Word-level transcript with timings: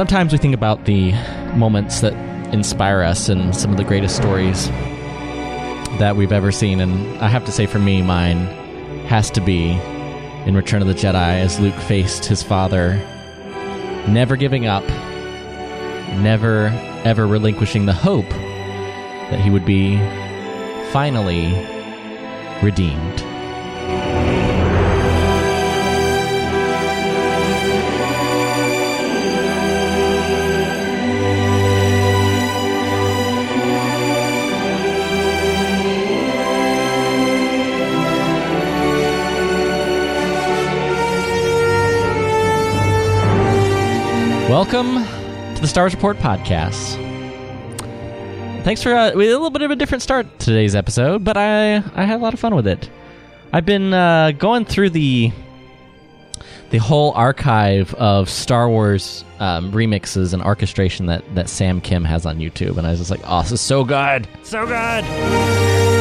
sometimes 0.00 0.32
we 0.32 0.38
think 0.38 0.54
about 0.54 0.86
the 0.86 1.12
moments 1.56 2.00
that 2.00 2.14
inspire 2.54 3.02
us 3.02 3.28
and 3.28 3.54
some 3.54 3.70
of 3.70 3.76
the 3.76 3.84
greatest 3.84 4.16
stories 4.16 4.68
that 5.98 6.16
we've 6.16 6.32
ever 6.32 6.50
seen. 6.50 6.80
And 6.80 7.18
I 7.18 7.28
have 7.28 7.44
to 7.44 7.52
say, 7.52 7.66
for 7.66 7.78
me, 7.78 8.00
mine 8.00 8.46
has 9.08 9.30
to 9.32 9.42
be 9.42 9.72
in 10.46 10.56
Return 10.56 10.80
of 10.80 10.88
the 10.88 10.94
Jedi 10.94 11.42
as 11.42 11.60
Luke 11.60 11.74
faced 11.74 12.24
his 12.24 12.42
father, 12.42 12.94
never 14.08 14.36
giving 14.36 14.66
up, 14.66 14.88
never 16.16 16.68
ever 17.04 17.26
relinquishing 17.26 17.84
the 17.84 17.92
hope 17.92 18.30
that 18.30 19.38
he 19.38 19.50
would 19.50 19.66
be 19.66 19.98
finally 20.92 21.52
redeemed. 22.62 23.29
Welcome 44.60 45.06
to 45.54 45.60
the 45.62 45.66
Star 45.66 45.84
Wars 45.84 45.94
Report 45.94 46.18
podcast. 46.18 46.96
Thanks 48.62 48.82
for 48.82 48.94
uh, 48.94 49.12
we 49.14 49.24
had 49.24 49.32
a 49.32 49.36
little 49.36 49.48
bit 49.48 49.62
of 49.62 49.70
a 49.70 49.74
different 49.74 50.02
start 50.02 50.26
to 50.40 50.44
today's 50.44 50.74
episode, 50.74 51.24
but 51.24 51.38
I 51.38 51.76
I 51.76 52.04
had 52.04 52.20
a 52.20 52.22
lot 52.22 52.34
of 52.34 52.40
fun 52.40 52.54
with 52.54 52.66
it. 52.66 52.90
I've 53.54 53.64
been 53.64 53.94
uh, 53.94 54.32
going 54.32 54.66
through 54.66 54.90
the 54.90 55.32
the 56.68 56.76
whole 56.76 57.12
archive 57.12 57.94
of 57.94 58.28
Star 58.28 58.68
Wars 58.68 59.24
um, 59.38 59.72
remixes 59.72 60.34
and 60.34 60.42
orchestration 60.42 61.06
that 61.06 61.24
that 61.34 61.48
Sam 61.48 61.80
Kim 61.80 62.04
has 62.04 62.26
on 62.26 62.36
YouTube, 62.36 62.76
and 62.76 62.86
I 62.86 62.90
was 62.90 62.98
just 62.98 63.10
like, 63.10 63.22
oh, 63.24 63.40
this 63.40 63.52
is 63.52 63.62
so 63.62 63.82
good, 63.82 64.28
so 64.42 64.66
good. 64.66 65.99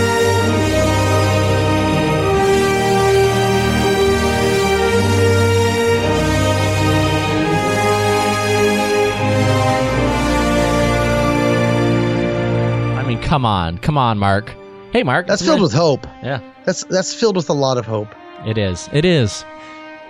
Come 13.29 13.45
on, 13.45 13.77
come 13.77 13.97
on, 13.97 14.17
Mark. 14.17 14.53
Hey, 14.91 15.03
Mark. 15.03 15.27
That's 15.27 15.43
filled 15.45 15.61
with 15.61 15.73
hope. 15.73 16.05
yeah. 16.23 16.41
That's 16.65 16.83
that's 16.85 17.13
filled 17.13 17.35
with 17.35 17.49
a 17.49 17.53
lot 17.53 17.77
of 17.77 17.85
hope. 17.85 18.07
It 18.45 18.57
is. 18.57 18.89
It 18.91 19.05
is. 19.05 19.45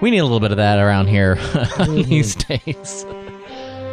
We 0.02 0.10
need 0.12 0.20
a 0.20 0.24
little 0.24 0.40
bit 0.40 0.52
of 0.52 0.58
that 0.58 0.80
around 0.80 1.08
here 1.08 1.36
these 1.88 2.36
days. 2.36 3.06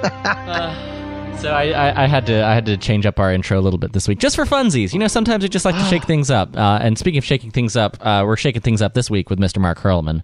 Uh, 0.03 1.39
so 1.39 1.51
I, 1.53 1.71
I, 1.71 2.05
I 2.05 2.07
had 2.07 2.27
to 2.27 2.45
I 2.45 2.55
had 2.55 2.67
to 2.67 2.77
change 2.77 3.07
up 3.07 3.19
our 3.19 3.33
intro 3.33 3.59
a 3.59 3.63
little 3.63 3.79
bit 3.79 3.93
this 3.93 4.07
week, 4.07 4.19
just 4.19 4.37
for 4.37 4.45
funsies. 4.45 4.93
You 4.93 4.99
know, 4.99 5.09
sometimes 5.09 5.43
we 5.43 5.49
just 5.49 5.65
like 5.65 5.75
to 5.75 5.85
shake 5.85 6.05
things 6.05 6.31
up. 6.31 6.57
Uh, 6.57 6.79
and 6.81 6.97
speaking 6.99 7.19
of 7.19 7.25
shaking 7.25 7.51
things 7.51 7.77
up, 7.77 7.97
uh, 8.01 8.23
we're 8.27 8.37
shaking 8.37 8.61
things 8.63 8.83
up 8.83 8.95
this 8.95 9.11
week 9.11 9.31
with 9.31 9.39
Mr. 9.39 9.59
Mark 9.59 9.79
Hurlman. 9.79 10.23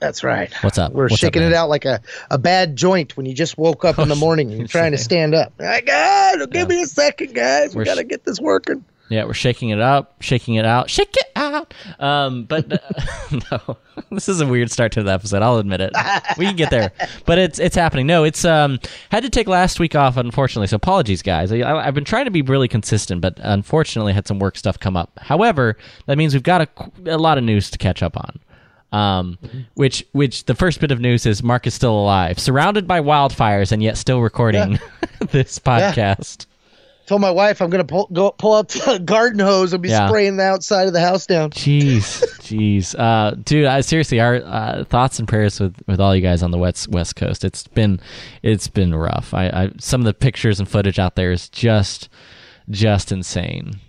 That's 0.00 0.24
right. 0.24 0.52
What's 0.62 0.78
up? 0.78 0.92
We're 0.92 1.04
What's 1.04 1.18
shaking 1.18 1.42
man? 1.42 1.52
it 1.52 1.54
out 1.54 1.68
like 1.68 1.84
a, 1.84 2.00
a 2.30 2.38
bad 2.38 2.74
joint 2.76 3.16
when 3.16 3.26
you 3.26 3.34
just 3.34 3.58
woke 3.58 3.84
up 3.84 3.98
in 3.98 4.08
the 4.08 4.16
morning 4.16 4.48
and 4.50 4.58
you're 4.58 4.68
trying 4.68 4.92
to 4.92 4.98
stand 4.98 5.34
up. 5.34 5.52
Like, 5.58 5.86
God, 5.86 6.50
give 6.50 6.68
me 6.68 6.82
a 6.82 6.86
second, 6.86 7.34
guys. 7.34 7.76
We 7.76 7.84
got 7.84 7.96
to 7.96 8.02
sh- 8.02 8.08
get 8.08 8.24
this 8.24 8.40
working. 8.40 8.84
Yeah, 9.10 9.24
we're 9.24 9.34
shaking 9.34 9.70
it 9.70 9.80
up, 9.80 10.22
shaking 10.22 10.54
it 10.54 10.64
out, 10.64 10.88
shake 10.88 11.16
it 11.16 11.26
out. 11.34 11.74
Um, 11.98 12.44
but 12.44 12.72
uh, 12.72 13.38
no, 13.50 13.76
this 14.12 14.28
is 14.28 14.40
a 14.40 14.46
weird 14.46 14.70
start 14.70 14.92
to 14.92 15.02
the 15.02 15.10
episode. 15.10 15.42
I'll 15.42 15.58
admit 15.58 15.80
it. 15.80 15.92
We 16.38 16.46
can 16.46 16.54
get 16.54 16.70
there, 16.70 16.92
but 17.26 17.36
it's 17.38 17.58
it's 17.58 17.74
happening. 17.74 18.06
No, 18.06 18.22
it's 18.22 18.44
um 18.44 18.78
had 19.10 19.24
to 19.24 19.28
take 19.28 19.48
last 19.48 19.80
week 19.80 19.96
off, 19.96 20.16
unfortunately. 20.16 20.68
So 20.68 20.76
apologies, 20.76 21.22
guys. 21.22 21.50
I, 21.50 21.60
I've 21.60 21.94
been 21.94 22.04
trying 22.04 22.26
to 22.26 22.30
be 22.30 22.42
really 22.42 22.68
consistent, 22.68 23.20
but 23.20 23.36
unfortunately 23.42 24.12
had 24.12 24.28
some 24.28 24.38
work 24.38 24.56
stuff 24.56 24.78
come 24.78 24.96
up. 24.96 25.10
However, 25.18 25.76
that 26.06 26.16
means 26.16 26.32
we've 26.32 26.44
got 26.44 26.60
a, 26.62 26.68
a 27.06 27.18
lot 27.18 27.36
of 27.36 27.42
news 27.42 27.68
to 27.72 27.78
catch 27.78 28.04
up 28.04 28.16
on. 28.16 28.38
Um, 28.92 29.38
which 29.74 30.04
which 30.12 30.44
the 30.46 30.54
first 30.54 30.80
bit 30.80 30.90
of 30.90 31.00
news 31.00 31.24
is 31.26 31.42
Mark 31.42 31.66
is 31.66 31.74
still 31.74 31.98
alive, 31.98 32.38
surrounded 32.38 32.86
by 32.88 33.00
wildfires, 33.00 33.70
and 33.72 33.82
yet 33.82 33.96
still 33.96 34.20
recording 34.20 34.78
this 35.30 35.58
podcast. 35.58 36.46
Told 37.06 37.20
my 37.20 37.30
wife 37.30 37.60
I'm 37.60 37.70
going 37.70 37.84
to 37.84 37.92
pull, 37.92 38.08
go 38.12 38.30
pull 38.30 38.54
out 38.54 38.68
the 38.68 38.98
garden 39.04 39.40
hose 39.40 39.72
and 39.72 39.82
be 39.82 39.88
Yeah. 39.88 40.06
spraying 40.06 40.36
the 40.36 40.44
outside 40.44 40.86
of 40.86 40.92
the 40.92 41.00
house 41.00 41.26
down. 41.26 41.50
Jeez, 41.50 42.22
jeez, 42.40 42.94
uh, 42.96 43.34
dude. 43.44 43.66
I, 43.66 43.80
seriously, 43.80 44.20
our 44.20 44.36
uh, 44.36 44.84
thoughts 44.84 45.18
and 45.18 45.26
prayers 45.26 45.58
with, 45.58 45.74
with 45.88 46.00
all 46.00 46.14
you 46.14 46.22
guys 46.22 46.40
on 46.42 46.52
the 46.52 46.58
west 46.58 46.86
West 46.88 47.16
Coast. 47.16 47.44
It's 47.44 47.66
been 47.66 48.00
it's 48.44 48.68
been 48.68 48.94
rough. 48.94 49.34
I, 49.34 49.46
I 49.48 49.70
some 49.78 50.00
of 50.00 50.04
the 50.04 50.14
pictures 50.14 50.60
and 50.60 50.68
footage 50.68 50.98
out 51.00 51.16
there 51.16 51.32
is 51.32 51.48
just 51.48 52.08
just 52.68 53.10
insane. 53.10 53.80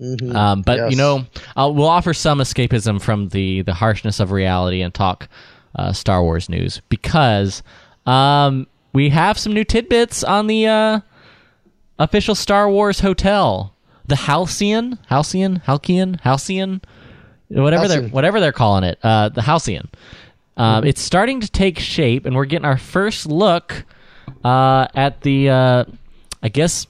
Um, 0.00 0.62
but 0.62 0.76
Yes. 0.78 0.90
you 0.90 0.96
know, 0.96 1.24
I'll, 1.56 1.74
we'll 1.74 1.88
offer 1.88 2.12
some 2.14 2.38
escapism 2.40 3.00
from 3.00 3.28
the 3.28 3.62
the 3.62 3.74
harshness 3.74 4.20
of 4.20 4.32
reality 4.32 4.82
and 4.82 4.92
talk 4.92 5.28
uh, 5.76 5.92
Star 5.92 6.22
Wars 6.22 6.48
news 6.48 6.80
because 6.88 7.62
um, 8.06 8.66
we 8.92 9.08
have 9.10 9.38
some 9.38 9.52
new 9.52 9.64
tidbits 9.64 10.22
on 10.24 10.46
the 10.46 10.66
uh, 10.66 11.00
official 11.98 12.34
Star 12.34 12.68
Wars 12.68 13.00
hotel, 13.00 13.74
the 14.06 14.16
Halcyon, 14.16 14.98
Halcyon, 15.06 15.56
Halcyon, 15.56 16.14
Halcyon, 16.22 16.80
whatever 17.48 17.88
they're 17.88 18.02
whatever 18.08 18.40
they're 18.40 18.52
calling 18.52 18.84
it, 18.84 18.98
uh, 19.02 19.28
the 19.30 19.42
Halcyon. 19.42 19.88
Um, 20.56 20.84
It's 20.84 21.00
starting 21.00 21.40
to 21.40 21.50
take 21.50 21.78
shape, 21.78 22.26
and 22.26 22.36
we're 22.36 22.44
getting 22.44 22.64
our 22.66 22.78
first 22.78 23.26
look 23.26 23.84
uh, 24.44 24.86
at 24.94 25.22
the, 25.22 25.48
uh, 25.50 25.84
I 26.42 26.48
guess, 26.48 26.86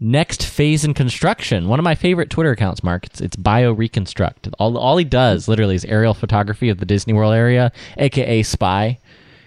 next 0.00 0.44
phase 0.44 0.84
in 0.84 0.94
construction. 0.94 1.68
One 1.68 1.78
of 1.78 1.84
my 1.84 1.94
favorite 1.94 2.30
Twitter 2.30 2.50
accounts, 2.50 2.82
Mark. 2.82 3.06
It's 3.06 3.20
it's 3.20 3.36
Bio 3.36 3.72
Reconstruct. 3.72 4.48
All 4.58 4.76
all 4.76 4.96
he 4.96 5.04
does 5.04 5.46
literally 5.46 5.74
is 5.74 5.84
aerial 5.84 6.14
photography 6.14 6.70
of 6.70 6.78
the 6.78 6.86
Disney 6.86 7.12
World 7.12 7.34
area, 7.34 7.70
aka 7.98 8.42
spy. 8.42 8.98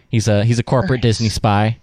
He's 0.09 0.27
a 0.27 0.45
he's 0.45 0.59
a 0.59 0.63
corporate 0.63 1.01
Disney 1.01 1.29
spy, 1.29 1.79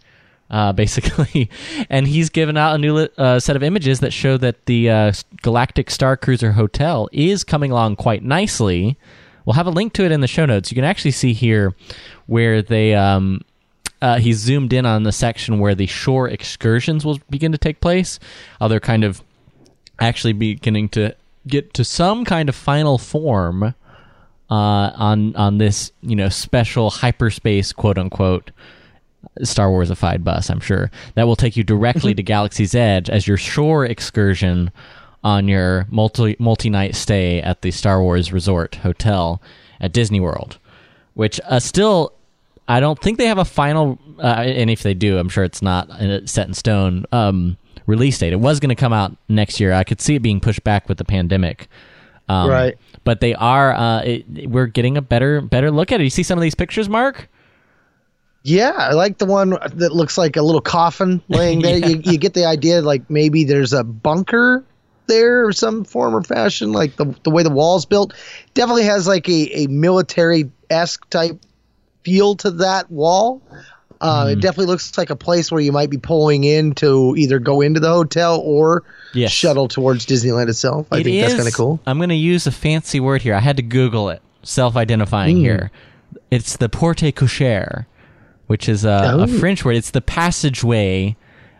uh, 0.50 0.72
basically, 0.74 1.50
and 1.90 2.06
he's 2.06 2.30
given 2.30 2.56
out 2.56 2.76
a 2.76 2.78
new 2.78 2.96
uh, 2.96 3.40
set 3.40 3.56
of 3.56 3.62
images 3.62 4.00
that 4.00 4.12
show 4.12 4.36
that 4.36 4.66
the 4.66 4.88
uh, 4.88 5.12
Galactic 5.42 5.90
Star 5.90 6.16
Cruiser 6.16 6.52
Hotel 6.52 7.08
is 7.12 7.42
coming 7.44 7.72
along 7.72 7.96
quite 7.96 8.22
nicely. 8.22 8.96
We'll 9.44 9.54
have 9.54 9.66
a 9.66 9.70
link 9.70 9.94
to 9.94 10.04
it 10.04 10.12
in 10.12 10.20
the 10.20 10.28
show 10.28 10.46
notes. 10.46 10.70
You 10.70 10.76
can 10.76 10.84
actually 10.84 11.10
see 11.10 11.32
here 11.32 11.74
where 12.26 12.62
they 12.62 12.94
um, 12.94 13.40
uh, 14.02 14.18
he's 14.18 14.38
zoomed 14.38 14.72
in 14.72 14.86
on 14.86 15.02
the 15.02 15.12
section 15.12 15.58
where 15.58 15.74
the 15.74 15.86
shore 15.86 16.28
excursions 16.28 17.04
will 17.04 17.18
begin 17.28 17.52
to 17.52 17.58
take 17.58 17.80
place. 17.80 18.18
Uh, 18.60 18.68
they're 18.68 18.80
kind 18.80 19.04
of 19.04 19.22
actually 19.98 20.32
beginning 20.32 20.88
to 20.88 21.14
get 21.46 21.74
to 21.74 21.84
some 21.84 22.24
kind 22.24 22.48
of 22.48 22.54
final 22.54 22.98
form 22.98 23.62
uh, 23.62 23.74
on 24.50 25.34
on 25.36 25.58
this 25.58 25.92
you 26.02 26.16
know 26.16 26.28
special 26.28 26.90
hyperspace 26.90 27.72
quote 27.72 27.98
unquote 27.98 28.50
Star 29.42 29.68
Warsified 29.68 30.24
bus. 30.24 30.50
I'm 30.50 30.60
sure 30.60 30.90
that 31.14 31.26
will 31.26 31.36
take 31.36 31.56
you 31.56 31.62
directly 31.64 32.14
to 32.14 32.22
Galaxy's 32.22 32.74
Edge 32.74 33.10
as 33.10 33.26
your 33.26 33.36
shore 33.36 33.84
excursion 33.84 34.70
on 35.22 35.46
your 35.46 35.86
multi 35.90 36.36
multi 36.38 36.70
night 36.70 36.94
stay 36.94 37.40
at 37.40 37.62
the 37.62 37.70
Star 37.70 38.02
Wars 38.02 38.32
Resort 38.32 38.76
Hotel 38.76 39.40
at 39.80 39.92
Disney 39.92 40.20
World, 40.20 40.58
which 41.14 41.40
uh, 41.44 41.60
still 41.60 42.14
I 42.70 42.78
don't 42.78 42.96
think 42.96 43.18
they 43.18 43.26
have 43.26 43.38
a 43.38 43.44
final, 43.44 43.98
uh, 44.22 44.26
and 44.26 44.70
if 44.70 44.84
they 44.84 44.94
do, 44.94 45.18
I'm 45.18 45.28
sure 45.28 45.42
it's 45.42 45.60
not 45.60 45.90
uh, 45.90 46.24
set 46.24 46.46
in 46.46 46.54
stone. 46.54 47.04
Um, 47.10 47.56
release 47.86 48.16
date. 48.18 48.32
It 48.32 48.38
was 48.38 48.60
going 48.60 48.68
to 48.68 48.76
come 48.76 48.92
out 48.92 49.16
next 49.28 49.58
year. 49.58 49.72
I 49.72 49.82
could 49.82 50.00
see 50.00 50.14
it 50.14 50.20
being 50.20 50.38
pushed 50.38 50.62
back 50.62 50.88
with 50.88 50.96
the 50.96 51.04
pandemic. 51.04 51.66
Um, 52.28 52.48
Right. 52.48 52.78
But 53.02 53.20
they 53.20 53.34
are. 53.34 53.74
Uh, 53.74 54.02
it, 54.02 54.48
we're 54.48 54.68
getting 54.68 54.96
a 54.96 55.02
better 55.02 55.40
better 55.40 55.72
look 55.72 55.90
at 55.90 56.00
it. 56.00 56.04
You 56.04 56.10
see 56.10 56.22
some 56.22 56.38
of 56.38 56.42
these 56.42 56.54
pictures, 56.54 56.88
Mark? 56.88 57.28
Yeah, 58.44 58.72
I 58.76 58.92
like 58.92 59.18
the 59.18 59.26
one 59.26 59.50
that 59.50 59.92
looks 59.92 60.16
like 60.16 60.36
a 60.36 60.42
little 60.42 60.60
coffin 60.60 61.20
laying 61.28 61.62
there. 61.62 61.76
you, 61.76 62.00
you 62.04 62.18
get 62.18 62.34
the 62.34 62.44
idea, 62.44 62.82
like 62.82 63.10
maybe 63.10 63.42
there's 63.42 63.72
a 63.72 63.82
bunker 63.82 64.64
there 65.08 65.44
or 65.44 65.52
some 65.52 65.82
form 65.82 66.14
or 66.14 66.22
fashion, 66.22 66.70
like 66.70 66.94
the 66.94 67.16
the 67.24 67.30
way 67.30 67.42
the 67.42 67.50
wall's 67.50 67.84
built. 67.84 68.14
Definitely 68.54 68.84
has 68.84 69.08
like 69.08 69.28
a, 69.28 69.64
a 69.64 69.66
military 69.66 70.52
esque 70.70 71.10
type 71.10 71.40
feel 72.04 72.36
to 72.36 72.50
that 72.52 72.90
wall. 72.90 73.42
Uh, 74.00 74.24
Hmm. 74.26 74.30
It 74.32 74.40
definitely 74.40 74.66
looks 74.66 74.96
like 74.96 75.10
a 75.10 75.16
place 75.16 75.52
where 75.52 75.60
you 75.60 75.72
might 75.72 75.90
be 75.90 75.98
pulling 75.98 76.44
in 76.44 76.72
to 76.76 77.14
either 77.18 77.38
go 77.38 77.60
into 77.60 77.80
the 77.80 77.90
hotel 77.90 78.40
or 78.42 78.82
Yes. 79.12 79.30
shuttle 79.30 79.68
towards 79.68 80.06
Disneyland 80.06 80.48
itself. 80.48 80.86
I 80.90 80.98
It 81.00 81.04
think 81.04 81.20
that's 81.20 81.34
kind 81.34 81.46
of 81.48 81.52
cool. 81.54 81.80
I'm 81.86 81.98
going 81.98 82.08
to 82.08 82.14
use 82.14 82.46
a 82.46 82.50
fancy 82.52 82.98
word 83.00 83.20
here. 83.22 83.34
I 83.34 83.40
had 83.40 83.58
to 83.58 83.62
Google 83.62 84.08
it. 84.08 84.22
Self-identifying 84.42 85.36
Hmm. 85.36 85.42
here. 85.42 85.70
It's 86.30 86.56
the 86.56 86.68
porte 86.70 87.14
cochere, 87.14 87.84
which 88.46 88.68
is 88.70 88.84
a, 88.86 88.88
a 89.18 89.22
Oh. 89.22 89.26
French 89.26 89.64
word. 89.66 89.76
It's 89.76 89.90
the 89.90 90.00
passageway 90.00 91.16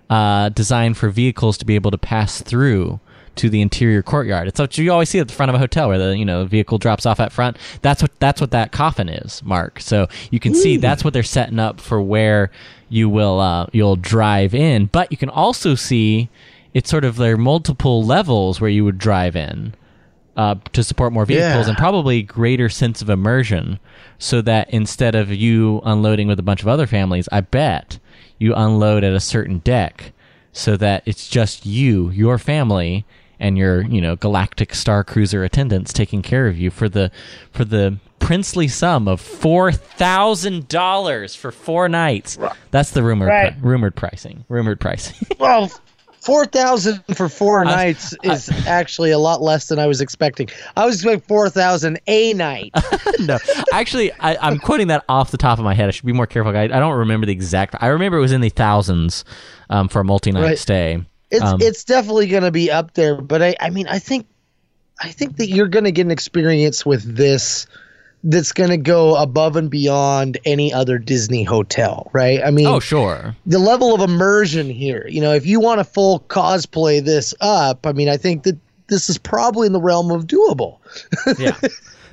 uh, 0.09 0.49
designed 0.49 0.97
for 0.97 1.09
vehicles 1.11 1.57
to 1.59 1.65
be 1.67 1.75
able 1.77 1.91
to 1.93 1.99
pass 1.99 2.41
through 2.43 2.99
to 3.41 3.51
the 3.51 3.61
interior 3.61 4.03
courtyard. 4.03 4.49
It's 4.49 4.61
what 4.61 4.77
you 4.79 4.91
always 4.93 5.09
see 5.09 5.19
at 5.19 5.29
the 5.29 5.35
front 5.35 5.49
of 5.51 5.55
a 5.55 5.59
hotel 5.59 5.89
where 5.89 5.99
the 5.99 6.17
you 6.17 6.25
know 6.25 6.45
vehicle 6.45 6.79
drops 6.79 7.07
off 7.07 7.21
at 7.21 7.33
front. 7.33 7.57
That's 7.83 8.03
what 8.03 8.19
that's 8.21 8.41
what 8.41 8.51
that 8.53 8.73
coffin 8.73 9.09
is, 9.09 9.43
Mark. 9.43 9.81
So 9.81 10.09
you 10.31 10.39
can 10.41 10.55
see 10.55 10.77
that's 10.77 11.05
what 11.05 11.13
they're 11.13 11.23
setting 11.23 11.59
up 11.59 11.81
for 11.81 12.01
where 12.01 12.51
you 12.89 13.09
will 13.09 13.41
uh, 13.41 13.67
you'll 13.73 13.97
drive 13.97 14.55
in. 14.55 14.87
But 14.87 15.11
you 15.11 15.17
can 15.17 15.29
also 15.31 15.75
see 15.75 16.29
it's 16.75 16.91
sort 16.91 17.05
of 17.05 17.17
there 17.17 17.35
are 17.35 17.39
multiple 17.39 18.05
levels 18.05 18.61
where 18.61 18.71
you 18.71 18.85
would 18.85 18.99
drive 18.99 19.35
in 19.37 19.75
uh, 20.37 20.55
to 20.73 20.85
support 20.85 21.13
more 21.13 21.25
vehicles 21.27 21.67
Yeah. 21.67 21.71
and 21.71 21.77
probably 21.79 22.23
greater 22.23 22.69
sense 22.69 23.03
of 23.03 23.11
immersion 23.11 23.81
so 24.19 24.41
that 24.43 24.71
instead 24.71 25.15
of 25.15 25.31
you 25.31 25.81
unloading 25.85 26.29
with 26.29 26.39
a 26.39 26.43
bunch 26.43 26.63
of 26.63 26.69
other 26.69 26.87
families 26.87 27.29
i 27.33 27.41
bet 27.41 27.99
you 28.39 28.55
unload 28.55 29.03
at 29.03 29.13
a 29.13 29.19
certain 29.21 29.59
deck 29.59 30.13
so 30.53 30.77
that 30.77 31.03
it's 31.07 31.29
just 31.29 31.67
you 31.67 32.11
your 32.11 32.39
family 32.39 33.05
and 33.41 33.59
your 33.59 33.83
you 33.83 34.01
know 34.01 34.15
galactic 34.17 34.75
star 34.75 35.03
cruiser 35.03 35.43
attendants 35.43 35.93
taking 35.93 36.23
care 36.23 36.47
of 36.47 36.57
you 36.59 36.71
for 36.71 36.89
the 36.89 37.11
for 37.53 37.65
the 37.65 37.99
princely 38.21 38.69
sum 38.69 39.09
of 39.09 39.21
four 39.21 39.73
thousand 39.73 40.69
dollars 40.69 41.35
for 41.35 41.51
four 41.51 41.89
nights 41.89 42.39
that's 42.71 42.91
the 42.93 43.03
rumored 43.03 43.29
Right. 43.29 43.59
pri- 43.61 43.69
rumored 43.71 43.97
pricing 43.97 44.45
rumored 44.49 44.79
pricing 44.79 45.17
Well, 45.39 45.71
four 46.21 46.45
thousand 46.45 47.03
for 47.17 47.31
four 47.31 47.65
I- 47.65 47.71
nights 47.71 48.15
is 48.23 48.51
actually 48.67 49.11
a 49.11 49.19
lot 49.19 49.41
less 49.41 49.69
than 49.69 49.79
I 49.79 49.87
was 49.87 50.03
expecting. 50.03 50.51
I 50.77 50.85
was 50.85 50.97
expecting 50.97 51.23
four 51.23 51.49
thousand 51.49 51.99
a 52.07 52.35
night. 52.35 52.73
no, 53.21 53.39
actually, 53.73 54.13
I, 54.21 54.37
I'm 54.37 54.59
quoting 54.59 54.89
that 54.89 55.03
off 55.09 55.31
the 55.31 55.39
top 55.39 55.59
of 55.59 55.65
my 55.65 55.73
head. 55.73 55.89
I 55.89 55.93
should 55.93 56.05
be 56.05 56.13
more 56.13 56.27
careful. 56.27 56.55
I, 56.55 56.65
I 56.65 56.69
don't 56.69 56.99
remember 56.99 57.25
the 57.25 57.33
exact. 57.33 57.75
I 57.81 57.87
remember 57.87 58.19
it 58.19 58.21
was 58.21 58.33
in 58.33 58.43
the 58.43 58.51
thousands 58.51 59.25
um, 59.71 59.89
for 59.89 60.01
a 60.01 60.05
multi-night 60.05 60.43
Right. 60.43 60.59
stay. 60.59 61.03
It's 61.31 61.45
Um, 61.45 61.59
it's 61.61 61.85
definitely 61.85 62.27
going 62.27 62.43
to 62.43 62.51
be 62.51 62.71
up 62.71 62.95
there, 62.95 63.21
but 63.21 63.43
I 63.43 63.57
I 63.61 63.71
mean 63.71 63.87
I 63.87 63.99
think 63.99 64.27
I 65.01 65.09
think 65.09 65.37
that 65.37 65.49
you're 65.49 65.69
going 65.69 65.85
to 65.85 65.93
get 65.93 66.05
an 66.05 66.11
experience 66.11 66.85
with 66.85 67.17
this 67.17 67.67
that's 68.23 68.53
going 68.53 68.71
to 68.71 68.77
go 68.77 69.17
above 69.17 69.57
and 69.57 69.71
beyond 69.71 70.37
any 70.45 70.73
other 70.73 70.99
Disney 70.99 71.43
hotel, 71.43 72.11
right? 72.13 72.41
I 72.45 72.51
mean, 72.51 72.67
Oh, 72.67 72.79
sure. 72.79 73.35
the 73.47 73.59
level 73.59 73.95
of 73.95 74.03
immersion 74.03 74.69
here. 74.69 75.07
You 75.09 75.23
know, 75.23 75.33
if 75.33 75.47
you 75.47 75.59
want 75.59 75.79
to 75.79 75.85
full 75.85 76.21
cosplay 76.29 77.03
this 77.03 77.33
up, 77.41 77.87
I 77.87 77.93
mean, 77.93 78.11
I 78.11 78.19
think 78.19 78.43
that 78.43 78.59
this 78.89 79.09
is 79.09 79.17
probably 79.17 79.67
in 79.67 79.73
the 79.73 79.81
realm 79.81 80.11
of 80.11 80.27
doable. 80.27 80.79
yeah. 81.39 81.57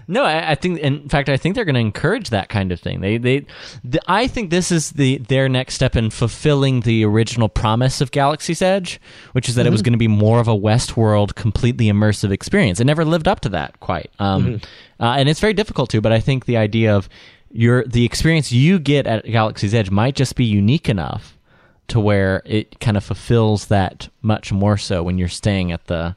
No, 0.10 0.24
I, 0.24 0.52
I 0.52 0.56
think. 0.56 0.80
In 0.80 1.10
fact, 1.10 1.28
I 1.28 1.36
think 1.36 1.56
they're 1.56 1.66
going 1.66 1.76
to 1.76 1.82
encourage 1.82 2.30
that 2.30 2.48
kind 2.48 2.72
of 2.72 2.80
thing. 2.80 3.02
They, 3.02 3.18
they, 3.18 3.46
the, 3.84 4.00
I 4.08 4.28
think 4.28 4.50
this 4.50 4.72
is 4.72 4.92
the 4.92 5.18
their 5.18 5.50
next 5.50 5.74
step 5.76 5.96
in 5.96 6.10
fulfilling 6.10 6.82
the 6.82 7.04
original 7.04 7.50
promise 7.50 8.00
of 8.00 8.12
Galaxy's 8.12 8.62
Edge, 8.62 9.02
which 9.34 9.50
is 9.50 9.56
that 9.56 9.68
it 9.68 9.72
was 9.72 9.82
going 9.82 9.94
to 9.94 9.98
be 9.98 10.08
more 10.08 10.40
of 10.40 10.48
a 10.48 10.56
Westworld, 10.56 11.36
completely 11.36 11.88
immersive 11.88 12.32
experience. 12.32 12.80
It 12.80 12.86
never 12.86 13.04
lived 13.04 13.28
up 13.28 13.42
to 13.42 13.50
that 13.50 13.80
quite, 13.82 14.10
um, 14.20 14.62
uh, 15.00 15.16
and 15.18 15.28
it's 15.28 15.42
very 15.42 15.54
difficult 15.54 15.90
to. 15.90 16.00
But 16.00 16.14
I 16.14 16.22
think 16.22 16.46
the 16.46 16.58
idea 16.58 16.96
of 16.96 17.10
your 17.52 17.84
the 17.84 18.06
experience 18.06 18.52
you 18.52 18.80
get 18.80 19.08
at 19.08 19.26
Galaxy's 19.26 19.74
Edge 19.74 19.92
might 19.92 20.16
just 20.16 20.36
be 20.36 20.46
unique 20.46 20.88
enough 20.88 21.38
to 21.90 22.00
where 22.00 22.42
it 22.46 22.80
kind 22.80 22.98
of 22.98 23.04
fulfills 23.04 23.68
that 23.68 24.10
much 24.22 24.52
more 24.52 24.78
so 24.78 25.04
when 25.04 25.18
you're 25.18 25.28
staying 25.28 25.72
at 25.72 25.86
the 25.88 26.16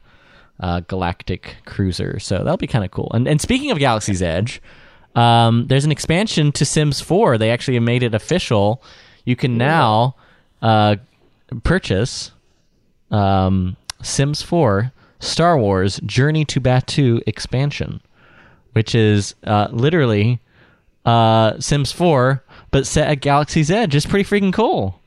uh, 0.61 0.81
galactic 0.81 1.57
cruiser. 1.65 2.19
So 2.19 2.37
that'll 2.37 2.57
be 2.57 2.67
kind 2.67 2.85
of 2.85 2.91
cool. 2.91 3.11
And 3.13 3.27
and 3.27 3.41
speaking 3.41 3.71
of 3.71 3.79
Galaxy's 3.79 4.21
Edge, 4.21 4.61
um, 5.15 5.67
there's 5.67 5.85
an 5.85 5.91
expansion 5.91 6.51
to 6.53 6.65
Sims 6.65 7.01
4. 7.01 7.37
They 7.37 7.51
actually 7.51 7.79
made 7.79 8.03
it 8.03 8.13
official. 8.13 8.81
You 9.25 9.35
can 9.35 9.57
now 9.57 10.15
uh, 10.61 10.97
purchase 11.63 12.31
um, 13.09 13.75
Sims 14.01 14.41
4 14.41 14.93
Star 15.19 15.57
Wars 15.57 15.99
Journey 16.05 16.45
to 16.45 16.61
Batuu 16.61 17.21
expansion, 17.27 18.01
which 18.73 18.95
is 18.95 19.35
uh, 19.43 19.67
literally 19.71 20.39
uh, 21.05 21.59
Sims 21.59 21.91
4 21.91 22.43
but 22.71 22.87
set 22.87 23.09
at 23.09 23.19
Galaxy's 23.21 23.69
Edge. 23.69 23.95
It's 23.95 24.05
pretty 24.05 24.27
freaking 24.27 24.53
cool. 24.53 25.00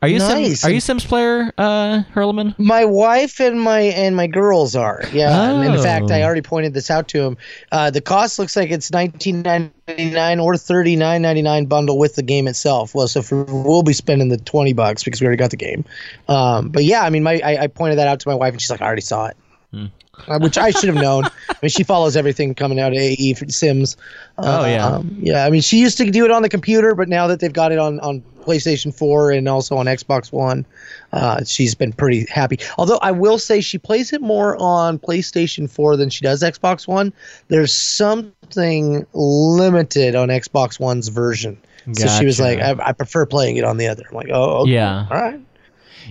Are 0.00 0.06
you 0.06 0.18
Nice. 0.20 0.60
Sims, 0.60 0.64
are 0.64 0.70
you 0.70 0.80
Sims 0.80 1.04
player, 1.04 1.52
uh, 1.58 2.02
Hurleman? 2.14 2.56
My 2.56 2.84
wife 2.84 3.40
and 3.40 3.60
my 3.60 3.80
and 3.80 4.14
my 4.14 4.28
girls 4.28 4.76
are. 4.76 5.02
Yeah. 5.12 5.50
And 5.60 5.74
in 5.74 5.82
fact, 5.82 6.12
I 6.12 6.22
Oh. 6.22 6.24
already 6.24 6.40
pointed 6.42 6.72
this 6.72 6.88
out 6.88 7.08
to 7.08 7.20
him. 7.22 7.36
Uh, 7.72 7.90
the 7.90 8.00
cost 8.00 8.38
looks 8.38 8.54
like 8.54 8.70
it's 8.70 8.92
nineteen 8.92 9.42
ninety 9.42 10.10
nine 10.10 10.38
or 10.38 10.56
thirty 10.56 10.94
nine 10.94 11.22
ninety 11.22 11.42
nine 11.42 11.64
bundle 11.66 11.98
with 11.98 12.14
the 12.14 12.22
game 12.22 12.46
itself. 12.46 12.94
Well, 12.94 13.08
so 13.08 13.22
for, 13.22 13.42
we'll 13.42 13.82
be 13.82 13.92
spending 13.92 14.28
the 14.28 14.36
twenty 14.38 14.72
bucks 14.72 15.02
because 15.02 15.20
we 15.20 15.26
already 15.26 15.38
got 15.38 15.50
the 15.50 15.56
game. 15.56 15.84
Um, 16.28 16.68
but 16.68 16.84
yeah, 16.84 17.02
I 17.02 17.10
mean, 17.10 17.24
my 17.24 17.40
I, 17.42 17.62
I 17.64 17.66
pointed 17.66 17.98
that 17.98 18.06
out 18.06 18.20
to 18.20 18.28
my 18.28 18.34
wife 18.36 18.52
and 18.52 18.60
she's 18.62 18.70
like, 18.70 18.80
I 18.82 18.86
already 18.86 19.02
saw 19.02 19.26
it. 19.26 19.36
Hmm. 19.72 19.86
Uh, 20.26 20.38
which 20.38 20.58
I 20.58 20.70
should 20.70 20.88
have 20.88 21.02
known. 21.02 21.24
I 21.24 21.56
mean, 21.62 21.70
she 21.70 21.84
follows 21.84 22.16
everything 22.16 22.54
coming 22.54 22.80
out 22.80 22.92
of 22.92 22.98
AE 22.98 23.34
for 23.34 23.48
Sims. 23.48 23.96
Oh, 24.38 24.66
yeah. 24.66 24.86
Um, 24.86 25.16
yeah. 25.20 25.44
I 25.44 25.50
mean, 25.50 25.60
she 25.60 25.78
used 25.78 25.98
to 25.98 26.10
do 26.10 26.24
it 26.24 26.30
on 26.30 26.42
the 26.42 26.48
computer, 26.48 26.94
but 26.94 27.08
now 27.08 27.26
that 27.26 27.40
they've 27.40 27.52
got 27.52 27.72
it 27.72 27.78
on 27.78 28.00
on 28.00 28.22
PlayStation 28.40 28.94
4 28.94 29.32
and 29.32 29.48
also 29.48 29.76
on 29.76 29.86
Xbox 29.86 30.32
One, 30.32 30.64
uh, 31.12 31.44
she's 31.44 31.74
been 31.74 31.92
pretty 31.92 32.26
happy. 32.30 32.58
Although 32.78 32.98
I 33.02 33.10
will 33.12 33.38
say 33.38 33.60
she 33.60 33.78
plays 33.78 34.12
it 34.12 34.22
more 34.22 34.56
on 34.60 34.98
PlayStation 34.98 35.70
4 35.70 35.96
than 35.96 36.08
she 36.08 36.22
does 36.22 36.42
Xbox 36.42 36.88
One. 36.88 37.12
There's 37.48 37.72
something 37.72 39.06
limited 39.12 40.14
on 40.14 40.28
Xbox 40.28 40.80
One's 40.80 41.08
version. 41.08 41.58
So 41.92 42.06
she 42.06 42.26
was 42.26 42.38
like, 42.38 42.58
I, 42.58 42.74
I 42.88 42.92
prefer 42.92 43.24
playing 43.24 43.56
it 43.56 43.64
on 43.64 43.78
the 43.78 43.86
other. 43.86 44.04
I'm 44.10 44.14
like, 44.14 44.28
oh, 44.30 44.62
okay. 44.62 44.72
Yeah. 44.72 45.06
All 45.10 45.16
right. 45.16 45.40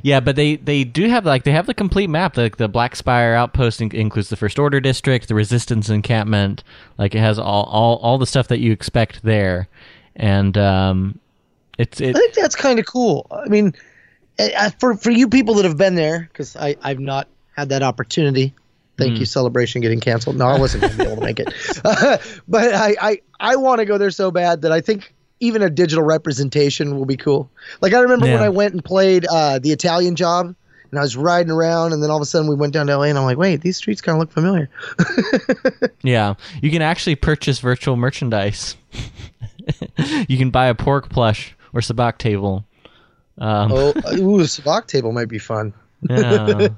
Yeah, 0.03 0.19
but 0.19 0.35
they 0.35 0.55
they 0.55 0.83
do 0.83 1.07
have 1.09 1.25
like 1.25 1.43
they 1.43 1.51
have 1.51 1.65
the 1.65 1.73
complete 1.73 2.09
map. 2.09 2.35
The 2.35 2.51
the 2.55 2.67
Black 2.67 2.95
Spire 2.95 3.33
outpost 3.33 3.81
in- 3.81 3.95
includes 3.95 4.29
the 4.29 4.35
First 4.35 4.59
Order 4.59 4.79
district, 4.79 5.27
the 5.27 5.35
Resistance 5.35 5.89
encampment. 5.89 6.63
Like 6.97 7.15
it 7.15 7.19
has 7.19 7.39
all 7.39 7.63
all, 7.63 7.97
all 7.97 8.17
the 8.17 8.27
stuff 8.27 8.47
that 8.49 8.59
you 8.59 8.71
expect 8.71 9.23
there, 9.23 9.67
and 10.15 10.57
um, 10.57 11.19
it's 11.77 12.01
it. 12.01 12.15
I 12.15 12.19
think 12.19 12.33
that's 12.33 12.55
kind 12.55 12.79
of 12.79 12.85
cool. 12.85 13.27
I 13.31 13.47
mean, 13.47 13.73
uh, 14.39 14.47
uh, 14.57 14.69
for 14.79 14.95
for 14.95 15.11
you 15.11 15.27
people 15.27 15.55
that 15.55 15.65
have 15.65 15.77
been 15.77 15.95
there, 15.95 16.27
because 16.31 16.55
I 16.55 16.75
I've 16.81 16.99
not 16.99 17.27
had 17.55 17.69
that 17.69 17.83
opportunity. 17.83 18.53
Thank 18.97 19.19
you, 19.19 19.25
celebration 19.25 19.81
getting 19.81 19.99
canceled. 19.99 20.37
No, 20.37 20.47
I 20.47 20.57
wasn't 20.57 20.81
going 20.81 20.93
to 20.93 20.97
be 20.97 21.03
able 21.03 21.17
to 21.17 21.21
make 21.21 21.39
it, 21.39 21.53
but 22.47 22.73
I 22.73 22.95
I 22.99 23.21
I 23.39 23.55
want 23.55 23.77
to 23.77 23.85
go 23.85 23.99
there 23.99 24.09
so 24.09 24.31
bad 24.31 24.63
that 24.63 24.71
I 24.71 24.81
think 24.81 25.13
even 25.39 25.61
a 25.61 25.69
digital 25.69 26.03
representation 26.03 26.97
will 26.97 27.05
be 27.05 27.17
cool. 27.17 27.49
Like 27.81 27.93
I 27.93 27.99
remember 27.99 28.25
when 28.25 28.41
I 28.41 28.49
went 28.49 28.73
and 28.73 28.83
played 28.83 29.25
uh, 29.25 29.59
the 29.59 29.71
Italian 29.71 30.15
Job. 30.15 30.55
And 30.89 30.97
I 30.97 31.01
was 31.01 31.17
riding 31.17 31.51
around, 31.51 31.91
and 31.91 32.01
then 32.01 32.09
all 32.09 32.15
of 32.15 32.21
a 32.21 32.25
sudden 32.25 32.47
we 32.47 32.55
went 32.55 32.71
down 32.71 32.87
to 32.87 32.95
LA, 32.95 33.07
and 33.07 33.17
I'm 33.17 33.25
like, 33.25 33.37
"Wait, 33.37 33.59
these 33.59 33.75
streets 33.75 33.99
kind 33.99 34.15
of 34.15 34.21
look 34.21 34.31
familiar." 34.31 34.69
Yeah, 36.01 36.35
you 36.61 36.71
can 36.71 36.81
actually 36.81 37.15
purchase 37.15 37.59
virtual 37.59 37.97
merchandise. 37.97 38.77
you 40.29 40.37
can 40.37 40.49
buy 40.49 40.67
a 40.67 40.73
porg 40.73 41.09
plush 41.09 41.55
or 41.73 41.81
sabacc 41.81 42.17
table. 42.19 42.65
Um, 43.37 43.71
oh, 43.73 43.87
ooh, 44.13 44.39
a 44.39 44.43
sabacc 44.43 44.87
table 44.87 45.11
might 45.11 45.27
be 45.27 45.39
fun. 45.39 45.73
yeah. 46.09 46.69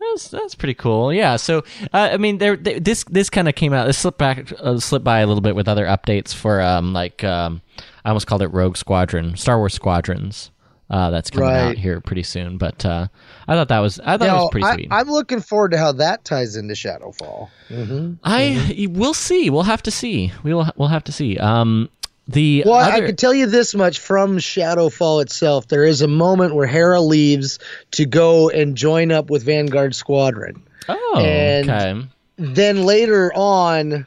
That's 0.00 0.28
that's 0.28 0.54
pretty 0.54 0.74
cool. 0.74 1.12
Yeah. 1.12 1.36
So 1.36 1.64
uh, 1.92 2.10
I 2.12 2.16
mean, 2.16 2.38
there 2.38 2.56
th- 2.56 2.82
this 2.82 3.04
this 3.04 3.30
kind 3.30 3.48
of 3.48 3.54
came 3.54 3.72
out. 3.72 3.86
This 3.86 3.98
slipped 3.98 4.18
back, 4.18 4.52
uh, 4.60 4.78
slipped 4.78 5.04
by 5.04 5.20
a 5.20 5.26
little 5.26 5.40
bit 5.40 5.56
with 5.56 5.68
other 5.68 5.86
updates 5.86 6.34
for 6.34 6.60
um 6.60 6.92
like 6.92 7.24
um 7.24 7.62
I 8.04 8.10
almost 8.10 8.26
called 8.26 8.42
it 8.42 8.48
Rogue 8.48 8.76
Squadron, 8.76 9.36
Star 9.36 9.58
Wars 9.58 9.74
Squadrons. 9.74 10.50
Uh, 10.90 11.10
that's 11.10 11.28
coming 11.28 11.50
out 11.50 11.76
here 11.76 12.00
pretty 12.00 12.22
soon. 12.22 12.56
But 12.56 12.84
uh, 12.86 13.08
I 13.46 13.54
thought 13.54 13.68
that 13.68 13.80
was 13.80 14.00
I 14.00 14.16
thought 14.16 14.28
it 14.28 14.32
was 14.32 14.50
pretty 14.50 14.66
I, 14.66 14.74
sweet. 14.74 14.88
I'm 14.90 15.08
looking 15.08 15.40
forward 15.40 15.72
to 15.72 15.78
how 15.78 15.92
that 15.92 16.24
ties 16.24 16.56
into 16.56 16.72
Shadowfall. 16.72 17.50
Mm-hmm. 17.68 18.14
I 18.24 18.88
we'll 18.90 19.12
see. 19.12 19.50
We'll 19.50 19.64
have 19.64 19.82
to 19.82 19.90
see. 19.90 20.32
We'll 20.42 20.70
we'll 20.76 20.88
have 20.88 21.04
to 21.04 21.12
see. 21.12 21.36
Um, 21.36 21.90
the 22.28 22.62
Well, 22.66 22.74
I 22.74 22.92
other, 22.98 23.06
can 23.06 23.16
tell 23.16 23.32
you 23.34 23.46
this 23.46 23.74
much 23.74 23.98
from 23.98 24.38
Shadowfall 24.38 25.22
itself. 25.22 25.68
There 25.68 25.84
is 25.84 26.02
a 26.02 26.08
moment 26.08 26.54
where 26.54 26.66
Hera 26.66 27.00
leaves 27.00 27.58
to 27.92 28.04
go 28.04 28.50
and 28.50 28.76
join 28.76 29.10
up 29.10 29.30
with 29.30 29.42
Vanguard 29.44 29.94
Squadron. 29.94 30.62
oh 30.88 31.14
and- 31.18 31.70
okay. 31.70 32.08
Then 32.40 32.84
later 32.84 33.32
on, 33.34 34.06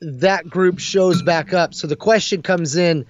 that 0.00 0.48
group 0.48 0.78
shows 0.78 1.20
back 1.20 1.52
up. 1.52 1.74
So 1.74 1.86
the 1.86 1.96
question 1.96 2.40
comes 2.42 2.74
in 2.76 3.04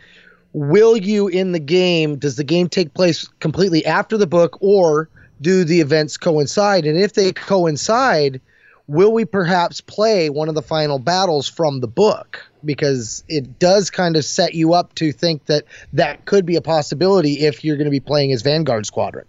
Will 0.52 0.96
you 0.96 1.28
in 1.28 1.52
the 1.52 1.60
game, 1.60 2.16
does 2.16 2.34
the 2.34 2.42
game 2.42 2.68
take 2.68 2.92
place 2.92 3.28
completely 3.38 3.86
after 3.86 4.16
the 4.18 4.26
book, 4.26 4.58
or 4.60 5.08
do 5.40 5.62
the 5.62 5.80
events 5.80 6.16
coincide? 6.16 6.86
And 6.86 6.98
if 6.98 7.12
they 7.12 7.32
coincide, 7.32 8.40
will 8.88 9.12
we 9.12 9.24
perhaps 9.24 9.80
play 9.80 10.28
one 10.28 10.48
of 10.48 10.56
the 10.56 10.62
final 10.62 10.98
battles 10.98 11.48
from 11.48 11.78
the 11.78 11.86
book? 11.86 12.44
Because 12.64 13.24
it 13.28 13.58
does 13.58 13.90
kind 13.90 14.16
of 14.16 14.24
set 14.24 14.54
you 14.54 14.74
up 14.74 14.94
to 14.96 15.12
think 15.12 15.46
that 15.46 15.64
that 15.92 16.24
could 16.26 16.44
be 16.46 16.56
a 16.56 16.62
possibility 16.62 17.40
if 17.40 17.64
you're 17.64 17.76
going 17.76 17.86
to 17.86 17.90
be 17.90 18.00
playing 18.00 18.32
as 18.32 18.42
Vanguard 18.42 18.86
Squadron. 18.86 19.26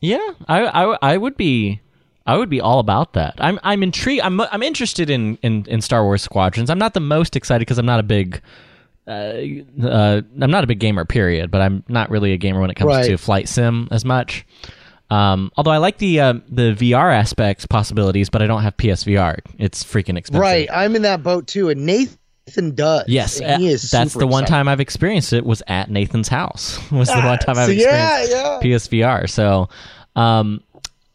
Yeah, 0.00 0.18
I, 0.48 0.64
I, 0.66 0.98
I 1.00 1.16
would 1.16 1.36
be 1.36 1.80
I 2.26 2.36
would 2.36 2.50
be 2.50 2.60
all 2.60 2.78
about 2.78 3.14
that. 3.14 3.34
I'm 3.38 3.58
I'm 3.62 3.82
intrigued. 3.82 4.22
I'm 4.22 4.40
I'm 4.40 4.62
interested 4.62 5.08
in 5.10 5.38
in, 5.42 5.64
in 5.66 5.80
Star 5.80 6.04
Wars 6.04 6.22
Squadrons. 6.22 6.70
I'm 6.70 6.78
not 6.78 6.94
the 6.94 7.00
most 7.00 7.36
excited 7.36 7.60
because 7.60 7.78
I'm 7.78 7.86
not 7.86 8.00
a 8.00 8.02
big 8.04 8.40
uh, 9.06 9.10
uh, 9.82 10.22
I'm 10.40 10.50
not 10.50 10.64
a 10.64 10.66
big 10.66 10.78
gamer. 10.78 11.04
Period. 11.04 11.50
But 11.50 11.60
I'm 11.62 11.84
not 11.88 12.10
really 12.10 12.32
a 12.32 12.36
gamer 12.36 12.60
when 12.60 12.70
it 12.70 12.74
comes 12.74 12.88
Right. 12.88 13.06
to 13.06 13.16
flight 13.16 13.48
sim 13.48 13.88
as 13.90 14.04
much. 14.04 14.46
Um, 15.14 15.52
although 15.56 15.70
I 15.70 15.76
like 15.78 15.98
the 15.98 16.18
uh, 16.18 16.32
the 16.48 16.74
VR 16.74 17.14
aspects 17.14 17.66
possibilities, 17.66 18.30
but 18.30 18.42
I 18.42 18.46
don't 18.46 18.62
have 18.62 18.76
PSVR. 18.76 19.38
It's 19.58 19.84
freaking 19.84 20.18
expensive. 20.18 20.40
Right, 20.40 20.68
I'm 20.72 20.96
in 20.96 21.02
that 21.02 21.22
boat 21.22 21.46
too, 21.46 21.68
and 21.68 21.86
Nathan 21.86 22.74
does. 22.74 23.04
Yes, 23.06 23.40
uh, 23.40 23.58
is 23.60 23.90
that's 23.90 24.14
the 24.14 24.26
one 24.26 24.42
excited. 24.42 24.50
time 24.56 24.68
I've 24.68 24.80
experienced 24.80 25.32
it 25.32 25.46
was 25.46 25.62
at 25.68 25.88
Nathan's 25.88 26.26
house. 26.28 26.78
was 26.90 27.08
the 27.08 27.14
Ah, 27.14 27.26
one 27.26 27.38
time 27.38 27.58
I've 27.58 27.66
so 27.66 27.72
yeah, 27.72 28.22
experienced 28.22 28.92
yeah. 28.92 29.06
PSVR. 29.06 29.30
So, 29.30 29.68
um, 30.16 30.62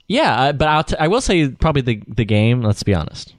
yeah, 0.07 0.53
but 0.53 0.67
I'll 0.69 0.83
t- 0.85 0.95
I 0.97 1.09
will 1.09 1.21
say 1.21 1.49
probably 1.49 1.81
the 1.81 2.01
the 2.07 2.25
game. 2.25 2.61
Let's 2.61 2.83
be 2.83 2.93
honest. 2.93 3.35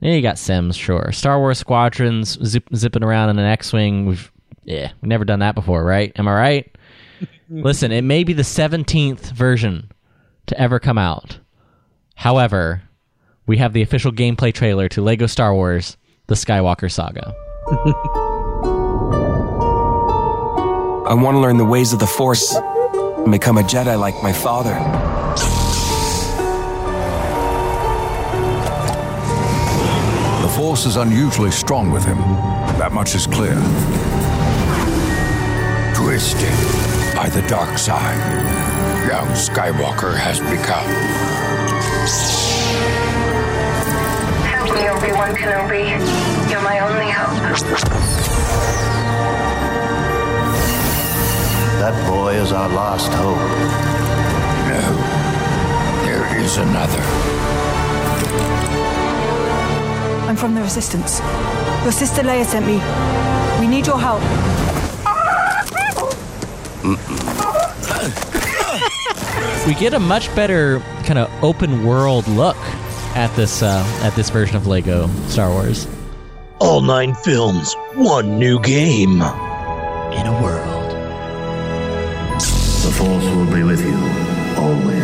Yeah, 0.00 0.12
you 0.14 0.22
got 0.22 0.38
Sims, 0.38 0.76
sure. 0.76 1.10
Star 1.12 1.38
Wars 1.40 1.58
Squadrons 1.58 2.38
zip, 2.46 2.64
zipping 2.74 3.02
around 3.02 3.30
in 3.30 3.38
an 3.40 3.46
X-wing. 3.46 4.06
We've 4.06 4.32
yeah, 4.64 4.92
we've 5.02 5.08
never 5.08 5.24
done 5.26 5.40
that 5.40 5.54
before, 5.54 5.84
right? 5.84 6.12
Am 6.16 6.28
I 6.28 6.34
right? 6.34 6.76
Listen, 7.50 7.92
it 7.92 8.02
may 8.04 8.24
be 8.24 8.32
the 8.32 8.44
seventeenth 8.44 9.32
version 9.32 9.90
to 10.48 10.60
ever 10.60 10.78
come 10.78 10.98
out. 10.98 11.38
However, 12.14 12.82
we 13.46 13.58
have 13.58 13.72
the 13.72 13.82
official 13.82 14.12
gameplay 14.12 14.52
trailer 14.52 14.88
to 14.90 15.02
Lego 15.02 15.26
Star 15.26 15.54
Wars: 15.54 15.96
The 16.26 16.34
Skywalker 16.34 16.90
Saga. 16.90 17.34
I 21.08 21.14
want 21.14 21.36
to 21.36 21.38
learn 21.38 21.56
the 21.56 21.64
ways 21.64 21.94
of 21.94 22.00
the 22.00 22.06
Force 22.06 22.54
and 22.54 23.32
become 23.32 23.56
a 23.56 23.62
Jedi 23.62 23.98
like 23.98 24.22
my 24.22 24.30
father. 24.30 24.74
The 30.42 30.54
Force 30.54 30.84
is 30.84 30.96
unusually 30.96 31.50
strong 31.50 31.90
with 31.90 32.04
him. 32.04 32.18
That 32.78 32.92
much 32.92 33.14
is 33.14 33.26
clear. 33.26 33.54
Twisted 35.94 36.52
by 37.16 37.30
the 37.30 37.40
dark 37.48 37.78
side, 37.78 38.67
young 39.08 39.28
Skywalker 39.28 40.14
has 40.14 40.38
become. 40.38 40.84
Help 44.44 44.68
me, 44.74 44.82
Obi-Wan 44.86 45.34
Kenobi. 45.34 45.88
You're 46.50 46.60
my 46.60 46.78
only 46.80 47.10
hope. 47.10 47.40
That 51.80 51.96
boy 52.06 52.34
is 52.34 52.52
our 52.52 52.68
last 52.68 53.10
hope. 53.12 53.38
No, 54.68 54.82
there 56.04 56.44
is 56.44 56.58
another. 56.58 57.02
I'm 60.28 60.36
from 60.36 60.54
the 60.54 60.60
Resistance. 60.60 61.20
Your 61.82 61.92
sister 61.92 62.20
Leia 62.20 62.44
sent 62.44 62.66
me. 62.66 62.78
We 63.58 63.74
need 63.74 63.86
your 63.86 63.98
help. 63.98 64.22
We 69.66 69.74
get 69.74 69.92
a 69.94 70.00
much 70.00 70.34
better 70.34 70.80
kind 71.04 71.18
of 71.18 71.30
open 71.44 71.84
world 71.84 72.26
look 72.28 72.56
at 73.14 73.34
this 73.36 73.62
uh, 73.62 73.84
at 74.02 74.14
this 74.14 74.30
version 74.30 74.56
of 74.56 74.66
Lego 74.66 75.08
Star 75.28 75.50
Wars. 75.50 75.86
All 76.60 76.80
nine 76.80 77.14
films, 77.14 77.74
one 77.94 78.38
new 78.38 78.60
game. 78.60 79.22
In 80.08 80.26
a 80.26 80.42
world. 80.42 80.90
The 82.38 82.94
Force 82.96 83.24
will 83.24 83.54
be 83.54 83.62
with 83.62 83.84
you 83.84 83.94
always. 84.56 84.96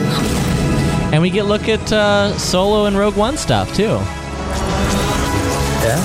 And 1.12 1.20
we 1.20 1.30
get 1.30 1.44
look 1.44 1.68
at 1.68 1.92
uh, 1.92 2.36
Solo 2.38 2.86
and 2.86 2.96
Rogue 2.96 3.16
One 3.16 3.36
stuff 3.36 3.74
too. 3.76 3.82
Yeah. 5.84 6.00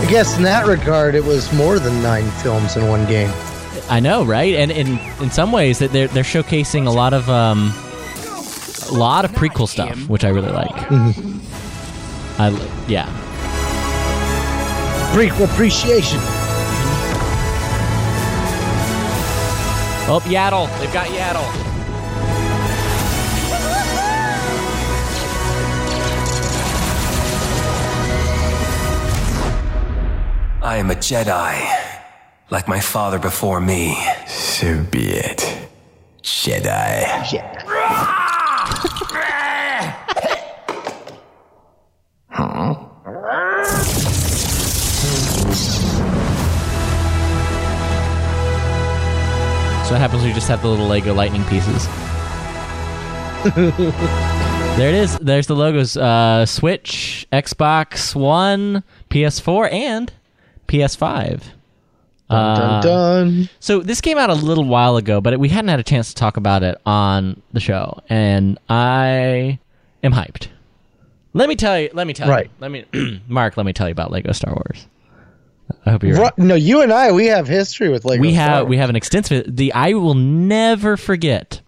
I 0.00 0.06
guess 0.08 0.36
in 0.36 0.42
that 0.44 0.66
regard, 0.66 1.14
it 1.14 1.24
was 1.24 1.52
more 1.52 1.78
than 1.78 2.02
nine 2.02 2.30
films 2.42 2.76
in 2.76 2.88
one 2.88 3.06
game. 3.06 3.30
I 3.88 4.00
know, 4.00 4.24
right? 4.24 4.54
And 4.54 4.70
in 4.70 4.98
in 5.20 5.30
some 5.30 5.52
ways 5.52 5.78
that 5.78 5.92
they're 5.92 6.08
they're 6.08 6.24
showcasing 6.24 6.86
a 6.86 6.90
lot 6.90 7.14
of 7.14 7.28
um 7.30 7.72
a 8.88 8.92
lot 8.92 9.24
of 9.24 9.32
prequel 9.32 9.68
stuff, 9.68 10.08
which 10.08 10.24
I 10.24 10.28
really 10.28 10.50
like. 10.52 10.74
I 12.38 12.50
yeah. 12.88 13.06
Prequel 15.14 15.44
appreciation. 15.44 16.18
Oh, 20.08 20.20
Yaddle! 20.26 20.68
They've 20.78 20.92
got 20.92 21.06
Yaddle. 21.08 21.66
I 30.62 30.76
am 30.78 30.90
a 30.90 30.94
Jedi, 30.94 31.75
like 32.50 32.68
my 32.68 32.80
father 32.80 33.18
before 33.18 33.60
me. 33.60 33.96
So 34.26 34.82
be 34.84 35.08
it, 35.08 35.68
Jedi. 36.22 37.06
So 49.86 49.92
what 49.92 50.00
happens 50.00 50.22
when 50.22 50.30
you 50.30 50.34
just 50.34 50.48
have 50.48 50.62
the 50.62 50.68
little 50.68 50.88
Lego 50.88 51.14
lightning 51.14 51.44
pieces? 51.44 51.86
there 54.76 54.88
it 54.88 54.94
is. 54.96 55.16
There's 55.18 55.46
the 55.46 55.54
logos: 55.54 55.96
uh, 55.96 56.44
Switch, 56.44 57.26
Xbox 57.32 58.14
One, 58.16 58.82
PS4, 59.10 59.72
and 59.72 60.12
PS5. 60.66 61.55
Dun 62.28 62.38
Uh, 62.38 62.80
dun. 62.82 63.48
So 63.60 63.80
this 63.80 64.00
came 64.00 64.18
out 64.18 64.30
a 64.30 64.34
little 64.34 64.64
while 64.64 64.96
ago, 64.96 65.20
but 65.20 65.38
we 65.38 65.48
hadn't 65.48 65.68
had 65.68 65.78
a 65.80 65.84
chance 65.84 66.08
to 66.08 66.14
talk 66.14 66.36
about 66.36 66.62
it 66.62 66.76
on 66.84 67.40
the 67.52 67.60
show, 67.60 68.00
and 68.08 68.58
I 68.68 69.58
am 70.02 70.12
hyped. 70.12 70.48
Let 71.34 71.48
me 71.48 71.54
tell 71.56 71.78
you. 71.78 71.90
Let 71.92 72.06
me 72.06 72.12
tell 72.14 72.28
Right. 72.28 72.46
you. 72.46 72.50
Let 72.60 72.70
me, 72.70 73.20
Mark. 73.28 73.56
Let 73.56 73.66
me 73.66 73.72
tell 73.72 73.88
you 73.88 73.92
about 73.92 74.10
Lego 74.10 74.32
Star 74.32 74.52
Wars. 74.54 74.86
I 75.84 75.90
hope 75.90 76.02
you're. 76.04 76.16
Ru- 76.18 76.30
No, 76.36 76.54
you 76.54 76.80
and 76.82 76.92
I, 76.92 77.12
we 77.12 77.26
have 77.26 77.46
history 77.46 77.88
with 77.90 78.04
Lego. 78.04 78.20
we 78.20 78.32
Star 78.34 78.48
have 78.48 78.62
Wars. 78.62 78.70
we 78.70 78.76
have 78.78 78.90
an 78.90 78.96
extensive. 78.96 79.44
The 79.56 79.72
I 79.72 79.92
will 79.92 80.14
never 80.14 80.96
forget 80.96 81.60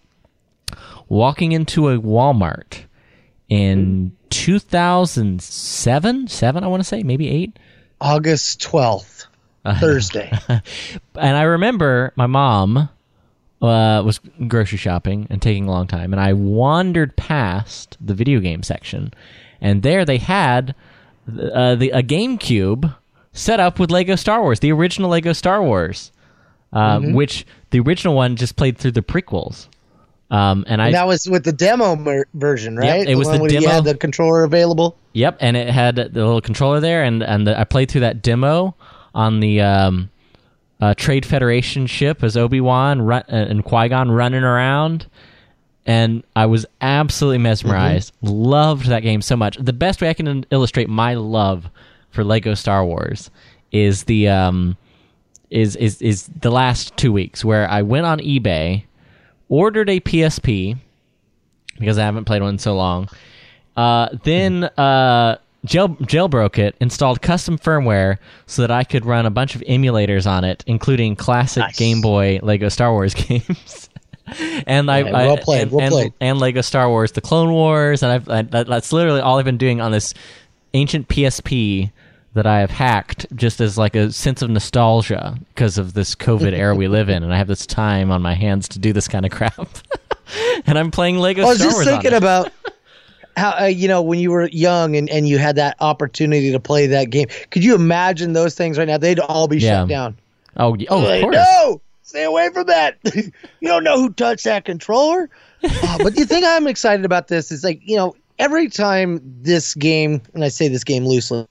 walking 1.07 1.51
into 1.53 1.87
a 1.89 1.97
Walmart 1.99 2.79
in 3.47 4.11
2007, 4.29 6.27
seven. 6.27 6.63
I 6.63 6.67
want 6.67 6.81
to 6.81 6.87
say 6.87 7.03
maybe 7.03 7.29
eight. 7.29 7.57
August 8.01 8.61
twelfth, 8.61 9.25
Thursday. 9.79 10.31
and 10.47 11.37
I 11.37 11.43
remember 11.43 12.13
my 12.15 12.27
mom 12.27 12.89
uh, 13.61 14.01
was 14.05 14.19
grocery 14.47 14.77
shopping 14.77 15.27
and 15.29 15.41
taking 15.41 15.67
a 15.67 15.71
long 15.71 15.87
time, 15.87 16.13
and 16.13 16.21
I 16.21 16.33
wandered 16.33 17.15
past 17.15 17.97
the 17.99 18.13
video 18.13 18.39
game 18.39 18.63
section, 18.63 19.13
and 19.61 19.83
there 19.83 20.05
they 20.05 20.17
had 20.17 20.75
uh, 21.27 21.75
the 21.75 21.91
a 21.91 22.01
GameCube 22.01 22.95
set 23.33 23.59
up 23.59 23.79
with 23.79 23.91
Lego 23.91 24.15
Star 24.15 24.41
Wars, 24.41 24.59
the 24.59 24.71
original 24.71 25.09
Lego 25.09 25.33
Star 25.33 25.61
Wars, 25.61 26.11
uh, 26.73 26.99
which 26.99 27.45
the 27.71 27.79
original 27.79 28.15
one 28.15 28.35
just 28.35 28.55
played 28.55 28.77
through 28.77 28.91
the 28.91 29.01
prequels. 29.01 29.67
Um, 30.31 30.63
and 30.67 30.81
I 30.81 30.87
and 30.87 30.95
that 30.95 31.07
was 31.07 31.27
with 31.27 31.43
the 31.43 31.51
demo 31.51 31.95
mer- 31.95 32.27
version, 32.35 32.77
right? 32.77 33.07
it 33.07 33.15
was 33.15 33.27
one 33.27 33.37
the 33.37 33.41
where 33.41 33.51
you 33.51 33.67
had 33.67 33.83
the 33.83 33.95
controller 33.95 34.43
available. 34.43 34.95
Yep, 35.13 35.37
and 35.41 35.57
it 35.57 35.69
had 35.69 35.95
the 35.95 36.03
little 36.03 36.41
controller 36.41 36.79
there, 36.79 37.03
and 37.03 37.23
and 37.23 37.47
the, 37.47 37.59
I 37.59 37.63
played 37.63 37.89
through 37.89 38.01
that 38.01 38.21
demo 38.21 38.75
on 39.13 39.39
the 39.39 39.61
um, 39.61 40.09
uh, 40.79 40.93
Trade 40.95 41.25
Federation 41.25 41.87
ship 41.87 42.23
as 42.23 42.37
Obi 42.37 42.61
Wan 42.61 43.01
run, 43.01 43.23
uh, 43.29 43.47
and 43.49 43.63
Qui 43.63 43.89
Gon 43.89 44.11
running 44.11 44.43
around, 44.43 45.07
and 45.85 46.23
I 46.35 46.45
was 46.45 46.65
absolutely 46.81 47.39
mesmerized. 47.39 48.13
Loved 48.21 48.87
that 48.87 49.01
game 49.01 49.21
so 49.21 49.35
much. 49.35 49.57
The 49.57 49.73
best 49.73 50.01
way 50.01 50.09
I 50.09 50.13
can 50.13 50.45
illustrate 50.51 50.89
my 50.89 51.15
love 51.15 51.69
for 52.11 52.23
Lego 52.23 52.53
Star 52.53 52.85
Wars 52.85 53.29
is 53.71 54.05
the 54.05 54.29
um, 54.29 54.77
is 55.49 55.75
is 55.75 56.01
is 56.01 56.27
the 56.41 56.51
last 56.51 56.95
two 56.97 57.11
weeks 57.11 57.43
where 57.43 57.69
I 57.69 57.81
went 57.81 58.05
on 58.05 58.19
eBay, 58.19 58.83
ordered 59.47 59.89
a 59.89 59.99
PSP 59.99 60.77
because 61.77 61.97
I 61.97 62.03
haven't 62.03 62.25
played 62.25 62.41
one 62.41 62.55
in 62.55 62.59
so 62.59 62.75
long. 62.75 63.09
Uh, 63.75 64.09
then 64.23 64.65
uh, 64.65 65.37
jail 65.65 65.89
jailbroke 65.89 66.57
it, 66.57 66.75
installed 66.79 67.21
custom 67.21 67.57
firmware 67.57 68.17
so 68.45 68.61
that 68.61 68.71
I 68.71 68.83
could 68.83 69.05
run 69.05 69.25
a 69.25 69.29
bunch 69.29 69.55
of 69.55 69.61
emulators 69.61 70.25
on 70.29 70.43
it, 70.43 70.63
including 70.67 71.15
classic 71.15 71.61
Nice. 71.61 71.77
Game 71.77 72.01
Boy 72.01 72.39
Lego 72.41 72.69
Star 72.69 72.91
Wars 72.91 73.13
games. 73.15 73.89
and 74.67 74.89
I, 74.91 75.03
well 75.03 75.33
I- 75.37 75.41
played, 75.41 75.61
and, 75.63 75.71
well 75.71 75.97
and, 75.97 76.13
and 76.21 76.39
Lego 76.39 76.61
Star 76.61 76.87
Wars: 76.89 77.11
The 77.13 77.21
Clone 77.21 77.51
Wars, 77.51 78.03
and 78.03 78.11
I've 78.11 78.29
I, 78.29 78.41
that, 78.43 78.67
that's 78.67 78.93
literally 78.93 79.21
all 79.21 79.39
I've 79.39 79.45
been 79.45 79.57
doing 79.57 79.81
on 79.81 79.91
this 79.91 80.13
ancient 80.73 81.07
PSP 81.07 81.91
that 82.35 82.45
I 82.45 82.59
have 82.59 82.69
hacked 82.69 83.25
just 83.35 83.59
as 83.59 83.75
like 83.77 83.95
a 83.95 84.11
sense 84.11 84.43
of 84.43 84.51
nostalgia 84.51 85.35
because 85.55 85.79
of 85.79 85.93
this 85.93 86.13
COVID 86.13 86.53
era 86.53 86.75
we 86.75 86.87
live 86.87 87.09
in, 87.09 87.23
and 87.23 87.33
I 87.33 87.37
have 87.37 87.47
this 87.47 87.65
time 87.65 88.11
on 88.11 88.21
my 88.21 88.35
hands 88.35 88.67
to 88.69 88.79
do 88.79 88.93
this 88.93 89.07
kind 89.07 89.25
of 89.25 89.31
crap. 89.33 89.67
and 90.67 90.77
I'm 90.77 90.91
playing 90.91 91.17
Lego 91.17 91.41
I 91.41 91.45
was 91.45 91.57
Star 91.57 91.67
just 91.69 91.77
Wars 91.77 91.87
thinking 91.87 92.13
about 92.13 92.51
how 93.39 93.51
uh, 93.59 93.65
you 93.65 93.87
know 93.87 94.01
when 94.01 94.19
you 94.19 94.31
were 94.31 94.47
young 94.49 94.95
and, 94.95 95.09
and 95.09 95.27
you 95.27 95.37
had 95.37 95.55
that 95.55 95.75
opportunity 95.79 96.51
to 96.51 96.59
play 96.59 96.85
that 96.87 97.09
game. 97.09 97.27
Could 97.51 97.63
you 97.63 97.73
imagine 97.75 98.33
those 98.33 98.55
things 98.55 98.77
right 98.77 98.87
now? 98.87 98.97
They'd 98.97 99.19
all 99.19 99.47
be 99.47 99.57
Yeah. 99.57 99.81
shut 99.81 99.89
down. 99.89 100.17
Oh, 100.57 100.75
oh, 100.89 100.97
of 100.97 101.03
Like, 101.03 101.31
no, 101.31 101.81
stay 102.03 102.23
away 102.23 102.49
from 102.53 102.67
that. 102.67 102.97
you 103.15 103.31
don't 103.67 103.83
know 103.83 103.97
who 103.97 104.09
touched 104.11 104.43
that 104.43 104.65
controller. 104.65 105.29
Uh, 105.63 105.97
but 106.03 106.15
the 106.15 106.25
thing 106.25 106.43
I'm 106.45 106.67
excited 106.67 107.05
about 107.05 107.27
this 107.27 107.51
is 107.51 107.63
like, 107.63 107.79
you 107.83 107.95
know, 107.95 108.15
every 108.37 108.69
time 108.69 109.19
this 109.41 109.73
game, 109.75 110.21
and 110.33 110.43
I 110.43 110.49
say 110.49 110.67
this 110.67 110.83
game 110.83 111.05
loosely, 111.05 111.47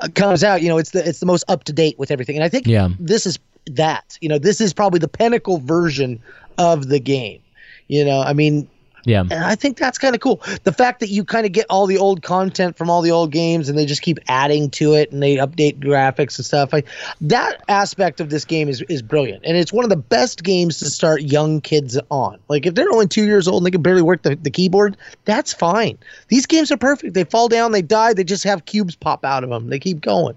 uh, 0.00 0.08
comes 0.14 0.44
out, 0.44 0.62
you 0.62 0.68
know, 0.68 0.78
it's 0.78 0.90
the 0.90 1.06
it's 1.08 1.20
the 1.20 1.26
most 1.26 1.44
up 1.48 1.64
to 1.64 1.72
date 1.72 1.98
with 1.98 2.10
everything. 2.10 2.36
And 2.36 2.44
I 2.44 2.48
think 2.48 2.66
Yeah. 2.66 2.88
this 2.98 3.26
is 3.26 3.38
that. 3.72 4.16
You 4.20 4.28
know, 4.28 4.38
this 4.38 4.60
is 4.60 4.72
probably 4.72 4.98
the 4.98 5.08
pinnacle 5.08 5.58
version 5.58 6.20
of 6.56 6.88
the 6.88 6.98
game. 7.00 7.40
You 7.88 8.04
know, 8.04 8.20
I 8.20 8.32
mean, 8.32 8.68
Yeah. 9.04 9.20
and 9.20 9.32
I 9.32 9.54
think 9.54 9.78
that's 9.78 9.98
kind 9.98 10.14
of 10.14 10.20
cool. 10.20 10.42
The 10.64 10.72
fact 10.72 11.00
that 11.00 11.08
you 11.08 11.24
kind 11.24 11.46
of 11.46 11.52
get 11.52 11.66
all 11.70 11.86
the 11.86 11.98
old 11.98 12.22
content 12.22 12.76
from 12.76 12.90
all 12.90 13.02
the 13.02 13.10
old 13.10 13.32
games 13.32 13.68
and 13.68 13.78
they 13.78 13.86
just 13.86 14.02
keep 14.02 14.18
adding 14.28 14.70
to 14.70 14.94
it 14.94 15.12
and 15.12 15.22
they 15.22 15.36
update 15.36 15.78
graphics 15.78 16.38
and 16.38 16.46
stuff. 16.46 16.72
Like 16.72 16.86
that 17.20 17.62
aspect 17.68 18.20
of 18.20 18.30
this 18.30 18.44
game 18.44 18.68
is, 18.68 18.82
is 18.82 19.02
brilliant. 19.02 19.44
And 19.44 19.56
it's 19.56 19.72
one 19.72 19.84
of 19.84 19.90
the 19.90 19.96
best 19.96 20.42
games 20.42 20.78
to 20.78 20.90
start 20.90 21.22
young 21.22 21.60
kids 21.60 21.98
on. 22.10 22.38
Like 22.48 22.66
if 22.66 22.74
they're 22.74 22.90
only 22.90 23.06
two 23.08 23.24
years 23.24 23.48
old 23.48 23.62
and 23.62 23.66
they 23.66 23.70
can 23.70 23.82
barely 23.82 24.02
work 24.02 24.22
the, 24.22 24.36
the 24.36 24.50
keyboard, 24.50 24.96
that's 25.24 25.52
fine. 25.52 25.98
These 26.28 26.46
games 26.46 26.70
are 26.70 26.76
perfect. 26.76 27.14
They 27.14 27.24
fall 27.24 27.48
down, 27.48 27.72
they 27.72 27.82
die, 27.82 28.12
they 28.12 28.24
just 28.24 28.44
have 28.44 28.64
cubes 28.64 28.96
pop 28.96 29.24
out 29.24 29.44
of 29.44 29.50
them. 29.50 29.68
They 29.68 29.78
keep 29.78 30.00
going. 30.00 30.34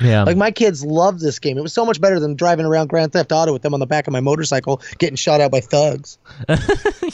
Yeah. 0.00 0.22
Like 0.24 0.36
my 0.36 0.50
kids 0.50 0.84
love 0.84 1.20
this 1.20 1.38
game. 1.38 1.58
It 1.58 1.60
was 1.60 1.72
so 1.72 1.84
much 1.84 2.00
better 2.00 2.18
than 2.18 2.34
driving 2.34 2.64
around 2.66 2.88
Grand 2.88 3.12
Theft 3.12 3.30
Auto 3.30 3.52
with 3.52 3.62
them 3.62 3.74
on 3.74 3.80
the 3.80 3.86
back 3.86 4.06
of 4.06 4.12
my 4.12 4.20
motorcycle 4.20 4.80
getting 4.98 5.16
shot 5.16 5.40
out 5.40 5.50
by 5.50 5.60
thugs. 5.60 6.18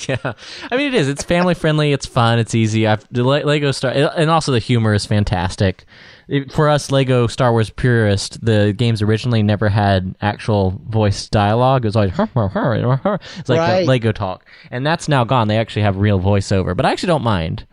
yeah, 0.09 0.33
I 0.71 0.77
mean 0.77 0.89
it 0.89 0.95
is. 0.95 1.09
It's 1.09 1.25
family 1.25 1.55
friendly. 1.55 1.93
It's 1.93 2.07
fun. 2.07 2.39
It's 2.39 2.55
easy. 2.55 2.87
I've 2.87 3.07
the 3.11 3.25
Lego 3.25 3.73
Star, 3.73 3.91
and 3.91 4.31
also 4.31 4.53
the 4.53 4.59
humor 4.59 4.95
is 4.95 5.07
fantastic. 5.07 5.85
It- 6.29 6.53
for 6.53 6.69
us 6.69 6.91
Lego 6.93 7.27
Star 7.27 7.53
Wars 7.53 7.71
purists, 7.71 8.37
the 8.43 8.73
games 8.77 9.03
originally 9.03 9.43
never 9.43 9.69
had 9.69 10.15
actual 10.21 10.81
voice 10.89 11.29
dialogue. 11.29 11.85
It 11.85 11.89
was 11.89 11.97
always 11.97 12.13
"Huh, 12.13 12.27
huh, 12.35 12.49
huh, 12.49 12.81
huh, 12.81 12.97
huh." 13.03 13.19
it's 13.39 13.49
like 13.49 13.59
uh, 13.59 13.63
Right. 13.63 13.87
Lego 13.87 14.13
talk, 14.13 14.45
and 14.71 14.87
that's 14.87 15.09
now 15.09 15.25
gone. 15.25 15.49
They 15.49 15.57
actually 15.59 15.83
have 15.83 15.97
real 15.97 16.21
voiceover, 16.21 16.77
but 16.77 16.87
I 16.87 16.93
actually 16.93 17.09
don't 17.09 17.25
mind. 17.25 17.67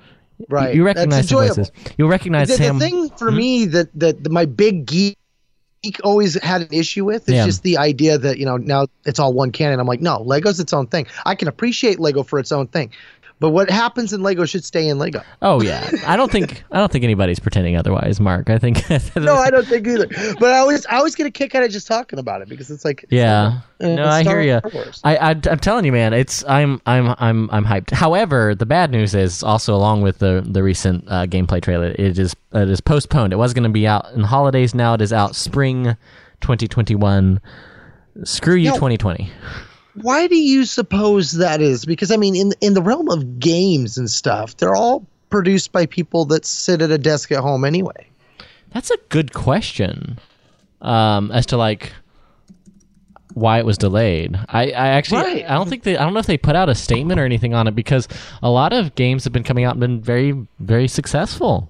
Right. 0.50 0.76
You 0.76 0.86
recognize 0.86 1.30
the 1.30 1.36
voices. 1.36 1.72
You'll 1.98 2.10
recognize 2.10 2.48
the, 2.48 2.58
the 2.58 2.64
Sam. 2.64 2.80
thing 2.80 3.10
for 3.12 3.32
hmm? 3.32 3.38
me 3.38 3.66
that, 3.66 3.90
that 4.00 4.30
my 4.32 4.46
big 4.46 4.86
geek 4.86 5.18
geek 5.86 6.00
always 6.04 6.42
had 6.42 6.62
an 6.62 6.68
issue 6.72 7.06
with 7.06 7.30
is 7.30 7.36
Yeah. 7.36 7.46
just 7.46 7.64
the 7.64 7.78
idea 7.78 8.18
that 8.18 8.38
you 8.38 8.46
know 8.46 8.58
now 8.58 8.88
it's 9.06 9.20
all 9.20 9.34
one 9.34 9.52
canon. 9.52 9.80
I'm 9.80 9.88
like, 9.88 10.02
no, 10.02 10.22
Lego's 10.22 10.60
its 10.60 10.74
own 10.74 10.88
thing. 10.88 11.06
I 11.26 11.36
can 11.36 11.48
appreciate 11.48 12.00
Lego 12.00 12.24
for 12.24 12.40
its 12.40 12.52
own 12.52 12.68
thing, 12.68 12.92
but 13.40 13.50
what 13.50 13.70
happens 13.70 14.14
in 14.14 14.22
Lego 14.24 14.46
should 14.46 14.64
stay 14.64 14.88
in 14.88 14.98
Lego. 14.98 15.22
oh 15.42 15.62
yeah, 15.62 15.90
I 16.08 16.16
don't 16.16 16.32
think 16.32 16.64
I 16.72 16.78
don't 16.80 16.92
think 16.92 17.04
anybody's 17.04 17.40
pretending 17.40 17.76
otherwise, 17.76 18.20
Mark. 18.20 18.50
I 18.50 18.58
think. 18.58 18.84
No, 19.16 19.36
I 19.36 19.50
don't 19.50 19.68
think 19.68 19.86
either. 19.88 20.08
But 20.40 20.54
I 20.54 20.58
always 20.60 20.86
I 20.86 20.98
always 20.98 21.16
get 21.16 21.28
a 21.28 21.32
kick 21.32 21.54
out 21.56 21.64
of 21.64 21.72
just 21.72 21.88
talking 21.88 22.18
about 22.20 22.42
it 22.42 22.50
because 22.50 22.70
it's 22.72 22.86
like 22.86 23.04
it's 23.04 23.12
Yeah. 23.12 23.60
No, 23.80 24.04
Uh, 24.06 24.08
I 24.10 24.24
hear 24.24 24.42
you. 24.42 24.62
I, 25.04 25.18
I 25.18 25.30
I'm 25.32 25.60
telling 25.60 25.84
you, 25.86 25.92
man. 25.92 26.14
It's 26.14 26.44
I'm 26.48 26.82
I'm 26.86 27.14
I'm 27.20 27.50
I'm 27.52 27.66
hyped. 27.66 27.92
However, 27.92 28.56
the 28.56 28.66
bad 28.66 28.92
news 28.92 29.14
is 29.16 29.44
also 29.44 29.76
along 29.76 30.02
with 30.02 30.20
the 30.20 30.44
the 30.46 30.64
recent 30.64 31.04
uh, 31.08 31.26
gameplay 31.26 31.62
trailer, 31.62 31.88
it 31.98 32.18
is 32.20 32.36
it 32.54 32.70
is 32.70 32.80
postponed. 32.82 33.34
It 33.34 33.38
was 33.38 33.54
going 33.54 33.64
to 33.66 33.70
be 33.70 33.86
out 33.88 34.12
in 34.14 34.22
holidays. 34.24 34.74
Now 34.74 34.94
it 34.94 35.02
is 35.02 35.12
out 35.12 35.36
spring 35.36 35.96
2021. 36.42 37.42
Screw 38.24 38.56
you, 38.56 38.70
No. 38.70 38.76
2020. 38.76 39.30
Why 40.02 40.28
do 40.28 40.36
you 40.36 40.66
suppose 40.66 41.34
that 41.34 41.62
is? 41.62 41.86
Because 41.86 42.12
I 42.12 42.18
mean, 42.18 42.36
in 42.36 42.54
in 42.62 42.74
the 42.74 42.82
realm 42.82 43.10
of 43.10 43.40
games 43.40 43.98
and 43.98 44.10
stuff, 44.10 44.58
they're 44.58 44.76
all 44.76 45.06
produced 45.30 45.72
by 45.72 45.86
people 45.86 46.26
that 46.26 46.46
sit 46.46 46.82
at 46.82 46.92
a 46.92 46.98
desk 46.98 47.32
at 47.32 47.40
home 47.40 47.66
anyway. 47.66 48.08
That's 48.72 48.92
a 48.92 48.98
good 49.10 49.34
question. 49.34 50.20
Um, 50.82 51.32
as 51.32 51.46
to 51.48 51.58
like 51.58 51.94
why 53.36 53.60
it 53.60 53.66
was 53.66 53.78
delayed. 53.78 54.40
I, 54.48 54.72
I 54.72 54.88
actually 54.90 55.22
Right. 55.22 55.46
I 55.50 55.56
don't 55.56 55.70
think 55.70 55.84
they 55.84 55.98
I 55.98 56.04
don't 56.04 56.14
know 56.14 56.20
if 56.20 56.26
they 56.26 56.38
put 56.38 56.56
out 56.56 56.70
a 56.70 56.76
statement 56.76 57.20
or 57.20 57.26
anything 57.26 57.54
on 57.54 57.68
it 57.68 57.76
because 57.76 58.08
a 58.42 58.50
lot 58.50 58.72
of 58.72 58.96
games 58.96 59.26
have 59.26 59.34
been 59.34 59.44
coming 59.44 59.66
out 59.66 59.72
and 59.72 59.80
been 59.80 60.02
very 60.02 60.48
very 60.60 60.88
successful. 60.88 61.70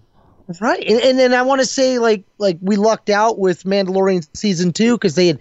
Right, 0.62 0.84
and, 0.88 1.02
and 1.02 1.18
then 1.18 1.34
I 1.34 1.42
want 1.42 1.62
to 1.62 1.66
say 1.66 1.98
like 1.98 2.24
like 2.38 2.58
we 2.62 2.76
lucked 2.76 3.10
out 3.10 3.40
with 3.40 3.64
Mandalorian 3.64 4.28
season 4.34 4.74
two 4.74 4.94
because 4.94 5.16
they 5.16 5.28
had 5.28 5.40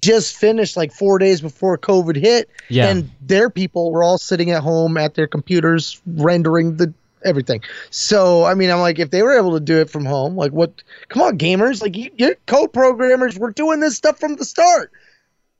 just 0.00 0.36
finished 0.36 0.76
like 0.76 0.92
four 0.92 1.18
days 1.18 1.40
before 1.40 1.76
COVID 1.78 2.16
hit, 2.16 2.48
Yeah. 2.68 2.88
and 2.88 3.10
their 3.20 3.50
people 3.50 3.90
were 3.92 4.02
all 4.02 4.18
sitting 4.18 4.50
at 4.50 4.62
home 4.62 4.96
at 4.96 5.14
their 5.14 5.26
computers 5.26 6.00
rendering 6.06 6.76
the 6.76 6.92
everything. 7.24 7.60
So 7.90 8.44
I 8.44 8.54
mean, 8.54 8.70
I'm 8.70 8.80
like, 8.80 8.98
if 8.98 9.10
they 9.10 9.22
were 9.22 9.36
able 9.36 9.52
to 9.54 9.60
do 9.60 9.78
it 9.80 9.90
from 9.90 10.04
home, 10.06 10.36
like 10.36 10.52
what? 10.52 10.82
Come 11.08 11.22
on, 11.22 11.38
gamers! 11.38 11.82
Like 11.82 11.96
you, 11.96 12.10
you 12.16 12.34
code 12.46 12.72
programmers, 12.72 13.38
we're 13.38 13.50
doing 13.50 13.80
this 13.80 13.96
stuff 13.96 14.18
from 14.18 14.36
the 14.36 14.44
start. 14.44 14.90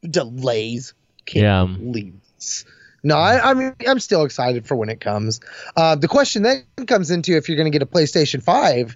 Delays, 0.08 0.94
can't 1.26 1.42
Yeah. 1.44 1.76
believe 1.76 2.14
this. 2.36 2.64
No, 3.02 3.16
I, 3.16 3.50
I 3.50 3.54
mean, 3.54 3.74
I'm 3.88 3.98
still 4.00 4.24
excited 4.24 4.66
for 4.66 4.74
when 4.76 4.88
it 4.90 5.00
comes. 5.00 5.40
Uh, 5.76 5.94
the 5.94 6.08
question 6.08 6.42
then 6.42 6.64
comes 6.86 7.10
into 7.10 7.36
if 7.36 7.48
you're 7.48 7.56
going 7.56 7.70
to 7.70 7.78
get 7.78 7.82
a 7.82 7.90
PlayStation 7.90 8.42
5, 8.42 8.94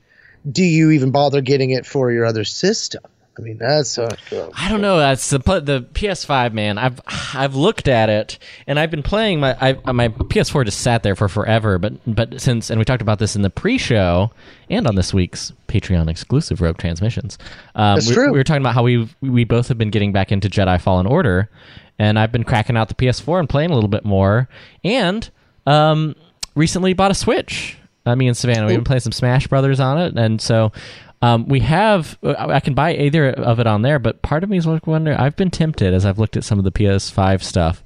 do 0.51 0.63
you 0.63 0.91
even 0.91 1.11
bother 1.11 1.41
getting 1.41 1.71
it 1.71 1.87
for 1.87 2.11
your 2.13 2.27
other 2.27 2.45
system? 2.45 3.03
I 3.37 3.43
mean, 3.43 3.59
that's 3.59 3.99
I 3.99 4.69
don't 4.69 4.81
know. 4.81 4.99
That's 4.99 5.29
the 5.29 5.39
the 5.39 5.87
PS5 5.93 6.53
man. 6.53 6.79
I've 6.79 7.01
I've 7.35 7.57
looked 7.57 7.89
at 7.89 8.09
it 8.09 8.39
and 8.67 8.79
I've 8.79 8.91
been 8.91 9.03
playing 9.03 9.41
my 9.41 9.57
I, 9.61 9.93
my 9.93 10.09
PS4 10.09 10.65
just 10.65 10.81
sat 10.81 11.03
there 11.03 11.17
for 11.17 11.29
forever. 11.29 11.79
But 11.79 11.95
but 12.07 12.41
since 12.41 12.71
and 12.71 12.79
we 12.79 12.85
talked 12.85 13.03
about 13.03 13.19
this 13.19 13.35
in 13.35 13.43
the 13.43 13.51
pre-show 13.51 14.31
and 14.71 14.87
on 14.87 14.95
this 14.95 15.13
week's 15.13 15.53
Patreon 15.67 16.09
exclusive 16.09 16.61
Rogue 16.61 16.79
Transmissions. 16.79 17.37
Um, 17.75 17.97
That's 17.97 18.09
we, 18.09 18.15
true. 18.15 18.31
We 18.31 18.39
were 18.39 18.45
talking 18.45 18.63
about 18.63 18.75
how 18.75 18.85
we 18.85 19.09
we 19.21 19.43
both 19.43 19.67
have 19.67 19.79
been 19.79 19.91
getting 19.91 20.13
back 20.13 20.31
into 20.31 20.49
Jedi 20.49 20.81
Fallen 20.81 21.07
Order, 21.07 21.51
and 21.99 22.19
I've 22.19 22.31
been 22.31 22.45
cracking 22.45 22.77
out 22.77 22.89
the 22.89 22.95
PS4 22.95 23.41
and 23.41 23.49
playing 23.49 23.71
a 23.71 23.75
little 23.75 23.89
bit 23.89 24.05
more. 24.05 24.49
And 24.85 25.29
um, 25.67 26.15
recently 26.55 26.93
bought 26.93 27.11
a 27.11 27.15
Switch. 27.15 27.79
Uh, 28.07 28.15
me 28.15 28.29
and 28.29 28.37
Savannah, 28.37 28.67
we've 28.67 28.77
been 28.77 28.85
playing 28.85 29.01
some 29.01 29.13
Smash 29.13 29.47
Brothers 29.47 29.81
on 29.81 29.99
it, 29.99 30.17
and 30.19 30.39
so 30.39 30.73
um, 31.23 31.47
we 31.49 31.61
have. 31.61 32.19
I 32.23 32.61
can 32.61 32.75
buy 32.75 32.95
either 32.97 33.31
of 33.31 33.61
it 33.61 33.67
on 33.67 33.83
there, 33.83 33.99
but 33.99 34.21
part 34.23 34.45
of 34.45 34.51
me 34.51 34.57
is 34.59 34.67
wondering. 34.67 35.17
I've 35.17 35.37
been 35.37 35.51
tempted 35.51 35.95
as 35.95 36.05
I've 36.05 36.19
looked 36.19 36.37
at 36.37 36.45
some 36.45 36.59
of 36.59 36.65
the 36.65 36.73
PS5 36.73 37.43
stuff, 37.43 37.83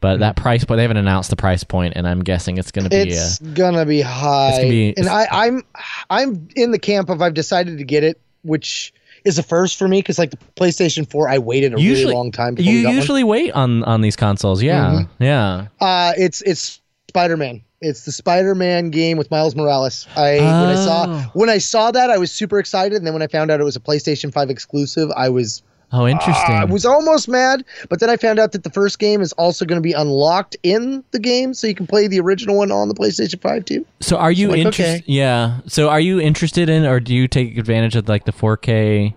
but 0.00 0.20
that 0.20 0.36
price 0.36 0.64
point 0.64 0.76
they 0.78 0.82
haven't 0.82 0.96
announced 0.98 1.30
the 1.30 1.36
price 1.36 1.64
point, 1.64 1.94
and 1.96 2.06
I'm 2.06 2.20
guessing 2.22 2.58
it's 2.58 2.70
going 2.70 2.84
to 2.84 2.90
be. 2.90 2.96
it's 3.10 3.40
Uh, 3.40 3.46
gonna 3.54 3.86
be 3.86 4.00
high. 4.02 4.50
gonna 4.56 4.62
be- 4.68 4.94
and 4.96 5.08
I, 5.08 5.26
I'm 5.30 5.62
I'm 6.10 6.48
in 6.56 6.70
the 6.72 6.78
camp 6.78 7.08
of 7.08 7.22
I've 7.22 7.34
decided 7.34 7.78
to 7.78 7.84
get 7.84 8.04
it, 8.04 8.20
which 8.42 8.92
is 9.24 9.38
a 9.38 9.42
first 9.42 9.78
for 9.78 9.86
me 9.86 10.00
because 10.00 10.18
like 10.18 10.32
the 10.32 10.38
PlayStation 10.56 11.08
4, 11.08 11.28
I 11.28 11.38
waited 11.38 11.74
a 11.74 11.80
usually, 11.80 12.06
really 12.06 12.14
long 12.16 12.32
time. 12.32 12.56
Before 12.56 12.72
you 12.72 12.82
got 12.82 12.88
one. 12.88 12.96
usually 12.96 13.24
wait 13.24 13.52
on 13.52 13.84
on 13.84 14.00
these 14.00 14.16
consoles. 14.16 14.62
Yeah, 14.62 15.04
yeah. 15.20 15.68
Uh, 15.80 16.12
it's 16.16 16.42
it's 16.42 16.80
Spider 17.08 17.36
Man. 17.36 17.62
It's 17.82 18.04
the 18.04 18.12
Spider 18.12 18.54
Man 18.54 18.90
game 18.90 19.18
with 19.18 19.30
Miles 19.30 19.54
Morales. 19.56 20.06
I 20.16 20.36
when 20.36 20.44
I 20.44 20.74
saw 20.76 21.06
Oh. 21.08 21.30
when 21.34 21.50
I 21.50 21.58
saw 21.58 21.90
that 21.90 22.10
I 22.10 22.18
was 22.18 22.30
super 22.32 22.58
excited, 22.58 22.96
and 22.96 23.06
then 23.06 23.12
when 23.12 23.22
I 23.22 23.26
found 23.26 23.50
out 23.50 23.60
it 23.60 23.64
was 23.64 23.76
a 23.76 23.80
PlayStation 23.80 24.32
Five 24.32 24.50
exclusive, 24.50 25.10
I 25.16 25.28
was 25.28 25.62
Oh, 25.94 26.06
interesting. 26.08 26.54
I 26.54 26.64
was 26.64 26.86
almost 26.86 27.28
mad. 27.28 27.66
But 27.90 28.00
then 28.00 28.08
I 28.08 28.16
found 28.16 28.38
out 28.38 28.52
that 28.52 28.64
the 28.64 28.70
first 28.70 28.98
game 28.98 29.20
is 29.20 29.34
also 29.34 29.66
going 29.66 29.76
to 29.76 29.82
be 29.82 29.92
unlocked 29.92 30.56
in 30.62 31.04
the 31.10 31.18
game, 31.18 31.52
so 31.52 31.66
you 31.66 31.74
can 31.74 31.86
play 31.86 32.06
the 32.06 32.18
original 32.18 32.56
one 32.56 32.70
on 32.72 32.88
the 32.88 32.94
PlayStation 32.94 33.38
Five 33.42 33.66
too. 33.66 33.84
So 34.00 34.16
are 34.16 34.32
you 34.32 34.48
like, 34.48 34.58
interested? 34.60 35.02
okay. 35.02 35.04
Yeah. 35.06 35.58
So 35.66 35.90
are 35.90 36.00
you 36.00 36.18
interested 36.18 36.70
in, 36.70 36.86
or 36.86 36.98
do 36.98 37.14
you 37.14 37.28
take 37.28 37.58
advantage 37.58 37.94
of 37.96 38.08
like 38.08 38.24
the 38.24 38.32
4K 38.32 39.12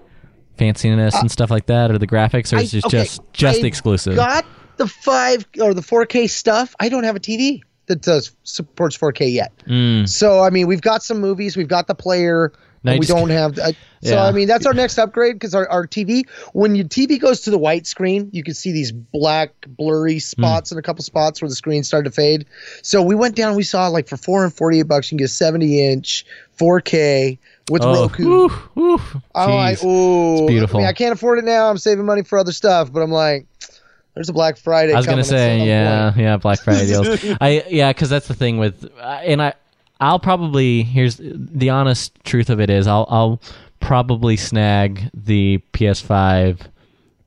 fanciness 0.57 1.13
uh, 1.13 1.19
and 1.21 1.31
stuff 1.31 1.49
like 1.49 1.67
that, 1.67 1.91
or 1.91 1.97
the 1.97 2.07
graphics, 2.07 2.51
or 2.51 2.57
is 2.61 2.73
I- 2.73 2.77
it 2.79 2.85
okay, 2.85 2.97
just 3.03 3.21
just 3.31 3.59
I 3.59 3.61
the 3.61 3.67
exclusive? 3.67 4.15
Got 4.17 4.45
the 4.77 4.87
five 4.87 5.45
or 5.61 5.73
the 5.73 5.81
4K 5.81 6.29
stuff. 6.29 6.75
I 6.79 6.89
don't 6.89 7.03
have 7.05 7.15
a 7.15 7.19
TV 7.21 7.61
that 7.87 8.01
does 8.01 8.35
supports 8.43 8.97
4K 8.97 9.31
yet. 9.31 9.51
Mm. 9.67 10.07
So 10.07 10.41
I 10.41 10.49
mean, 10.49 10.67
we've 10.67 10.81
got 10.81 11.03
some 11.03 11.19
movies, 11.19 11.57
we've 11.57 11.67
got 11.67 11.87
the 11.87 11.95
player. 11.95 12.51
We 12.85 12.99
don't 12.99 13.31
have. 13.31 13.57
Uh, 13.57 13.71
so 14.03 14.13
Yeah. 14.13 14.25
I 14.25 14.31
mean, 14.31 14.47
that's 14.47 14.67
our 14.67 14.73
next 14.73 14.99
upgrade 14.99 15.35
because 15.35 15.55
our, 15.55 15.67
our 15.69 15.87
TV, 15.87 16.29
when 16.53 16.75
your 16.75 16.85
TV 16.85 17.19
goes 17.19 17.41
to 17.41 17.49
the 17.49 17.57
white 17.57 17.87
screen, 17.87 18.29
you 18.31 18.43
can 18.43 18.53
see 18.53 18.71
these 18.71 18.91
black 18.91 19.49
blurry 19.67 20.19
spots 20.19 20.71
in 20.71 20.77
a 20.77 20.83
couple 20.83 21.03
spots 21.03 21.41
where 21.41 21.49
the 21.49 21.55
screen 21.55 21.83
started 21.83 22.11
to 22.11 22.15
fade. 22.15 22.45
So 22.83 23.01
we 23.01 23.15
went 23.15 23.35
down, 23.35 23.55
we 23.55 23.63
saw 23.63 23.87
like 23.87 24.07
for 24.07 24.17
four 24.17 24.43
and 24.43 24.53
forty 24.53 24.79
eight 24.79 24.87
bucks, 24.87 25.07
you 25.07 25.17
can 25.17 25.23
get 25.23 25.25
a 25.25 25.29
seventy 25.29 25.83
inch 25.83 26.25
4K 26.57 27.37
with 27.69 27.83
oh, 27.83 28.03
Roku. 28.03 28.27
woo, 28.27 28.49
woo. 28.75 29.01
I'm 29.33 29.49
like, 29.49 29.79
Jeez. 29.79 29.85
ooh, 29.85 30.47
beautiful. 30.47 30.79
I 30.79 30.81
mean, 30.81 30.87
I 30.87 30.93
can't 30.93 31.13
afford 31.13 31.39
it 31.39 31.45
now. 31.45 31.69
I'm 31.69 31.77
saving 31.77 32.05
money 32.05 32.23
for 32.23 32.37
other 32.37 32.51
stuff, 32.51 32.93
but 32.93 33.01
I'm 33.01 33.11
like, 33.11 33.47
there's 34.15 34.29
a 34.29 34.33
Black 34.33 34.57
Friday. 34.57 34.93
I 34.93 34.97
was 34.97 35.05
gonna 35.05 35.23
say, 35.23 35.65
yeah, 35.65 36.11
point. 36.11 36.23
yeah, 36.23 36.37
Black 36.37 36.61
Friday 36.61 36.87
deals. 36.87 37.23
I 37.41 37.65
yeah, 37.69 37.91
because 37.91 38.09
that's 38.09 38.27
the 38.27 38.33
thing 38.33 38.57
with, 38.57 38.89
uh, 38.97 39.03
and 39.23 39.41
I, 39.41 39.53
I'll 39.99 40.19
probably 40.19 40.83
here's 40.83 41.19
the 41.21 41.69
honest 41.69 42.17
truth 42.23 42.49
of 42.49 42.59
it 42.59 42.69
is 42.69 42.87
I'll 42.87 43.05
I'll 43.09 43.41
probably 43.79 44.37
snag 44.37 45.09
the 45.13 45.61
PS5 45.73 46.61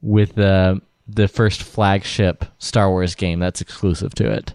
with 0.03 0.35
the 0.35 0.81
the 1.07 1.29
first 1.29 1.63
flagship 1.63 2.45
Star 2.59 2.91
Wars 2.91 3.15
game 3.15 3.39
that's 3.39 3.61
exclusive 3.61 4.15
to 4.17 4.31
it, 4.31 4.55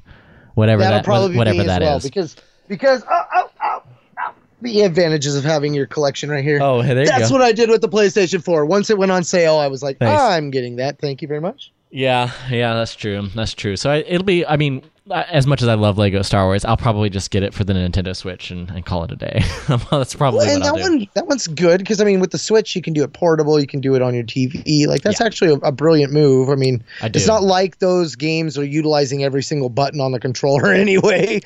whatever 0.56 0.82
That'll 0.82 1.00
that 1.00 1.06
probably 1.06 1.38
whatever 1.38 1.60
me 1.60 1.66
that 1.68 1.82
well 1.82 1.98
is. 1.98 2.04
because 2.04 2.36
because 2.68 3.04
oh, 3.10 3.24
oh, 3.36 3.52
oh, 3.64 3.84
oh, 4.20 4.34
the 4.62 4.82
advantages 4.82 5.36
of 5.36 5.44
having 5.44 5.74
your 5.74 5.86
collection 5.86 6.30
right 6.30 6.44
here. 6.44 6.60
Oh, 6.62 6.82
hey, 6.82 6.94
there 6.94 7.04
you 7.04 7.10
That's 7.10 7.30
go. 7.30 7.36
what 7.36 7.44
I 7.44 7.52
did 7.52 7.70
with 7.70 7.82
the 7.82 7.90
PlayStation 7.90 8.44
4. 8.44 8.66
Once 8.66 8.90
it 8.90 8.98
went 8.98 9.12
on 9.12 9.24
sale, 9.24 9.58
I 9.58 9.68
was 9.68 9.84
like, 9.84 10.00
Nice. 10.00 10.20
I'm 10.20 10.52
getting 10.52 10.78
that. 10.78 11.00
Thank 11.00 11.22
you 11.22 11.28
very 11.28 11.42
much. 11.42 11.73
Yeah, 11.96 12.32
yeah, 12.50 12.74
that's 12.74 12.96
true. 12.96 13.28
That's 13.36 13.54
true. 13.54 13.78
So 13.78 13.92
I, 13.92 13.98
it'll 13.98 14.26
be. 14.26 14.44
I 14.48 14.58
mean, 14.58 14.82
as 15.12 15.46
much 15.46 15.62
as 15.62 15.68
I 15.68 15.74
love 15.74 15.98
Lego 15.98 16.22
Star 16.22 16.46
Wars, 16.46 16.64
I'll 16.64 16.78
probably 16.78 17.10
just 17.10 17.30
get 17.30 17.44
it 17.44 17.54
for 17.54 17.66
the 17.66 17.74
Nintendo 17.74 18.16
Switch 18.16 18.52
and, 18.52 18.70
and 18.70 18.86
call 18.86 19.04
it 19.04 19.12
a 19.12 19.18
day. 19.18 19.44
that's 19.92 20.16
probably 20.16 20.46
Well, 20.46 20.56
and 20.56 20.64
that 20.64 20.76
one, 20.76 21.08
that 21.14 21.28
one's 21.28 21.48
good 21.48 21.80
because 21.80 22.00
I 22.00 22.06
mean, 22.06 22.22
with 22.22 22.32
the 22.32 22.38
Switch, 22.38 22.74
you 22.74 22.82
can 22.82 22.94
do 22.94 23.04
it 23.04 23.12
portable. 23.12 23.60
You 23.60 23.68
can 23.68 23.82
do 23.82 23.96
it 23.96 24.02
on 24.02 24.14
your 24.14 24.24
TV. 24.24 24.88
Like 24.88 25.02
that's 25.02 25.20
actually 25.20 25.52
a, 25.52 25.56
a 25.56 25.72
brilliant 25.74 26.14
move. 26.14 26.50
I 26.50 26.56
mean, 26.56 26.84
I 27.02 27.08
it's 27.08 27.28
not 27.28 27.44
like 27.44 27.80
those 27.80 28.16
games 28.16 28.58
are 28.58 28.64
utilizing 28.64 29.26
every 29.26 29.44
single 29.44 29.70
button 29.70 30.00
on 30.00 30.14
the 30.14 30.20
controller 30.22 30.68
anyway. 30.74 31.42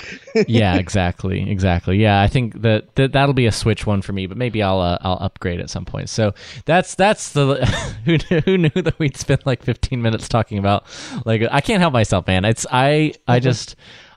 yeah, 0.48 0.76
exactly, 0.78 1.50
exactly. 1.50 1.98
Yeah, 1.98 2.22
I 2.22 2.28
think 2.28 2.62
that, 2.62 2.94
that 2.96 3.14
that'll 3.14 3.34
be 3.34 3.48
a 3.48 3.52
Switch 3.52 3.88
one 3.88 4.04
for 4.04 4.14
me, 4.14 4.28
but 4.28 4.38
maybe 4.38 4.62
I'll 4.62 4.82
uh, 4.82 5.00
I'll 5.02 5.18
upgrade 5.20 5.60
at 5.60 5.72
some 5.72 5.86
point. 5.86 6.10
So 6.10 6.36
that's 6.66 6.94
that's 6.94 7.32
the 7.32 7.66
who 8.06 8.18
knew, 8.30 8.42
who 8.42 8.58
knew 8.60 8.82
that 8.84 9.00
we'd 9.00 9.18
spend 9.18 9.42
like 9.48 9.64
15 9.64 10.00
minutes 10.00 10.28
talking 10.30 10.60
about 10.60 10.86
Lego. 11.26 11.48
I 11.52 11.62
can't 11.62 11.82
help 11.82 11.94
myself, 11.94 12.28
man. 12.28 12.46
It's 12.46 12.68
I 12.72 13.14
I 13.28 13.40
just 13.40 13.47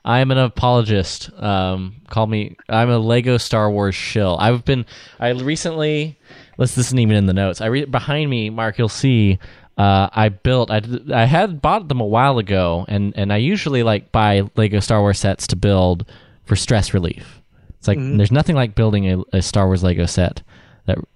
I'm 0.03 0.31
an 0.31 0.37
apologist. 0.37 1.29
Um, 1.37 1.97
call 2.09 2.27
me. 2.27 2.55
I'm 2.69 2.89
a 2.89 2.97
Lego 2.97 3.37
Star 3.37 3.69
Wars 3.69 3.95
shill. 3.95 4.37
I've 4.39 4.65
been. 4.65 4.85
I 5.19 5.29
recently. 5.29 6.17
Let's. 6.57 6.75
This 6.75 6.87
isn't 6.87 6.99
even 6.99 7.15
in 7.15 7.25
the 7.27 7.33
notes. 7.33 7.61
I 7.61 7.67
re- 7.67 7.85
behind 7.85 8.29
me, 8.29 8.49
Mark. 8.49 8.77
You'll 8.77 8.89
see. 8.89 9.39
Uh, 9.77 10.09
I 10.11 10.29
built. 10.29 10.71
I, 10.71 10.81
I 11.13 11.25
had 11.25 11.61
bought 11.61 11.87
them 11.87 12.01
a 12.01 12.05
while 12.05 12.39
ago, 12.39 12.85
and 12.87 13.13
and 13.15 13.31
I 13.31 13.37
usually 13.37 13.83
like 13.83 14.11
buy 14.11 14.43
Lego 14.55 14.79
Star 14.79 15.01
Wars 15.01 15.19
sets 15.19 15.47
to 15.47 15.55
build 15.55 16.09
for 16.45 16.55
stress 16.55 16.93
relief. 16.93 17.41
It's 17.77 17.87
like 17.87 17.97
there's 17.99 18.31
nothing 18.31 18.55
like 18.55 18.75
building 18.75 19.09
a, 19.11 19.23
a 19.33 19.41
Star 19.41 19.65
Wars 19.65 19.83
Lego 19.83 20.05
set. 20.05 20.43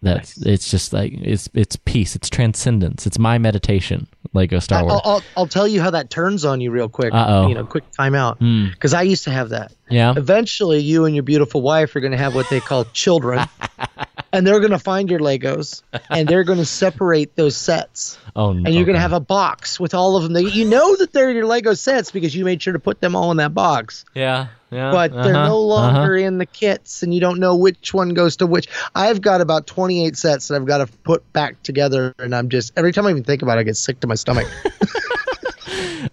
That 0.02 0.24
that 0.36 0.48
it's 0.48 0.70
just 0.70 0.94
like 0.94 1.14
it's 1.14 1.50
it's 1.54 1.76
peace. 1.76 2.16
It's 2.16 2.30
transcendence. 2.30 3.06
It's 3.06 3.20
my 3.20 3.38
meditation. 3.38 4.08
Lego 4.36 4.60
Star 4.60 4.84
Wars. 4.84 5.02
I'll, 5.04 5.14
I'll, 5.14 5.24
I'll 5.38 5.48
tell 5.48 5.68
you 5.68 5.82
how 5.82 5.90
that 5.92 6.10
turns 6.10 6.46
on 6.46 6.62
you 6.62 6.70
real 6.70 6.90
quick. 6.90 7.14
Uh-oh. 7.14 7.48
You 7.48 7.56
know, 7.56 7.66
quick 7.66 7.90
timeout. 7.92 8.38
Because 8.72 8.92
hmm. 8.92 8.98
I 8.98 9.02
used 9.04 9.24
to 9.24 9.32
have 9.32 9.50
that. 9.50 9.74
yeah. 9.90 10.14
Eventually, 10.16 10.80
you 10.80 11.06
and 11.06 11.16
your 11.16 11.24
beautiful 11.24 11.62
wife 11.62 11.96
are 11.96 12.02
going 12.02 12.12
to 12.12 12.18
have 12.18 12.36
what 12.36 12.50
they 12.50 12.60
call 12.60 12.84
children, 12.86 13.48
and 14.32 14.46
they're 14.46 14.60
going 14.60 14.72
to 14.72 14.80
find 14.80 15.10
your 15.10 15.20
Legos, 15.20 15.82
and 16.10 16.28
they're 16.28 16.44
going 16.44 16.60
to 16.60 16.66
separate 16.66 17.36
those 17.36 17.56
sets. 17.56 18.18
Oh 18.38 18.52
no. 18.52 18.66
and 18.66 18.76
you're 18.76 18.84
going 18.84 18.96
to 18.96 19.02
have 19.02 19.14
a 19.14 19.22
box 19.22 19.80
with 19.80 19.94
all 19.94 20.18
of 20.18 20.24
them. 20.24 20.34
They, 20.34 20.42
you 20.42 20.66
know 20.66 20.98
that 20.98 21.14
they're 21.14 21.32
your 21.32 21.46
Lego 21.46 21.74
sets 21.74 22.12
because 22.12 22.36
you 22.36 22.44
made 22.44 22.62
sure 22.62 22.74
to 22.74 22.80
put 22.80 23.00
them 23.00 23.16
all 23.16 23.32
in 23.32 23.38
that 23.38 23.54
box. 23.54 24.04
Yeah. 24.14 24.48
Yeah. 24.72 24.92
But 24.92 25.14
they're 25.14 25.34
uh-huh, 25.34 25.48
no 25.48 25.62
longer 25.62 26.18
uh-huh. 26.18 26.28
in 26.28 26.38
the 26.38 26.46
kits, 26.46 27.02
and 27.02 27.14
you 27.14 27.22
don't 27.22 27.40
know 27.40 27.56
which 27.56 27.94
one 27.94 28.10
goes 28.10 28.36
to 28.38 28.46
which. 28.46 28.68
I've 28.94 29.22
got 29.22 29.40
about 29.40 29.68
28 29.68 30.18
sets 30.18 30.50
that 30.50 30.56
I've 30.56 30.66
got 30.66 30.80
to 30.80 30.88
put 30.88 31.32
back 31.32 31.64
together, 31.64 32.14
and 32.20 32.36
I'm 32.36 32.50
just 32.50 32.74
every 32.76 32.92
time 32.92 33.06
I 33.06 33.12
even 33.12 33.24
think 33.24 33.42
about 33.42 33.58
it, 33.58 33.62
I 33.62 33.64
get 33.64 33.78
sick 33.78 34.02
to 34.02 34.08
my 34.08 34.16
stomach. 34.16 34.48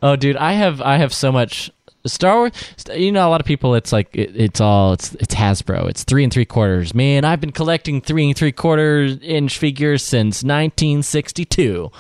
Oh, 0.03 0.17
dude, 0.17 0.37
I 0.37 0.55
have 0.55 0.81
I 0.81 0.97
have 0.97 1.15
so 1.15 1.31
much 1.31 1.71
Star 2.07 2.37
Wars. 2.39 2.53
You 2.95 3.13
know, 3.13 3.27
a 3.27 3.31
lot 3.31 3.41
of 3.41 3.47
people. 3.47 3.75
It's 3.75 3.93
like 3.93 4.09
it, 4.15 4.33
it's 4.35 4.61
all 4.61 4.93
it's 4.95 5.15
it's 5.17 5.35
Hasbro. 5.35 5.89
It's 5.89 6.05
three 6.05 6.25
and 6.25 6.33
three 6.33 6.45
quarters. 6.45 6.95
Man, 6.95 7.25
I've 7.25 7.41
been 7.41 7.53
collecting 7.53 8.01
three 8.01 8.27
and 8.27 8.37
three 8.37 8.53
quarters 8.53 9.19
inch 9.23 9.59
figures 9.59 10.03
since 10.03 10.43
1962. 10.43 11.91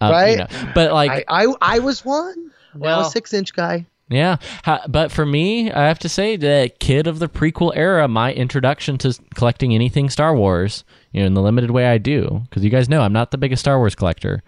Uh, 0.00 0.06
you 0.06 0.10
Right? 0.12 0.38
know, 0.38 0.46
But 0.74 0.92
like, 0.92 1.24
I, 1.28 1.44
I 1.46 1.54
I 1.60 1.78
was 1.78 2.04
one. 2.04 2.50
Well, 2.74 3.00
Well- 3.00 3.10
six 3.10 3.32
inch 3.32 3.54
guy. 3.54 3.86
yeah. 4.08 4.36
Ha, 4.64 4.82
but 4.88 5.10
for 5.10 5.24
me, 5.26 5.70
I 5.72 5.86
have 5.88 5.98
to 6.00 6.08
say, 6.08 6.36
the 6.36 6.70
kid 6.78 7.06
of 7.06 7.18
the 7.18 7.28
prequel 7.28 7.72
era, 7.74 8.06
my 8.08 8.32
introduction 8.32 8.98
to 8.98 9.18
collecting 9.34 9.74
anything 9.74 10.10
Star 10.10 10.34
Wars, 10.36 10.84
you 11.12 11.20
know, 11.20 11.26
in 11.26 11.34
the 11.34 11.42
limited 11.42 11.70
way 11.70 11.86
I 11.86 11.98
do, 11.98 12.42
because 12.48 12.62
you 12.64 12.70
guys 12.70 12.88
know 12.88 13.00
I'm 13.02 13.12
not 13.12 13.30
the 13.30 13.38
biggest 13.38 13.60
Star 13.60 13.78
Wars 13.78 13.94
collector. 13.94 14.42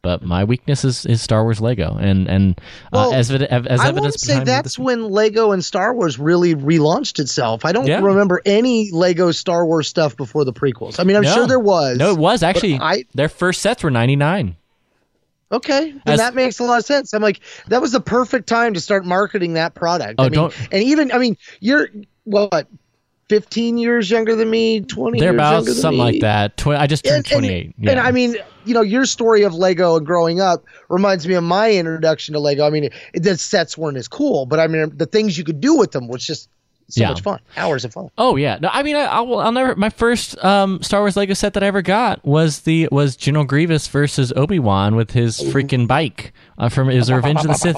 But 0.00 0.22
my 0.22 0.44
weakness 0.44 0.84
is, 0.84 1.04
is 1.06 1.20
Star 1.20 1.42
Wars 1.42 1.60
Lego, 1.60 1.96
and 1.98 2.28
and 2.28 2.58
uh, 2.92 3.10
Well, 3.10 3.14
as 3.14 3.30
as 3.32 3.42
I 3.42 3.44
evidence 3.46 3.94
want 4.00 4.12
to 4.12 4.18
say 4.20 4.44
that's 4.44 4.78
when 4.78 5.10
Lego 5.10 5.50
and 5.50 5.64
Star 5.64 5.92
Wars 5.92 6.18
really 6.20 6.54
relaunched 6.54 7.18
itself. 7.18 7.64
I 7.64 7.72
don't 7.72 7.86
Yeah. 7.86 8.00
remember 8.00 8.40
any 8.46 8.90
Lego 8.92 9.32
Star 9.32 9.66
Wars 9.66 9.88
stuff 9.88 10.16
before 10.16 10.44
the 10.44 10.52
prequels. 10.52 11.00
I 11.00 11.04
mean, 11.04 11.16
I'm 11.16 11.22
No. 11.24 11.34
sure 11.34 11.46
there 11.48 11.58
was. 11.58 11.98
No, 11.98 12.12
it 12.12 12.18
was 12.18 12.42
actually. 12.44 12.78
I- 12.78 13.04
their 13.14 13.28
first 13.28 13.60
sets 13.60 13.82
were 13.82 13.90
ninety 13.90 14.14
nine. 14.16 14.54
Okay, 15.50 15.92
then 16.04 16.14
As- 16.14 16.18
that 16.20 16.34
makes 16.34 16.58
a 16.58 16.64
lot 16.64 16.78
of 16.78 16.84
sense. 16.84 17.12
I'm 17.14 17.22
like, 17.22 17.40
that 17.68 17.80
was 17.80 17.92
the 17.92 18.00
perfect 18.00 18.48
time 18.48 18.74
to 18.74 18.80
start 18.80 19.04
marketing 19.06 19.54
that 19.54 19.74
product. 19.74 20.16
Oh, 20.18 20.24
I 20.24 20.28
mean, 20.28 20.34
don't- 20.34 20.54
and 20.70 20.82
even, 20.82 21.10
I 21.10 21.16
mean, 21.18 21.36
you're 21.60 21.88
what, 22.24 22.68
15 23.28 23.78
years 23.78 24.10
younger 24.10 24.34
than 24.34 24.48
me, 24.50 24.80
20 24.80 25.18
They're 25.20 25.28
years 25.28 25.34
about 25.36 25.52
younger 25.52 25.72
than 25.72 25.80
something 25.80 25.98
me? 25.98 26.04
like 26.12 26.20
that. 26.22 26.56
Tw- 26.56 26.68
I 26.68 26.86
just 26.86 27.04
turned 27.04 27.16
And, 27.16 27.26
twenty 27.26 27.48
and, 27.48 27.74
eight. 27.82 27.88
and 27.90 28.00
I 28.00 28.10
mean, 28.10 28.36
you 28.64 28.74
know, 28.74 28.80
your 28.82 29.04
story 29.04 29.42
of 29.42 29.54
Lego 29.54 29.96
and 29.96 30.06
growing 30.06 30.40
up 30.40 30.64
reminds 30.88 31.26
me 31.28 31.34
of 31.34 31.44
my 31.44 31.70
introduction 31.72 32.32
to 32.34 32.40
Lego. 32.40 32.66
I 32.66 32.70
mean, 32.70 32.84
it, 33.12 33.22
the 33.22 33.36
sets 33.36 33.76
weren't 33.76 33.96
as 33.98 34.08
cool, 34.08 34.46
but 34.46 34.58
I 34.60 34.66
mean, 34.66 34.92
the 34.96 35.06
things 35.06 35.36
you 35.36 35.44
could 35.44 35.60
do 35.60 35.76
with 35.76 35.92
them 35.92 36.08
was 36.08 36.24
just 36.26 36.48
so 36.90 37.02
Yeah. 37.02 37.10
much 37.10 37.20
fun. 37.20 37.38
Hours 37.58 37.84
of 37.84 37.92
fun. 37.92 38.08
oh 38.16 38.36
yeah. 38.36 38.58
No, 38.62 38.70
I 38.72 38.82
mean, 38.82 38.96
I, 38.96 39.00
I'll, 39.04 39.38
I'll 39.40 39.52
never. 39.52 39.76
My 39.76 39.90
first 39.90 40.42
um, 40.42 40.82
Star 40.82 41.00
Wars 41.00 41.18
Lego 41.18 41.34
set 41.34 41.52
that 41.52 41.62
I 41.62 41.66
ever 41.66 41.82
got 41.82 42.24
was 42.24 42.60
the 42.60 42.88
was 42.90 43.14
General 43.14 43.44
Grievous 43.44 43.88
versus 43.88 44.32
Obi 44.34 44.58
Wan 44.58 44.96
with 44.96 45.10
his 45.10 45.38
freaking 45.38 45.86
bike 45.86 46.32
uh, 46.56 46.70
from 46.70 46.88
his 46.88 47.12
Revenge 47.12 47.40
of 47.40 47.48
the 47.48 47.54
Sith 47.54 47.76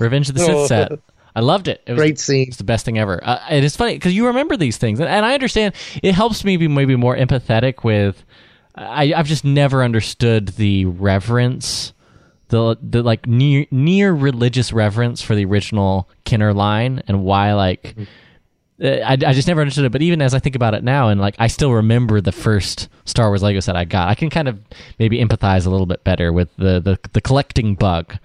Revenge 0.00 0.28
of 0.28 0.36
the 0.36 0.44
Sith 0.44 0.66
set. 0.68 0.92
I 1.34 1.40
loved 1.40 1.68
it. 1.68 1.82
It 1.86 1.92
was 1.92 1.98
Great 2.00 2.18
scene. 2.18 2.46
It's 2.48 2.58
the 2.58 2.64
best 2.64 2.84
thing 2.84 2.98
ever. 2.98 3.18
Uh, 3.22 3.40
and 3.48 3.64
it's 3.64 3.76
funny 3.76 3.94
because 3.94 4.14
you 4.14 4.26
remember 4.28 4.56
these 4.56 4.76
things, 4.76 5.00
and, 5.00 5.08
and 5.08 5.26
I 5.26 5.34
understand 5.34 5.74
it 6.02 6.14
helps 6.14 6.44
me 6.44 6.56
be 6.56 6.68
maybe 6.68 6.96
more 6.96 7.16
empathetic 7.16 7.82
with. 7.84 8.24
I, 8.76 9.12
I've 9.14 9.26
just 9.26 9.44
never 9.44 9.82
understood 9.82 10.48
the 10.48 10.84
reverence, 10.84 11.92
the 12.48 12.76
the 12.82 13.02
like 13.02 13.26
near 13.26 13.66
near 13.70 14.12
religious 14.12 14.72
reverence 14.72 15.22
for 15.22 15.34
the 15.34 15.44
original 15.44 16.08
Kenner 16.24 16.52
line, 16.52 17.02
and 17.08 17.24
why 17.24 17.52
like. 17.54 17.94
uh, 18.82 18.86
I, 18.88 19.12
I 19.12 19.32
just 19.32 19.46
never 19.46 19.60
understood 19.60 19.84
it, 19.84 19.92
but 19.92 20.02
even 20.02 20.20
as 20.20 20.34
I 20.34 20.40
think 20.40 20.56
about 20.56 20.74
it 20.74 20.82
now, 20.82 21.08
and 21.08 21.20
like 21.20 21.36
I 21.38 21.46
still 21.46 21.72
remember 21.72 22.20
the 22.20 22.32
first 22.32 22.88
Star 23.04 23.28
Wars 23.28 23.42
Lego 23.42 23.60
set 23.60 23.76
I 23.76 23.84
got, 23.84 24.08
I 24.08 24.14
can 24.16 24.30
kind 24.30 24.48
of 24.48 24.60
maybe 24.98 25.18
empathize 25.18 25.66
a 25.66 25.70
little 25.70 25.86
bit 25.86 26.02
better 26.04 26.32
with 26.32 26.48
the 26.56 26.80
the, 26.80 26.98
the 27.12 27.20
collecting 27.20 27.76
bug, 27.76 28.18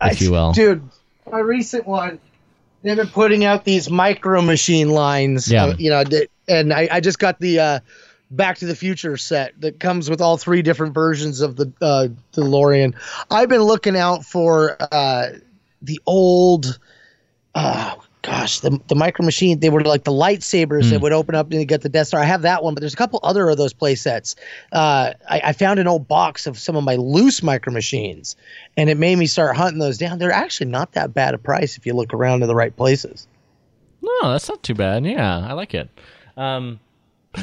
if 0.00 0.20
you 0.20 0.30
will. 0.30 0.52
Dude, 0.52 0.88
my 1.30 1.40
recent 1.40 1.86
one, 1.88 2.20
they've 2.86 2.96
been 2.96 3.08
putting 3.08 3.44
out 3.44 3.64
these 3.64 3.90
micro 3.90 4.40
machine 4.42 4.90
lines. 4.90 5.50
Yeah. 5.50 5.66
uh, 5.66 5.74
you 5.78 5.90
know, 5.90 6.04
and 6.48 6.72
I, 6.72 6.88
I 6.90 7.00
just 7.00 7.18
got 7.18 7.40
the 7.40 7.60
uh, 7.60 7.80
Back 8.30 8.58
to 8.58 8.66
the 8.66 8.76
Future 8.76 9.16
set 9.16 9.60
that 9.60 9.78
comes 9.78 10.10
with 10.10 10.20
all 10.20 10.36
three 10.36 10.62
different 10.62 10.94
versions 10.94 11.40
of 11.40 11.56
the 11.56 11.72
uh, 11.80 12.08
DeLorean. 12.32 12.94
I've 13.30 13.48
been 13.48 13.62
looking 13.62 13.96
out 13.96 14.24
for 14.24 14.76
uh, 14.80 15.28
the 15.82 16.00
old. 16.06 16.78
Oh 17.54 18.02
gosh, 18.26 18.60
the 18.60 18.80
the 18.88 18.96
micro 18.96 19.24
machine. 19.24 19.60
They 19.60 19.70
were 19.70 19.82
like 19.82 20.04
the 20.04 20.10
lightsabers 20.10 20.90
that 20.90 21.00
would 21.00 21.12
open 21.12 21.34
up 21.36 21.50
and 21.50 21.60
you 21.60 21.64
get 21.64 21.82
the 21.82 21.88
Death 21.88 22.08
Star. 22.08 22.20
I 22.20 22.24
have 22.24 22.42
that 22.42 22.62
one, 22.62 22.74
but 22.74 22.80
there's 22.80 22.92
a 22.92 22.96
couple 22.96 23.20
other 23.22 23.48
of 23.48 23.56
those 23.56 23.72
play 23.72 23.94
sets. 23.94 24.34
Uh, 24.72 25.12
I, 25.30 25.40
I 25.44 25.52
found 25.52 25.78
an 25.78 25.86
old 25.86 26.08
box 26.08 26.46
of 26.46 26.58
some 26.58 26.74
of 26.74 26.82
my 26.82 26.96
loose 26.96 27.42
micro 27.42 27.72
machines, 27.72 28.34
and 28.76 28.90
it 28.90 28.98
made 28.98 29.16
me 29.16 29.26
start 29.26 29.56
hunting 29.56 29.78
those 29.78 29.96
down. 29.96 30.18
They're 30.18 30.32
actually 30.32 30.70
not 30.70 30.92
that 30.92 31.14
bad 31.14 31.34
a 31.34 31.38
price 31.38 31.76
if 31.76 31.86
you 31.86 31.94
look 31.94 32.12
around 32.12 32.42
in 32.42 32.48
the 32.48 32.54
right 32.54 32.76
places. 32.76 33.28
No, 34.02 34.32
that's 34.32 34.48
not 34.48 34.62
too 34.62 34.74
bad. 34.74 35.06
Yeah, 35.06 35.46
I 35.46 35.52
like 35.52 35.74
it. 35.74 35.88
Um, 36.36 36.80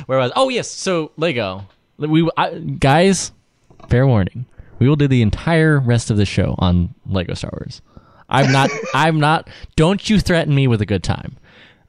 where 0.05 0.19
was? 0.19 0.31
Oh 0.35 0.49
yes, 0.49 0.69
so 0.69 1.11
Lego. 1.15 1.65
We 1.97 2.29
I, 2.35 2.55
guys, 2.59 3.31
fair 3.89 4.05
warning. 4.05 4.45
We 4.79 4.89
will 4.89 4.97
do 4.97 5.07
the 5.07 5.21
entire 5.21 5.79
rest 5.79 6.11
of 6.11 6.17
the 6.17 6.25
show 6.25 6.55
on 6.57 6.93
Lego 7.05 7.35
Star 7.35 7.51
Wars. 7.53 7.81
I'm 8.29 8.51
not. 8.51 8.69
I'm 8.93 9.19
not. 9.19 9.49
Don't 9.75 10.09
you 10.09 10.19
threaten 10.19 10.53
me 10.53 10.67
with 10.67 10.81
a 10.81 10.85
good 10.85 11.03
time. 11.03 11.37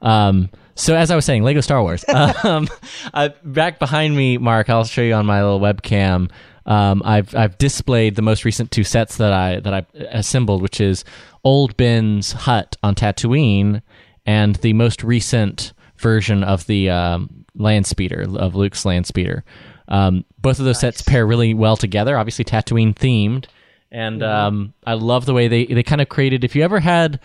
Um, 0.01 0.49
so 0.75 0.95
as 0.95 1.09
I 1.09 1.15
was 1.15 1.25
saying, 1.25 1.43
Lego 1.43 1.61
Star 1.61 1.81
Wars. 1.81 2.03
Um, 2.43 2.67
uh, 3.13 3.29
back 3.43 3.79
behind 3.79 4.15
me, 4.15 4.37
Mark. 4.37 4.69
I'll 4.69 4.83
show 4.83 5.01
you 5.01 5.13
on 5.13 5.25
my 5.25 5.41
little 5.43 5.59
webcam. 5.59 6.29
Um, 6.65 7.01
I've 7.05 7.35
I've 7.35 7.57
displayed 7.57 8.15
the 8.15 8.21
most 8.21 8.45
recent 8.45 8.71
two 8.71 8.83
sets 8.83 9.17
that 9.17 9.31
I 9.31 9.59
that 9.59 9.73
I 9.73 9.85
assembled, 10.09 10.61
which 10.61 10.81
is 10.81 11.03
Old 11.43 11.77
Ben's 11.77 12.31
hut 12.31 12.75
on 12.83 12.95
Tatooine, 12.95 13.81
and 14.25 14.55
the 14.57 14.73
most 14.73 15.03
recent 15.03 15.73
version 15.97 16.43
of 16.43 16.65
the 16.67 16.89
um, 16.89 17.45
land 17.55 17.85
speeder 17.87 18.25
of 18.37 18.55
Luke's 18.55 18.85
land 18.85 19.07
speeder. 19.07 19.43
Um, 19.87 20.25
both 20.39 20.59
of 20.59 20.65
those 20.65 20.79
sets 20.79 21.01
pair 21.01 21.25
really 21.25 21.53
well 21.53 21.77
together. 21.77 22.17
Obviously, 22.17 22.45
Tatooine 22.45 22.95
themed, 22.95 23.45
and 23.91 24.23
um, 24.23 24.73
I 24.85 24.93
love 24.93 25.25
the 25.25 25.33
way 25.33 25.47
they 25.47 25.65
they 25.65 25.83
kind 25.83 26.01
of 26.01 26.09
created. 26.09 26.43
If 26.43 26.55
you 26.55 26.63
ever 26.63 26.79
had 26.79 27.19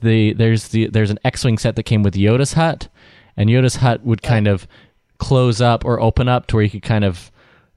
the 0.00 0.32
there's 0.32 0.68
the 0.68 0.88
there's 0.88 1.10
an 1.10 1.18
X-wing 1.24 1.58
set 1.58 1.76
that 1.76 1.84
came 1.84 2.02
with 2.02 2.14
Yoda's 2.14 2.54
hut, 2.54 2.88
and 3.36 3.48
Yoda's 3.48 3.76
hut 3.76 4.04
would 4.04 4.22
kind 4.22 4.46
of 4.46 4.66
close 5.18 5.60
up 5.60 5.84
or 5.84 6.00
open 6.00 6.28
up 6.28 6.46
to 6.48 6.56
where 6.56 6.64
you 6.64 6.70
could 6.70 6.82
kind 6.82 7.04
of 7.04 7.30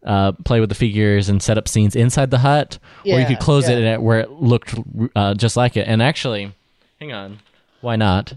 uh, 0.05 0.31
play 0.45 0.59
with 0.59 0.69
the 0.69 0.75
figures 0.75 1.29
and 1.29 1.41
set 1.41 1.57
up 1.57 1.67
scenes 1.67 1.95
inside 1.95 2.31
the 2.31 2.39
hut, 2.39 2.79
or 3.05 3.19
you 3.19 3.25
could 3.25 3.39
close 3.39 3.67
it 3.67 3.73
yeah. 3.73 3.77
and 3.77 3.85
it 3.87 4.01
where 4.01 4.19
it 4.19 4.31
looked 4.31 4.75
uh, 5.15 5.33
just 5.33 5.57
like 5.57 5.77
it. 5.77 5.87
And 5.87 6.01
actually, 6.01 6.53
hang 6.99 7.11
on, 7.11 7.39
why 7.81 7.95
not? 7.95 8.33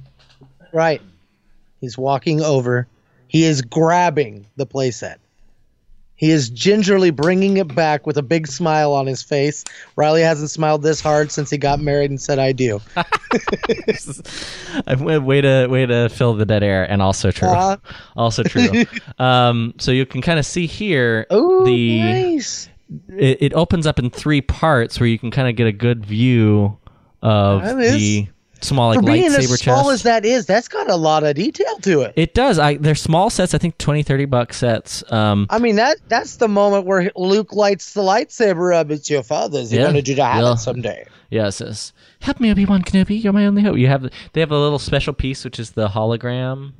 Right. 0.72 1.02
He's 1.80 1.98
walking 1.98 2.40
over. 2.40 2.86
He 3.28 3.44
is 3.44 3.62
grabbing 3.62 4.46
the 4.56 4.66
playset. 4.66 5.16
He 6.14 6.30
is 6.30 6.50
gingerly 6.50 7.10
bringing 7.10 7.56
it 7.56 7.74
back 7.74 8.06
with 8.06 8.16
a 8.16 8.22
big 8.22 8.46
smile 8.46 8.92
on 8.92 9.06
his 9.06 9.22
face. 9.24 9.64
Riley 9.96 10.22
hasn't 10.22 10.50
smiled 10.50 10.82
this 10.82 11.00
hard 11.00 11.32
since 11.32 11.50
he 11.50 11.58
got 11.58 11.80
married 11.80 12.10
and 12.10 12.20
said, 12.20 12.38
"I 12.38 12.52
do." 12.52 12.80
I- 14.86 14.94
way 14.96 15.40
to 15.40 15.66
way 15.66 15.86
to 15.86 16.08
fill 16.08 16.34
the 16.34 16.46
dead 16.46 16.62
air, 16.62 16.84
and 16.90 17.02
also 17.02 17.30
true, 17.30 17.48
Uh-huh. 17.48 17.76
also 18.16 18.42
true. 18.42 18.84
um, 19.18 19.74
so 19.78 19.90
you 19.90 20.06
can 20.06 20.22
kind 20.22 20.38
of 20.38 20.46
see 20.46 20.66
here 20.66 21.26
Oh, 21.30 21.64
the 21.64 22.00
nice. 22.00 22.68
it, 23.16 23.38
it 23.42 23.54
opens 23.54 23.86
up 23.86 23.98
in 23.98 24.10
three 24.10 24.40
parts 24.40 25.00
where 25.00 25.08
you 25.08 25.18
can 25.18 25.30
kind 25.30 25.48
of 25.48 25.56
get 25.56 25.66
a 25.66 25.72
good 25.72 26.04
view 26.04 26.78
of 27.22 27.62
That 27.62 27.78
is- 27.80 27.92
the 27.94 28.28
small 28.64 28.90
like 28.90 29.00
For 29.00 29.06
being 29.06 29.30
lightsaber 29.30 29.38
as 29.52 29.60
small 29.60 29.82
chest. 29.84 29.92
as 29.94 30.02
that 30.04 30.24
is, 30.24 30.46
that's 30.46 30.68
got 30.68 30.88
a 30.90 30.96
lot 30.96 31.24
of 31.24 31.34
detail 31.34 31.76
to 31.82 32.02
it. 32.02 32.12
it 32.16 32.34
does. 32.34 32.58
I 32.58 32.76
they're 32.76 32.94
small 32.94 33.30
sets. 33.30 33.54
I 33.54 33.58
think 33.58 33.78
20, 33.78 34.02
30 34.02 34.24
buck 34.26 34.52
sets. 34.52 35.02
Um, 35.12 35.46
I 35.50 35.58
mean 35.58 35.76
that 35.76 35.98
that's 36.08 36.36
the 36.36 36.48
moment 36.48 36.86
where 36.86 37.10
Luke 37.16 37.52
lights 37.52 37.94
the 37.94 38.02
lightsaber 38.02 38.74
up. 38.74 38.90
It's 38.90 39.08
your 39.10 39.22
father's. 39.22 39.70
He 39.70 39.78
Yeah. 39.78 39.86
wanted 39.86 40.08
you 40.08 40.14
to 40.16 40.24
have 40.24 40.42
Yeah. 40.42 40.52
it 40.52 40.56
someday. 40.58 41.06
Yeah, 41.30 41.46
it 41.48 41.52
says, 41.52 41.92
"Help 42.20 42.40
me, 42.40 42.50
Obi 42.50 42.66
Wan 42.66 42.82
Kenobi. 42.82 43.22
You're 43.22 43.32
my 43.32 43.46
only 43.46 43.62
hope." 43.62 43.78
You 43.78 43.86
have 43.88 44.10
they 44.34 44.40
have 44.40 44.50
a 44.50 44.58
little 44.58 44.78
special 44.78 45.12
piece, 45.14 45.44
which 45.44 45.58
is 45.58 45.70
the 45.70 45.88
hologram. 45.88 46.72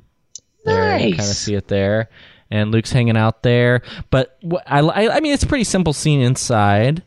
There, 0.65 0.97
you 0.99 1.09
Nice. 1.09 1.17
kind 1.17 1.29
of 1.31 1.35
see 1.35 1.55
it 1.55 1.67
there, 1.67 2.09
and 2.51 2.71
Luke's 2.71 2.91
hanging 2.91 3.17
out 3.17 3.43
there. 3.43 3.81
But 4.11 4.37
I, 4.67 4.79
I, 4.79 5.15
I 5.15 5.19
mean, 5.19 5.33
it's 5.33 5.43
a 5.43 5.47
pretty 5.47 5.63
simple 5.65 5.91
scene 5.91 6.21
inside, 6.21 7.03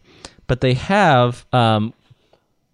but 0.46 0.60
they 0.60 0.74
have 0.74 1.46
um, 1.52 1.94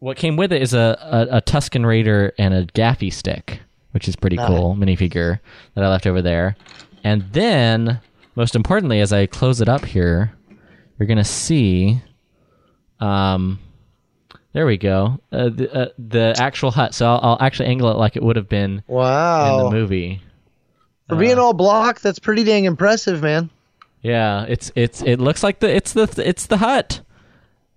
what 0.03 0.17
came 0.17 0.35
with 0.35 0.53
it 0.53 0.61
is 0.61 0.75
a, 0.75 0.99
a, 1.31 1.37
a 1.37 1.43
Tusken 1.43 1.87
Raider 1.87 2.33
and 2.37 2.53
a 2.53 2.67
gaffi 2.67 3.13
stick, 3.13 3.61
which 3.93 4.09
is 4.09 4.17
pretty 4.17 4.37
cool 4.37 4.75
minifigure 4.75 5.39
that 5.75 5.85
I 5.85 5.89
left 5.89 6.09
over 6.09 6.21
there. 6.21 6.57
And 7.05 7.23
then, 7.33 8.01
most 8.35 8.57
importantly, 8.57 8.99
as 8.99 9.13
I 9.13 9.27
close 9.27 9.61
it 9.61 9.69
up 9.69 9.85
here, 9.85 10.33
you're 10.99 11.07
gonna 11.07 11.23
see. 11.23 12.03
Um, 12.99 13.61
there 14.53 14.67
we 14.67 14.77
go. 14.77 15.21
Uh, 15.31 15.51
the, 15.51 15.73
uh, 15.73 15.89
the 15.99 16.35
actual 16.37 16.73
hut. 16.73 16.95
So 16.95 17.07
I'll, 17.07 17.21
I'll 17.23 17.39
actually 17.41 17.69
angle 17.69 17.89
it 17.93 17.97
like 17.97 18.17
it 18.17 18.25
would 18.25 18.35
have 18.35 18.49
been 18.49 18.83
Wow. 18.89 19.59
in 19.59 19.65
the 19.67 19.71
movie. 19.71 20.21
For 21.09 21.15
being 21.15 21.39
all 21.39 21.53
block, 21.53 22.01
that's 22.01 22.19
pretty 22.19 22.43
dang 22.43 22.65
impressive, 22.65 23.23
man. 23.23 23.51
Yeah, 24.03 24.47
it's 24.49 24.73
it's 24.75 25.01
it 25.03 25.21
looks 25.21 25.45
like 25.45 25.61
the 25.61 25.73
it's 25.73 25.93
the 25.93 26.09
it's 26.27 26.47
the 26.47 26.57
hut. 26.57 27.03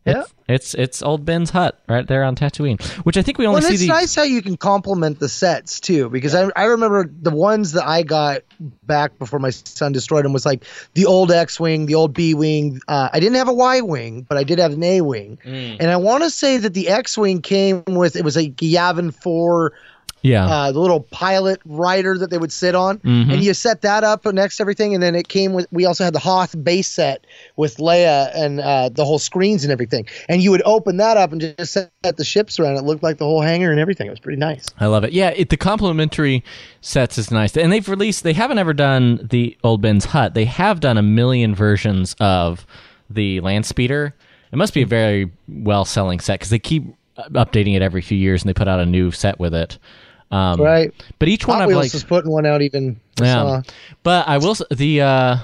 Yeah. 0.05 0.21
It's 0.21 0.33
it's, 0.47 0.73
it's 0.75 1.01
old 1.01 1.25
Ben's 1.25 1.49
hut 1.49 1.81
right 1.89 2.05
there 2.05 2.23
on 2.23 2.35
Tatooine, 2.35 2.79
which 3.03 3.17
I 3.17 3.23
think 3.23 3.39
we 3.39 3.47
only 3.47 3.61
Well, 3.61 3.67
see 3.69 3.73
it's 3.73 3.81
the 3.81 3.87
nice 3.87 4.13
how 4.13 4.21
you 4.21 4.43
can 4.43 4.55
complement 4.57 5.17
the 5.19 5.27
sets 5.27 5.79
too, 5.79 6.09
because 6.09 6.35
I, 6.35 6.51
I 6.55 6.65
remember 6.65 7.09
the 7.09 7.31
ones 7.31 7.71
that 7.71 7.87
I 7.87 8.03
got 8.03 8.43
back 8.83 9.17
before 9.17 9.39
my 9.39 9.49
son 9.49 9.91
destroyed 9.91 10.23
them 10.23 10.33
was 10.33 10.45
like 10.45 10.63
the 10.93 11.07
old 11.07 11.31
X-wing, 11.31 11.87
the 11.87 11.95
old 11.95 12.13
B-wing. 12.13 12.79
Uh, 12.87 13.09
I 13.11 13.19
didn't 13.19 13.37
have 13.37 13.47
a 13.47 13.53
Y-wing, 13.53 14.21
but 14.29 14.37
I 14.37 14.43
did 14.43 14.59
have 14.59 14.73
an 14.73 14.83
A-wing, 14.83 15.39
Mm. 15.43 15.77
and 15.79 15.89
I 15.89 15.95
want 15.97 16.23
to 16.23 16.29
say 16.29 16.57
that 16.57 16.75
the 16.75 16.89
X-wing 16.89 17.41
came 17.41 17.83
with 17.87 18.15
it 18.15 18.23
was 18.23 18.37
a 18.37 18.49
Yavin 18.51 19.11
Four 19.11 19.73
yeah 20.21 20.45
uh, 20.45 20.71
the 20.71 20.79
little 20.79 21.01
pilot 21.01 21.59
rider 21.65 22.17
that 22.17 22.29
they 22.29 22.37
would 22.37 22.51
sit 22.51 22.73
on, 22.75 22.97
Mm-hmm. 22.99 23.31
and 23.31 23.43
you 23.43 23.53
set 23.53 23.81
that 23.81 24.03
up 24.03 24.25
next 24.25 24.57
to 24.57 24.63
everything, 24.63 24.93
and 24.93 25.03
then 25.03 25.15
it 25.15 25.27
came 25.27 25.53
with. 25.53 25.67
We 25.71 25.85
also 25.85 26.03
had 26.03 26.13
the 26.13 26.19
Hoth 26.19 26.55
base 26.63 26.87
set 26.87 27.25
with 27.57 27.77
Leia 27.77 28.31
and 28.35 28.59
uh, 28.59 28.89
the 28.89 29.05
whole 29.05 29.19
screens 29.19 29.63
and 29.63 29.71
everything, 29.71 30.07
and 30.29 30.41
you 30.41 30.51
would 30.51 30.61
open 30.65 30.97
that 30.97 31.17
up 31.17 31.31
and 31.31 31.41
just 31.41 31.73
set 31.73 31.91
the 32.17 32.23
ships 32.23 32.59
around. 32.59 32.75
It 32.77 32.83
looked 32.83 33.03
like 33.03 33.17
the 33.17 33.25
whole 33.25 33.41
hangar 33.41 33.71
and 33.71 33.79
everything. 33.79 34.07
It 34.07 34.11
was 34.11 34.19
pretty 34.19 34.39
nice. 34.39 34.65
I 34.79 34.87
love 34.87 35.03
it. 35.03 35.11
Yeah, 35.13 35.29
it, 35.29 35.49
the 35.49 35.57
complimentary 35.57 36.43
sets 36.81 37.17
is 37.17 37.29
nice, 37.31 37.55
and 37.55 37.71
they've 37.71 37.87
released. 37.87 38.23
They 38.23 38.33
haven't 38.33 38.57
ever 38.57 38.73
done 38.73 39.27
the 39.29 39.57
old 39.63 39.81
Ben's 39.81 40.05
hut. 40.05 40.33
They 40.33 40.45
have 40.45 40.79
done 40.79 40.97
a 40.97 41.03
million 41.03 41.53
versions 41.53 42.15
of 42.19 42.65
the 43.09 43.39
land 43.41 43.65
speeder. 43.65 44.15
It 44.51 44.55
must 44.55 44.73
be 44.73 44.81
a 44.81 44.87
very 44.87 45.31
well 45.47 45.85
selling 45.85 46.19
set 46.19 46.39
because 46.39 46.49
they 46.49 46.59
keep 46.59 46.83
updating 47.17 47.75
it 47.75 47.81
every 47.81 48.01
few 48.01 48.17
years, 48.17 48.41
and 48.41 48.49
they 48.49 48.53
put 48.53 48.67
out 48.67 48.79
a 48.79 48.85
new 48.85 49.11
set 49.11 49.39
with 49.39 49.53
it. 49.53 49.77
Um, 50.31 50.59
Right. 50.59 50.93
But 51.19 51.27
each 51.27 51.47
one 51.47 51.57
Hot 51.57 51.63
I've 51.63 51.67
Wheels 51.69 51.83
like 51.83 51.93
is 51.93 52.03
putting 52.03 52.31
one 52.31 52.45
out 52.45 52.61
even. 52.61 52.99
Yeah, 53.21 53.33
saw. 53.33 53.61
but 54.03 54.27
I 54.27 54.37
will 54.37 54.55
the 54.71 55.01
uh, 55.01 55.37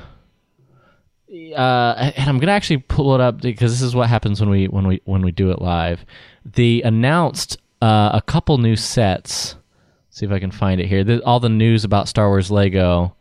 uh, 1.56 2.12
and 2.15 2.30
I'm 2.30 2.39
gonna 2.39 2.52
actually 2.52 2.78
pull 2.78 3.15
it 3.15 3.22
up 3.22 3.41
because 3.41 3.72
this 3.72 3.82
is 3.82 3.96
what 3.96 4.10
happens 4.10 4.39
when 4.39 4.50
we 4.50 4.65
when 4.67 4.88
we 4.88 5.02
when 5.06 5.22
we 5.22 5.32
do 5.32 5.52
it 5.52 5.62
live. 5.62 6.06
They 6.46 6.82
announced 6.82 7.58
uh, 7.82 8.12
a 8.13 8.22
couple 8.22 8.58
new 8.58 8.76
sets. 8.76 9.56
see 10.10 10.26
if 10.26 10.32
I 10.32 10.39
can 10.39 10.52
find 10.52 10.82
it 10.82 10.88
here. 10.88 11.22
All 11.26 11.39
the 11.39 11.50
news 11.50 11.84
about 11.84 12.08
Star 12.08 12.28
Wars 12.28 12.52
Lego. 12.52 13.15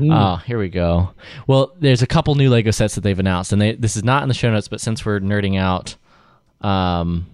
Oh, 0.00 0.36
here 0.36 0.58
we 0.58 0.68
go. 0.68 1.10
Well, 1.46 1.72
there's 1.78 2.02
a 2.02 2.06
couple 2.06 2.34
new 2.34 2.50
Lego 2.50 2.70
sets 2.70 2.94
that 2.96 3.00
they've 3.02 3.18
announced, 3.18 3.52
and 3.52 3.60
they, 3.60 3.74
this 3.74 3.96
is 3.96 4.04
not 4.04 4.22
in 4.22 4.28
the 4.28 4.34
show 4.34 4.50
notes, 4.50 4.68
but 4.68 4.80
since 4.80 5.04
we're 5.06 5.20
nerding 5.20 5.58
out, 5.58 5.96
um, 6.60 7.26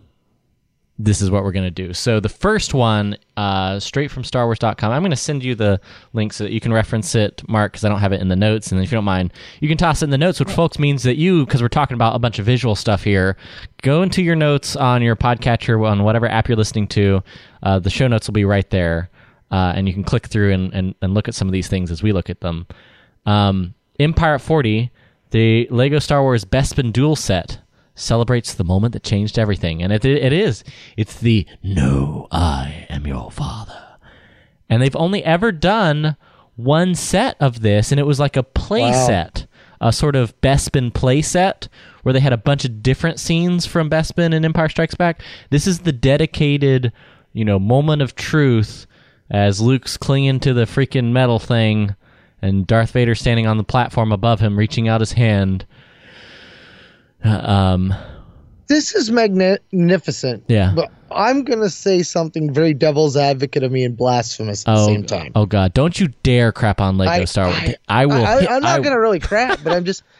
this 1.05 1.21
is 1.21 1.31
what 1.31 1.43
we're 1.43 1.53
going 1.53 1.65
to 1.65 1.71
do. 1.71 1.93
So 1.93 2.21
the 2.21 2.29
first 2.29 2.75
one, 2.75 3.17
uh, 3.37 3.81
straight 3.81 4.11
from 4.11 4.23
StarWars.com. 4.23 4.93
I'm 4.93 5.03
going 5.03 5.11
to 5.11 5.17
send 5.17 5.43
you 5.43 5.55
the 5.55 5.81
link 6.13 6.33
so 6.33 6.45
that 6.45 6.53
you 6.53 6.61
can 6.61 6.73
reference 6.73 7.15
it, 7.15 7.43
Mark, 7.49 7.73
because 7.73 7.85
I 7.85 7.89
don't 7.89 7.99
have 7.99 8.13
it 8.13 8.21
in 8.21 8.29
the 8.29 8.37
notes. 8.37 8.71
And 8.71 8.81
if 8.81 8.93
you 8.93 8.97
don't 8.97 9.05
mind, 9.05 9.33
you 9.61 9.69
can 9.69 9.79
toss 9.79 10.03
it 10.03 10.07
in 10.07 10.11
the 10.11 10.19
notes, 10.19 10.39
which 10.39 10.51
folks 10.51 10.79
means 10.79 11.03
that 11.03 11.17
you, 11.17 11.45
because 11.45 11.61
we're 11.61 11.69
talking 11.69 11.95
about 11.95 12.15
a 12.15 12.21
bunch 12.21 12.39
of 12.39 12.47
visual 12.47 12.77
stuff 12.77 13.03
here, 13.03 13.37
go 13.83 14.03
into 14.03 14.23
your 14.23 14.37
notes 14.37 14.77
on 14.77 15.03
your 15.03 15.17
podcatcher 15.17 15.85
on 15.87 16.05
whatever 16.05 16.29
app 16.29 16.49
you're 16.49 16.57
listening 16.57 16.87
to. 16.89 17.23
Uh, 17.63 17.79
the 17.79 17.91
show 17.91 18.07
notes 18.07 18.29
will 18.29 18.35
be 18.35 18.45
right 18.45 18.69
there, 18.71 19.11
uh, 19.51 19.73
and 19.75 19.89
you 19.89 19.95
can 19.95 20.05
click 20.05 20.27
through 20.27 20.53
and, 20.53 20.73
and, 20.73 20.95
and 21.03 21.15
look 21.15 21.27
at 21.27 21.35
some 21.35 21.49
of 21.49 21.53
these 21.53 21.69
things 21.69 21.91
as 21.91 22.03
we 22.03 22.13
look 22.13 22.31
at 22.31 22.41
them. 22.41 22.67
Um, 23.27 23.75
Empire 23.99 24.39
40, 24.39 24.91
the 25.31 25.67
Lego 25.71 25.99
Star 25.99 26.23
Wars 26.23 26.45
Bespin 26.45 26.93
Duel 26.93 27.17
set 27.17 27.62
celebrates 27.95 28.55
the 28.55 28.65
moment 28.65 28.93
that 28.93 29.03
changed 29.03 29.39
everything. 29.39 29.83
And 29.83 29.93
it, 29.93 30.05
it 30.05 30.33
is. 30.33 30.65
It's 30.97 31.19
the 31.19 31.47
No, 31.63 32.29
I 32.31 32.87
am 32.89 33.07
your 33.07 33.31
father. 33.31 33.99
And 34.69 34.81
they've 34.81 34.97
only 34.97 35.23
ever 35.25 35.53
done 35.53 36.17
one 36.57 36.95
set 36.95 37.37
of 37.41 37.61
this, 37.61 37.91
and 37.93 37.99
it 37.99 38.07
was 38.07 38.21
like 38.21 38.37
a 38.37 38.43
play 38.43 38.91
Wow. 38.91 39.07
set, 39.07 39.47
a 39.81 39.93
sort 39.93 40.17
of 40.17 40.39
Bespin 40.41 40.93
play 40.93 41.23
set 41.23 41.69
where 42.03 42.13
they 42.13 42.21
had 42.21 42.33
a 42.33 42.39
bunch 42.39 42.65
of 42.65 42.83
different 42.83 43.21
scenes 43.21 43.67
from 43.67 43.91
Bespin 43.91 44.35
and 44.35 44.45
Empire 44.45 44.69
Strikes 44.69 44.95
Back. 44.95 45.23
This 45.51 45.67
is 45.67 45.81
the 45.81 45.93
dedicated, 45.93 46.93
you 47.33 47.45
know, 47.45 47.59
moment 47.59 48.03
of 48.03 48.15
truth 48.15 48.87
as 49.31 49.61
Luke's 49.61 49.97
clinging 49.97 50.41
to 50.41 50.53
the 50.53 50.65
freaking 50.65 51.13
metal 51.13 51.39
thing 51.39 51.95
and 52.41 52.67
Darth 52.67 52.91
Vader 52.91 53.15
standing 53.15 53.47
on 53.47 53.57
the 53.57 53.65
platform 53.65 54.13
above 54.13 54.41
him, 54.41 54.59
reaching 54.59 54.89
out 54.89 55.01
his 55.01 55.13
hand. 55.13 55.65
Um, 57.25 57.95
This 58.69 58.95
is 58.95 59.11
magnificent. 59.11 60.45
Yeah. 60.49 60.73
But 60.75 60.91
I'm 61.11 61.45
gonna 61.45 61.69
say 61.69 62.03
something 62.03 62.53
very 62.53 62.75
devil's 62.75 63.17
advocate 63.17 63.63
of 63.63 63.73
me 63.73 63.85
and 63.85 63.97
blasphemous 63.97 64.63
at 64.67 64.75
the 64.75 64.81
oh, 64.81 64.87
same 64.87 65.05
time. 65.05 65.33
oh 65.35 65.47
God! 65.47 65.75
Don't 65.75 65.99
you 66.01 66.09
dare 66.23 66.53
crap 66.53 66.81
on 66.81 66.97
Lego 66.97 67.25
Star 67.27 67.49
Wars. 67.49 67.75
I, 67.89 68.07
will. 68.07 68.25
I, 68.25 68.39
am 68.41 68.63
not 68.63 68.81
I- 68.81 68.83
gonna 68.83 68.99
really 68.99 69.21
crap, 69.21 69.61
but 69.63 69.73
I'm 69.73 69.85
just. 69.85 70.03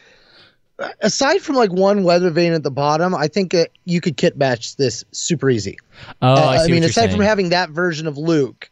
Aside 1.01 1.43
from 1.43 1.55
like 1.55 1.71
one 1.71 2.03
weather 2.03 2.31
vane 2.31 2.55
at 2.55 2.65
the 2.65 2.71
bottom, 2.71 3.15
I 3.15 3.29
think 3.29 3.55
uh, 3.55 3.67
you 3.85 4.01
could 4.01 4.17
kit 4.17 4.37
match 4.37 4.75
this 4.77 5.05
super 5.13 5.49
easy. 5.49 5.79
Oh, 6.21 6.33
Uh, 6.33 6.57
I 6.59 6.65
I 6.65 6.67
mean, 6.67 6.83
aside 6.83 7.13
from 7.13 7.21
having 7.21 7.51
that 7.51 7.71
version 7.71 8.09
of 8.09 8.19
Luke, 8.19 8.69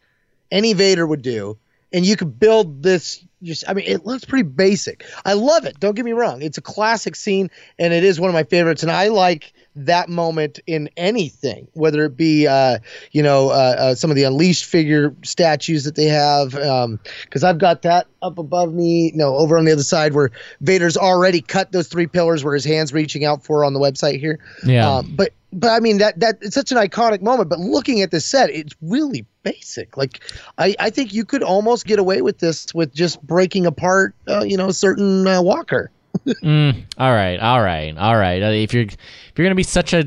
any 0.51 0.73
Vader 0.73 1.07
would 1.07 1.23
do, 1.23 1.57
and 1.93 2.05
you 2.05 2.17
could 2.17 2.41
build 2.41 2.83
this. 2.83 3.25
Just, 3.43 3.65
I 3.69 3.75
mean, 3.75 3.87
it 3.87 4.05
looks 4.05 4.25
pretty 4.25 4.49
basic. 4.49 5.05
I 5.25 5.33
love 5.33 5.65
it. 5.65 5.81
Don't 5.81 5.95
get 5.95 6.05
me 6.05 6.13
wrong; 6.13 6.43
it's 6.43 6.59
a 6.59 6.63
classic 6.63 7.17
scene, 7.17 7.51
and 7.79 7.93
it 7.93 8.05
is 8.05 8.21
one 8.21 8.29
of 8.29 8.35
my 8.35 8.45
favorites. 8.45 8.83
And 8.83 8.93
I 8.93 9.09
like 9.09 9.53
that 9.77 10.09
moment 10.09 10.61
in 10.67 10.91
anything, 10.97 11.69
whether 11.73 12.05
it 12.05 12.17
be, 12.17 12.47
uh, 12.47 12.79
you 13.13 13.23
know, 13.23 13.51
uh, 13.51 13.77
uh, 13.79 13.95
some 13.95 14.11
of 14.11 14.17
the 14.17 14.25
Unleashed 14.25 14.65
figure 14.65 15.15
statues 15.23 15.85
that 15.85 15.95
they 15.95 16.07
have. 16.07 16.51
Because 16.51 17.45
I've 17.45 17.59
got 17.59 17.83
that 17.83 18.07
up 18.23 18.39
above 18.39 18.75
me, 18.75 19.13
no, 19.15 19.37
over 19.37 19.57
on 19.57 19.65
the 19.65 19.73
other 19.73 19.83
side 19.83 20.15
where 20.15 20.31
Vader's 20.61 20.97
already 20.97 21.41
cut 21.41 21.73
those 21.73 21.89
three 21.89 22.07
pillars 22.07 22.45
where 22.45 22.55
his 22.55 22.65
hands 22.65 22.93
reaching 22.93 23.25
out 23.25 23.45
for 23.45 23.65
on 23.65 23.73
the 23.73 23.81
website 23.81 24.21
here. 24.21 24.39
Yeah. 24.65 24.97
Um, 24.97 25.15
but 25.17 25.33
but 25.53 25.71
I 25.71 25.81
mean 25.81 25.99
that 25.99 26.21
that 26.21 26.39
it's 26.41 26.55
such 26.55 26.71
an 26.73 26.79
iconic 26.79 27.23
moment. 27.23 27.49
But 27.49 27.59
looking 27.59 28.03
at 28.03 28.11
this 28.11 28.25
set, 28.25 28.51
it's 28.51 28.75
really 28.81 29.27
basic. 29.43 29.97
Like 29.97 30.21
I 30.59 30.77
I 30.79 30.91
think 30.91 31.13
you 31.13 31.25
could 31.25 31.43
almost 31.43 31.87
get 31.87 31.99
away 31.99 32.23
with 32.23 32.39
this 32.39 32.73
with 32.75 32.95
just 32.95 33.25
breaking 33.31 33.65
apart, 33.65 34.15
uh, 34.29 34.43
you 34.43 34.57
know, 34.59 34.69
a 34.69 34.73
certain 34.75 35.27
uh, 35.27 35.41
Walker. 35.41 35.91
Mm, 36.43 36.85
all 36.99 37.13
right, 37.13 37.39
all 37.39 37.63
right, 37.63 37.97
all 37.97 38.17
right. 38.17 38.43
Uh, 38.43 38.47
If 38.49 38.75
you're 38.75 38.83
if 38.83 38.99
you're 39.37 39.45
gonna 39.47 39.55
be 39.55 39.63
such 39.63 39.95
a 39.95 40.05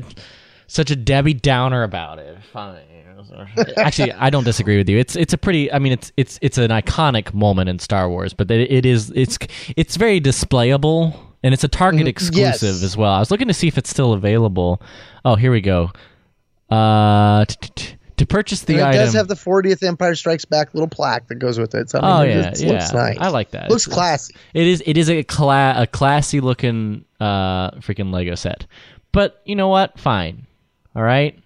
such 0.66 0.90
a 0.90 0.96
Debbie 0.96 1.32
Downer 1.34 1.82
about 1.82 2.18
it, 2.18 2.36
fine. 2.52 2.78
Actually, 3.78 4.12
I 4.12 4.28
don't 4.30 4.44
disagree 4.44 4.76
with 4.76 4.88
you. 4.88 4.98
It's 4.98 5.16
it's 5.16 5.32
a 5.32 5.38
pretty. 5.38 5.72
I 5.72 5.78
mean, 5.78 5.92
it's 5.92 6.12
it's 6.18 6.38
it's 6.42 6.58
an 6.58 6.70
iconic 6.70 7.32
moment 7.34 7.68
in 7.70 7.78
Star 7.78 8.08
Wars, 8.10 8.34
but 8.34 8.50
it, 8.50 8.70
it 8.70 8.86
is 8.86 9.10
it's 9.16 9.38
it's 9.76 9.96
very 9.96 10.20
displayable 10.20 11.16
and 11.42 11.52
it's 11.54 11.64
a 11.64 11.68
Target 11.68 12.06
exclusive 12.06 12.44
Mm-hmm. 12.44 12.66
yes. 12.66 12.82
as 12.84 12.96
well. 12.96 13.12
I 13.12 13.18
was 13.18 13.30
looking 13.30 13.48
to 13.48 13.54
see 13.54 13.66
if 13.66 13.78
it's 13.78 13.88
still 13.90 14.12
available. 14.12 14.80
Oh, 15.24 15.34
here 15.36 15.50
we 15.50 15.62
go. 15.62 15.90
Uh, 16.70 17.44
t- 17.46 17.56
t- 17.60 17.70
t- 17.74 17.93
to 18.16 18.26
purchase 18.26 18.62
the 18.62 18.74
And 18.74 18.82
it 18.82 18.86
item. 18.86 19.00
does 19.06 19.14
have 19.14 19.28
the 19.28 19.34
40th 19.34 19.82
Empire 19.82 20.14
Strikes 20.14 20.44
Back 20.44 20.72
little 20.74 20.88
plaque 20.88 21.26
that 21.28 21.36
goes 21.36 21.58
with 21.58 21.74
it. 21.74 21.90
So, 21.90 21.98
I 22.00 22.02
Oh, 22.02 22.22
mean, 22.22 22.30
it 22.30 22.34
yeah, 22.44 22.50
just 22.50 22.62
yeah. 22.62 22.72
looks 22.72 22.92
nice. 22.92 23.16
I 23.20 23.28
like 23.28 23.50
that. 23.50 23.70
Looks 23.70 23.86
It's- 23.86 23.94
classy. 23.94 24.34
It 24.54 24.66
is 24.66 24.82
it 24.86 24.96
is 24.96 25.10
a 25.10 25.22
cla- 25.24 25.74
a 25.76 25.86
classy 25.86 26.40
looking 26.40 27.04
uh 27.20 27.72
freaking 27.80 28.12
Lego 28.12 28.34
set. 28.34 28.66
But 29.12 29.40
you 29.44 29.56
know 29.56 29.68
what? 29.68 29.98
Fine. 29.98 30.46
All 30.94 31.02
right. 31.02 31.38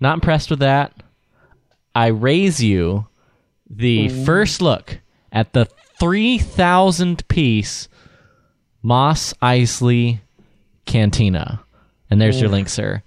Not 0.00 0.14
impressed 0.14 0.50
with 0.50 0.60
that. 0.60 0.94
I 1.94 2.06
raise 2.08 2.62
you 2.62 3.06
the 3.68 4.08
first 4.24 4.62
look 4.62 4.98
at 5.32 5.52
the 5.52 5.66
3000 6.00 7.26
piece 7.28 7.88
Mos 8.82 9.34
Eisley 9.42 10.20
Cantina. 10.86 11.60
And 12.10 12.20
there's 12.20 12.40
your 12.40 12.48
link, 12.48 12.68
sir. 12.68 13.02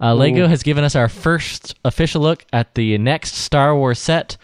Uh, 0.00 0.14
Lego 0.14 0.48
has 0.48 0.62
given 0.62 0.84
us 0.84 0.94
our 0.96 1.08
first 1.08 1.74
official 1.84 2.20
look 2.20 2.44
at 2.52 2.74
the 2.74 2.98
next 2.98 3.34
Star 3.34 3.74
Wars 3.76 3.98
set 3.98 4.36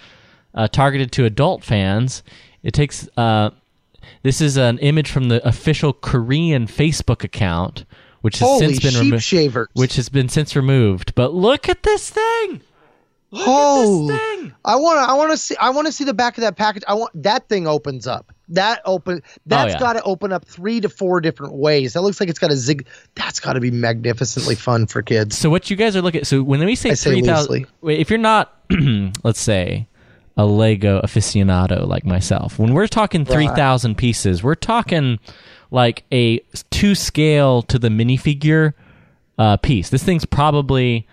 uh, 0.54 0.68
targeted 0.68 1.12
to 1.12 1.24
adult 1.24 1.64
fans. 1.64 2.22
It 2.62 2.72
takes 2.72 3.08
uh, 3.16 3.50
this 4.22 4.40
is 4.40 4.56
an 4.56 4.78
image 4.78 5.10
from 5.10 5.28
the 5.28 5.46
official 5.46 5.92
Korean 5.92 6.66
Facebook 6.66 7.24
account, 7.24 7.84
which 8.20 8.38
has 8.38 8.48
Holy 8.48 8.66
since 8.66 8.80
been 8.80 8.94
removed. 8.94 9.24
Which 9.74 9.96
has 9.96 10.08
been 10.08 10.28
since 10.28 10.54
removed. 10.54 11.14
But 11.14 11.34
look 11.34 11.68
at 11.68 11.82
this 11.82 12.10
thing! 12.10 12.60
Look 13.30 13.44
Oh, 13.46 14.08
at 14.10 14.12
this 14.12 14.20
thing! 14.40 14.52
I 14.64 14.76
want 14.76 14.98
to. 15.04 15.10
I 15.10 15.14
want 15.14 15.30
to 15.32 15.36
see. 15.36 15.56
I 15.56 15.70
want 15.70 15.86
to 15.86 15.92
see 15.92 16.04
the 16.04 16.14
back 16.14 16.36
of 16.38 16.42
that 16.42 16.56
package. 16.56 16.82
I 16.86 16.94
want 16.94 17.10
that 17.22 17.48
thing 17.48 17.66
opens 17.66 18.06
up. 18.06 18.32
That 18.50 18.82
open. 18.84 19.22
That's 19.46 19.74
Oh, 19.74 19.76
yeah. 19.76 19.80
got 19.80 19.92
to 19.94 20.02
open 20.02 20.32
up 20.32 20.44
three 20.44 20.80
to 20.80 20.88
four 20.88 21.20
different 21.20 21.54
ways. 21.54 21.92
That 21.94 22.02
looks 22.02 22.20
like 22.20 22.28
it's 22.28 22.38
got 22.38 22.50
a 22.52 22.56
zig. 22.56 22.86
That's 23.14 23.40
got 23.40 23.54
to 23.54 23.60
be 23.60 23.70
magnificently 23.70 24.54
fun 24.56 24.86
for 24.86 25.02
kids. 25.02 25.38
So 25.38 25.48
what 25.50 25.70
you 25.70 25.76
guys 25.76 25.96
are 25.96 26.02
looking 26.02 26.24
so 26.24 26.42
when 26.42 26.64
we 26.64 26.74
say 26.74 26.94
say 26.94 27.12
three 27.12 27.22
thousand, 27.22 27.66
if 27.82 28.10
you're 28.10 28.18
not, 28.18 28.54
let's 29.24 29.40
say, 29.40 29.86
a 30.36 30.44
Lego 30.44 31.00
aficionado 31.02 31.86
like 31.86 32.04
myself, 32.04 32.58
when 32.58 32.74
we're 32.74 32.86
talking 32.88 33.24
three 33.24 33.48
thousand 33.48 33.96
pieces, 33.96 34.42
we're 34.42 34.54
talking 34.54 35.18
like 35.70 36.04
a 36.12 36.38
two 36.70 36.94
scale 36.94 37.62
to 37.62 37.78
the 37.78 37.88
minifigure 37.88 38.72
uh, 39.38 39.56
piece. 39.58 39.90
This 39.90 40.02
thing's 40.02 40.24
probably 40.24 41.06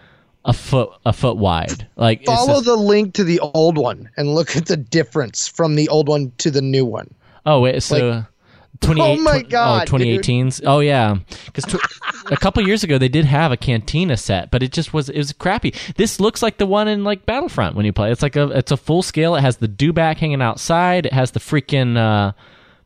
a 0.45 0.53
foot 0.53 0.89
a 1.05 1.13
foot 1.13 1.37
wide. 1.37 1.87
Like 1.97 2.25
Follow 2.25 2.61
the 2.61 2.75
link 2.75 3.13
to 3.15 3.23
the 3.23 3.39
old 3.41 3.77
one 3.77 4.09
and 4.17 4.33
look 4.33 4.55
at 4.55 4.65
the 4.65 4.77
difference 4.77 5.47
from 5.47 5.75
the 5.75 5.89
old 5.89 6.07
one 6.07 6.31
to 6.39 6.49
the 6.49 6.61
new 6.61 6.85
one. 6.85 7.13
Oh 7.47 7.61
wait, 7.61 7.81
so. 7.81 8.25
28, 8.81 9.03
Oh 9.03 9.21
my 9.23 9.41
God, 9.41 9.89
Oh, 9.91 9.97
2018s. 9.97 10.61
Oh 10.63 10.81
yeah, 10.81 11.15
because 11.47 11.63
tw- 11.65 12.31
a 12.31 12.37
couple 12.37 12.61
years 12.61 12.83
ago 12.83 12.99
they 12.99 13.07
did 13.07 13.25
have 13.25 13.51
a 13.51 13.57
cantina 13.57 14.15
set, 14.17 14.51
but 14.51 14.61
it 14.61 14.71
just 14.71 14.93
was 14.93 15.09
it 15.09 15.17
was 15.17 15.33
crappy. 15.33 15.73
This 15.95 16.19
looks 16.19 16.43
like 16.43 16.59
the 16.59 16.67
one 16.67 16.87
in 16.87 17.03
like 17.03 17.25
Battlefront 17.25 17.75
when 17.75 17.87
you 17.87 17.93
play. 17.93 18.11
It's 18.11 18.21
like 18.21 18.35
a 18.35 18.49
it's 18.55 18.71
a 18.71 18.77
full 18.77 19.01
scale. 19.01 19.35
It 19.35 19.41
has 19.41 19.57
the 19.57 19.67
dewback 19.67 20.17
hanging 20.17 20.43
outside. 20.43 21.07
It 21.07 21.13
has 21.13 21.31
the 21.31 21.39
freaking 21.39 21.97
uh, 21.97 22.33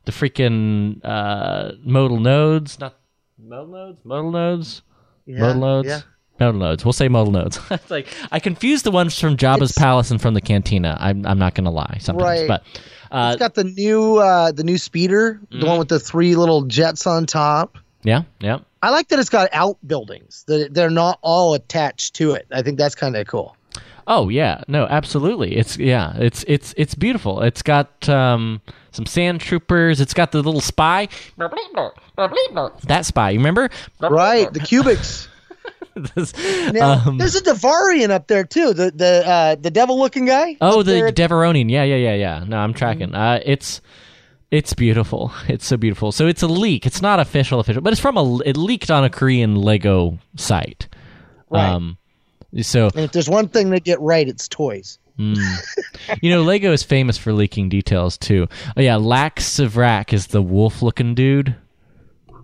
the 0.06 0.13
freaking 0.13 1.04
uh, 1.04 1.74
modal 1.84 2.21
nodes, 2.21 2.80
not 2.80 2.95
modal 3.38 3.67
nodes, 3.67 4.00
modal 4.06 4.32
nodes, 4.32 4.82
modal 5.28 5.56
nodes. 5.60 5.88
yeah. 5.89 6.02
Modal 6.39 6.60
nodes. 6.62 6.86
We'll 6.86 6.93
say 6.93 7.10
modal 7.10 7.34
nodes. 7.34 7.60
it's 7.69 7.91
like 7.91 8.08
I 8.32 8.39
confuse 8.39 8.84
the 8.84 8.91
ones 8.91 9.19
from 9.19 9.36
Jabba's 9.36 9.71
It's- 9.71 9.78
palace 9.78 10.10
and 10.10 10.21
from 10.21 10.36
the 10.36 10.41
cantina. 10.41 10.95
I'm 11.02 11.26
I'm 11.26 11.38
not 11.38 11.54
gonna 11.54 11.69
lie 11.71 11.97
sometimes, 12.00 12.24
Right. 12.41 12.47
but 12.47 12.63
uh, 13.12 13.32
It's 13.34 13.39
got 13.39 13.54
the 13.56 13.63
new 13.65 14.17
uh 14.17 14.52
the 14.52 14.63
new 14.63 14.78
speeder, 14.78 15.39
the 15.52 15.58
Mm-hmm. 15.58 15.67
one 15.67 15.78
with 15.80 15.89
the 15.89 16.00
three 16.00 16.36
little 16.36 16.63
jets 16.63 17.06
on 17.06 17.26
top. 17.26 17.78
yeah, 18.04 18.24
yeah. 18.39 18.60
I 18.84 18.89
like 18.89 19.10
that 19.10 19.19
it's 19.19 19.30
got 19.30 19.50
outbuildings. 19.54 20.43
That 20.47 20.74
they're 20.74 20.89
not 20.89 21.19
all 21.21 21.54
attached 21.54 22.15
to 22.15 22.32
it. 22.32 22.47
I 22.52 22.62
think 22.63 22.78
that's 22.80 22.95
kind 22.95 23.15
of 23.15 23.28
cool. 23.28 23.56
Oh 24.08 24.30
yeah, 24.30 24.63
no, 24.67 24.86
absolutely. 24.88 25.56
It's 25.56 25.78
yeah, 25.78 26.13
it's 26.17 26.43
it's 26.47 26.74
it's 26.78 26.95
beautiful. 26.95 27.41
It's 27.43 27.62
got 27.62 28.10
um, 28.10 28.60
some 28.91 29.06
sand 29.06 29.39
troopers. 29.41 30.02
It's 30.02 30.15
got 30.15 30.32
the 30.32 30.41
little 30.41 30.62
spy. 30.62 31.08
That 31.38 33.06
spy, 33.06 33.30
you 33.32 33.39
remember? 33.39 33.69
Right, 34.00 34.52
the 34.52 34.60
cubics. 34.60 35.28
This- 36.15 36.34
Now, 36.71 37.04
um, 37.06 37.17
there's 37.17 37.36
a 37.36 37.41
Devarian 37.41 38.12
up 38.12 38.27
there 38.27 38.43
too. 38.43 38.73
The 38.73 38.91
the 38.91 39.27
uh, 39.27 39.56
the 39.56 39.71
devil 39.71 39.99
looking 39.99 40.25
guy. 40.25 40.58
oh, 40.62 40.84
the 40.84 41.08
at- 41.08 41.15
Devaronian. 41.15 41.69
Yeah, 41.69 41.84
yeah, 41.84 41.95
yeah, 41.95 42.15
yeah. 42.15 42.43
No, 42.47 42.58
I'm 42.58 42.73
tracking. 42.73 43.10
Mm-hmm. 43.10 43.15
Uh, 43.15 43.39
it's 43.45 43.82
it's 44.51 44.73
beautiful. 44.73 45.32
It's 45.47 45.65
so 45.65 45.77
beautiful. 45.77 46.12
So 46.12 46.27
it's 46.27 46.41
a 46.41 46.47
leak. 46.47 46.86
It's 46.86 47.01
not 47.01 47.19
official, 47.19 47.60
official, 47.60 47.82
but 47.82 47.91
it's 47.93 48.01
from 48.01 48.17
a. 48.17 48.39
It 48.45 48.58
leaked 48.58 48.89
on 48.91 49.04
a 49.04 49.10
Korean 49.10 49.56
Lego 49.56 50.17
site. 50.38 50.88
Right. 51.49 51.69
Um, 51.69 51.97
so 52.62 52.86
and 52.88 53.06
if 53.06 53.12
there's 53.12 53.30
one 53.30 53.47
thing 53.49 53.69
they 53.69 53.80
get 53.80 53.99
right, 53.99 54.27
it's 54.27 54.47
toys. 54.47 54.97
you 55.21 56.32
know, 56.32 56.41
Lego 56.41 56.71
is 56.71 56.82
famous 56.82 57.15
for 57.17 57.32
leaking 57.32 57.69
details 57.69 58.17
too. 58.17 58.47
Oh 58.75 58.82
yeah, 58.82 58.95
Lak 58.95 59.36
Sivrak 59.39 60.13
is 60.13 60.27
the 60.27 60.41
wolf-looking 60.41 61.13
dude. 61.13 61.56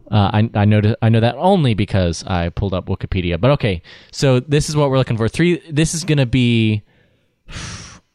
Uh, 0.10 0.32
I 0.34 0.50
I 0.54 0.66
know 0.66 0.82
I 1.02 1.10
know 1.10 1.20
that 1.20 1.36
only 1.36 1.74
because 1.74 2.24
I 2.26 2.50
pulled 2.50 2.74
up 2.74 2.88
Wikipedia. 2.88 3.40
But 3.40 3.52
okay, 3.52 3.82
so 4.12 4.40
this 4.40 4.70
is 4.70 4.76
what 4.76 4.90
we're 4.90 4.98
looking 4.98 5.18
for. 5.18 5.28
Three. 5.28 5.62
This 5.70 5.94
is 5.94 6.04
gonna 6.04 6.26
be. 6.26 6.84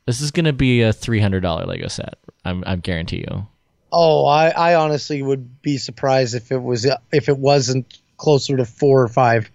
This 0.05 0.21
is 0.21 0.33
gonna 0.33 0.53
be 0.53 0.83
a 0.83 0.93
three 0.93 1.21
hundred 1.21 1.43
dollar 1.43 1.65
Lego 1.65 1.87
set. 1.87 2.19
I'm 2.45 2.65
I 2.67 2.75
guarantee 2.75 3.19
you. 3.19 3.47
Oh, 3.93 4.27
I, 4.27 4.49
I 4.49 4.75
honestly 4.75 5.23
would 5.23 5.63
be 5.63 5.79
surprised 5.79 6.35
if 6.35 6.51
it 6.51 6.61
was 6.61 6.91
if 7.13 7.29
it 7.29 7.39
wasn't 7.39 8.01
closer 8.17 8.57
to 8.57 8.65
four 8.65 9.03
or 9.03 9.09
five. 9.09 9.49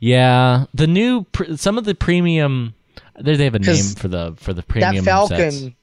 Yeah, 0.00 0.64
the 0.74 0.86
new 0.86 1.26
some 1.56 1.78
of 1.78 1.84
the 1.84 1.94
premium. 1.94 2.74
There 3.20 3.36
they 3.36 3.44
have 3.44 3.54
a 3.54 3.60
name 3.60 3.84
for 3.96 4.08
the 4.08 4.34
for 4.38 4.52
the 4.52 4.62
premium. 4.62 5.04
That 5.04 5.10
Falcon 5.10 5.50
sets. 5.52 5.74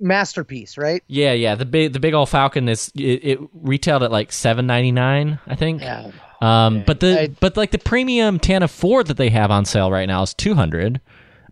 Masterpiece, 0.00 0.76
right? 0.76 1.02
Yeah, 1.06 1.32
yeah. 1.32 1.54
The 1.54 1.64
big 1.64 1.92
the 1.92 2.00
big 2.00 2.14
old 2.14 2.28
Falcon 2.28 2.68
is 2.68 2.90
it, 2.94 3.24
it 3.24 3.38
retailed 3.54 4.02
at 4.02 4.10
like 4.12 4.32
seven 4.32 4.66
ninety 4.66 4.92
nine, 4.92 5.38
I 5.46 5.54
think. 5.54 5.80
Yeah. 5.82 6.10
Um, 6.40 6.84
but 6.86 7.00
the 7.00 7.22
I- 7.22 7.28
but 7.28 7.56
like 7.56 7.70
the 7.70 7.78
premium 7.78 8.38
Tantive 8.38 8.64
IV 9.00 9.06
that 9.08 9.16
they 9.16 9.30
have 9.30 9.50
on 9.50 9.64
sale 9.64 9.90
right 9.90 10.06
now 10.06 10.22
is 10.22 10.34
two 10.34 10.54
hundred, 10.54 11.00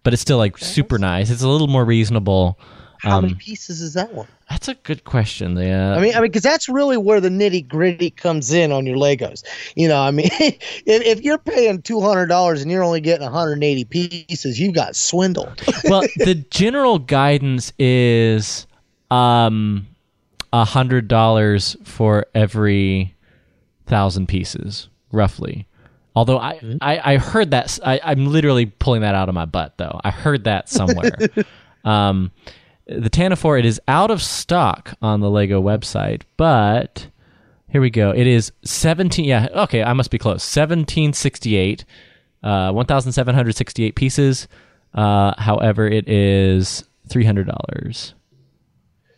but 0.03 0.13
it's 0.13 0.23
still 0.23 0.39
like 0.39 0.59
super 0.59 0.99
nice. 0.99 1.31
It's 1.31 1.43
a 1.43 1.49
little 1.49 1.69
more 1.69 1.85
reasonable. 1.85 2.59
How 2.99 3.19
Um, 3.19 3.25
many 3.25 3.35
pieces 3.35 3.81
is 3.83 3.95
that 3.95 4.13
one? 4.15 4.27
That's 4.51 4.69
a 4.69 4.75
good 4.75 5.05
question. 5.05 5.55
The, 5.55 5.71
uh, 5.71 5.97
I 5.97 6.01
mean, 6.01 6.15
I 6.15 6.21
mean, 6.21 6.31
because 6.31 6.43
that's 6.43 6.69
really 6.69 6.97
where 6.97 7.21
the 7.21 7.31
nitty 7.31 7.67
gritty 7.67 8.11
comes 8.11 8.53
in 8.53 8.73
on 8.73 8.85
your 8.87 8.97
Legos. 8.97 9.43
You 9.75 9.89
know, 9.89 10.01
I 10.01 10.11
mean, 10.11 10.29
if, 10.41 10.59
if 10.87 11.23
you're 11.23 11.39
paying 11.39 11.83
two 11.83 12.01
hundred 12.01 12.27
dollars 12.27 12.63
and 12.63 12.71
you're 12.71 12.83
only 12.83 13.01
getting 13.01 13.25
180 13.25 13.85
pieces, 13.85 14.61
you've 14.61 14.75
got 14.75 14.97
swindled. 14.97 15.63
well, 15.85 16.03
the 16.19 16.35
general 16.51 16.99
guidance 16.99 17.73
is 17.79 18.67
um 19.11 19.87
a 20.53 20.65
hundred 20.65 21.09
dollars 21.09 21.77
for 21.85 22.27
every 22.35 23.15
thousand 23.87 24.29
pieces, 24.29 24.89
roughly. 25.11 25.67
Although 26.17 26.39
I, 26.39 26.61
I, 26.81 27.15
I 27.15 27.17
heard 27.17 27.51
that 27.51 27.79
I, 27.85 27.97
am 28.05 28.27
literally 28.27 28.67
pulling 28.67 29.01
that 29.01 29.15
out 29.15 29.29
of 29.29 29.35
my 29.35 29.47
butt 29.47 29.79
though. 29.79 30.01
I 30.05 30.11
heard 30.11 30.45
that 30.45 30.69
somewhere. 30.69 31.17
um, 31.85 32.31
the 32.87 33.11
Tantive 33.11 33.44
IV 33.44 33.59
it 33.59 33.66
is 33.66 33.81
out 33.88 34.11
of 34.11 34.20
stock 34.23 34.94
on 35.01 35.20
the 35.20 35.31
Lego 35.31 35.62
website, 35.62 36.23
but 36.37 37.09
here 37.68 37.81
we 37.81 37.90
go. 37.90 38.11
It 38.11 38.27
is 38.27 38.53
seventeen. 38.64 39.25
Yeah, 39.25 39.49
okay, 39.55 39.83
I 39.83 39.92
must 39.94 40.11
be 40.11 40.18
close. 40.18 40.42
Seventeen 40.44 41.12
sixty 41.12 41.57
eight, 41.57 41.85
uh, 42.42 42.73
one 42.73 42.87
thousand 42.87 43.12
seven 43.12 43.35
hundred 43.35 43.57
sixty 43.57 43.85
eight 43.85 43.94
pieces. 43.94 44.49
Uh, 44.92 45.35
however, 45.40 45.87
it 45.88 46.09
is 46.09 46.85
three 47.09 47.25
hundred 47.25 47.49
dollars. 47.49 48.14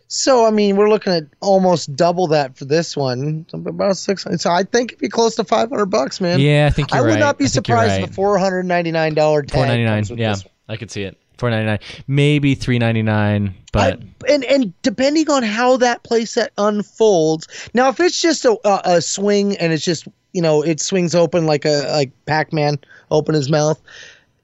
so, 0.09 0.47
I 0.47 0.51
mean, 0.51 0.77
we're 0.77 0.89
looking 0.89 1.13
at 1.13 1.25
almost 1.41 1.95
double 1.97 2.29
that 2.29 2.57
for 2.57 2.65
this 2.65 2.97
one, 2.97 3.45
about 3.53 3.97
six. 3.97 4.25
So, 4.39 4.51
I 4.51 4.63
think 4.63 4.93
it'd 4.93 5.01
be 5.01 5.09
close 5.09 5.35
to 5.35 5.45
500 5.45 5.87
bucks, 5.87 6.21
man. 6.21 6.39
Yeah, 6.41 6.67
I 6.67 6.71
think 6.71 6.93
I 6.95 7.01
would 7.03 7.09
right. 7.09 7.19
not 7.19 7.37
be 7.37 7.45
I 7.45 7.49
think 7.49 7.67
you're 7.69 7.77
surprised 7.77 7.91
right. 7.91 8.03
if 8.05 8.11
the 8.11 8.15
499 8.15 9.15
dollar 9.15 9.43
tag 9.43 9.51
Four 9.53 9.67
ninety 9.67 9.85
nine. 9.85 9.99
comes 9.99 10.11
with 10.11 10.19
Yeah, 10.21 10.31
this 10.31 10.45
one. 10.45 10.53
I 10.69 10.77
could 10.77 10.91
see 10.91 11.03
it. 11.03 11.19
Four 11.39 11.51
ninety 11.51 11.67
nine, 11.67 11.79
maybe 12.09 12.55
three 12.55 12.79
ninety 12.79 13.03
nine, 13.03 13.55
but 13.73 14.01
I- 14.29 14.33
and 14.33 14.45
and 14.45 14.83
depending 14.83 15.31
on 15.31 15.43
how 15.43 15.77
that 15.79 16.03
playset 16.03 16.49
unfolds, 16.59 17.47
now 17.75 17.89
if 17.91 18.01
it's 18.01 18.21
just 18.21 18.45
a, 18.45 18.57
a, 18.65 19.03
swing 19.03 19.57
and 19.59 19.73
it's 19.73 19.85
just 19.85 20.09
you 20.33 20.41
know 20.41 20.63
it 20.63 20.81
swings 20.81 21.15
open 21.15 21.47
like 21.47 21.65
a 21.65 21.87
like 21.93 22.11
Pac 22.27 22.53
Man 22.53 22.79
open 23.11 23.35
his 23.35 23.51
mouth, 23.51 23.81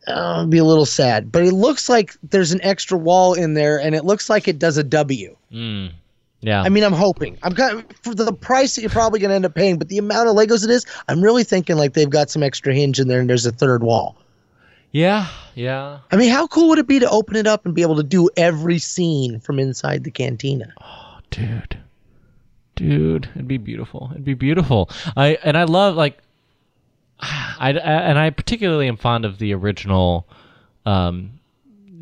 uh, 0.06 0.36
it'd 0.40 0.50
be 0.50 0.58
a 0.58 0.64
little 0.64 0.84
sad. 0.86 1.32
But 1.32 1.44
it 1.44 1.52
looks 1.52 1.88
like 1.88 2.14
there's 2.30 2.52
an 2.52 2.60
extra 2.62 2.98
wall 2.98 3.32
in 3.34 3.54
there, 3.54 3.80
and 3.80 3.94
it 3.94 4.04
looks 4.04 4.28
like 4.28 4.46
it 4.46 4.58
does 4.58 4.76
a 4.76 4.84
W. 4.84 5.34
yeah. 6.40 6.62
I 6.62 6.68
mean, 6.68 6.82
I'm 6.84 6.92
hoping. 6.92 7.38
I'm 7.42 7.54
kind 7.54 7.78
of, 7.78 7.84
for 8.02 8.14
the 8.14 8.32
price 8.32 8.74
that 8.74 8.80
you're 8.82 8.90
probably 8.90 9.20
going 9.20 9.30
to 9.30 9.34
end 9.36 9.46
up 9.46 9.54
paying, 9.54 9.78
but 9.78 9.88
the 9.88 9.98
amount 9.98 10.28
of 10.28 10.34
Legos 10.36 10.64
it 10.64 10.70
is, 10.70 10.84
I'm 11.08 11.22
really 11.22 11.44
thinking 11.44 11.76
like 11.76 11.94
they've 11.94 12.10
got 12.10 12.30
some 12.30 12.42
extra 12.42 12.74
hinge 12.74 12.98
in 13.00 13.08
there, 13.08 13.20
and 13.20 13.30
there's 13.30 13.46
a 13.46 13.52
third 13.52 13.82
wall. 13.82 14.16
Yeah, 14.92 15.26
yeah. 15.54 15.98
I 16.10 16.16
mean, 16.16 16.30
how 16.30 16.46
cool 16.46 16.68
would 16.68 16.78
it 16.78 16.86
be 16.86 17.00
to 17.00 17.10
open 17.10 17.34
it 17.36 17.46
up 17.46 17.66
and 17.66 17.74
be 17.74 17.82
able 17.82 17.96
to 17.96 18.02
do 18.02 18.30
every 18.36 18.78
scene 18.78 19.40
from 19.40 19.58
inside 19.58 20.04
the 20.04 20.10
cantina? 20.10 20.72
Oh, 20.80 21.18
dude 21.30 21.82
dude 22.74 23.28
it'd 23.34 23.48
be 23.48 23.58
beautiful 23.58 24.08
it'd 24.12 24.24
be 24.24 24.34
beautiful 24.34 24.88
i 25.16 25.38
and 25.44 25.56
i 25.56 25.64
love 25.64 25.96
like 25.96 26.18
I, 27.20 27.70
I 27.70 27.70
and 27.70 28.18
i 28.18 28.30
particularly 28.30 28.88
am 28.88 28.96
fond 28.96 29.24
of 29.24 29.38
the 29.38 29.54
original 29.54 30.26
um 30.86 31.38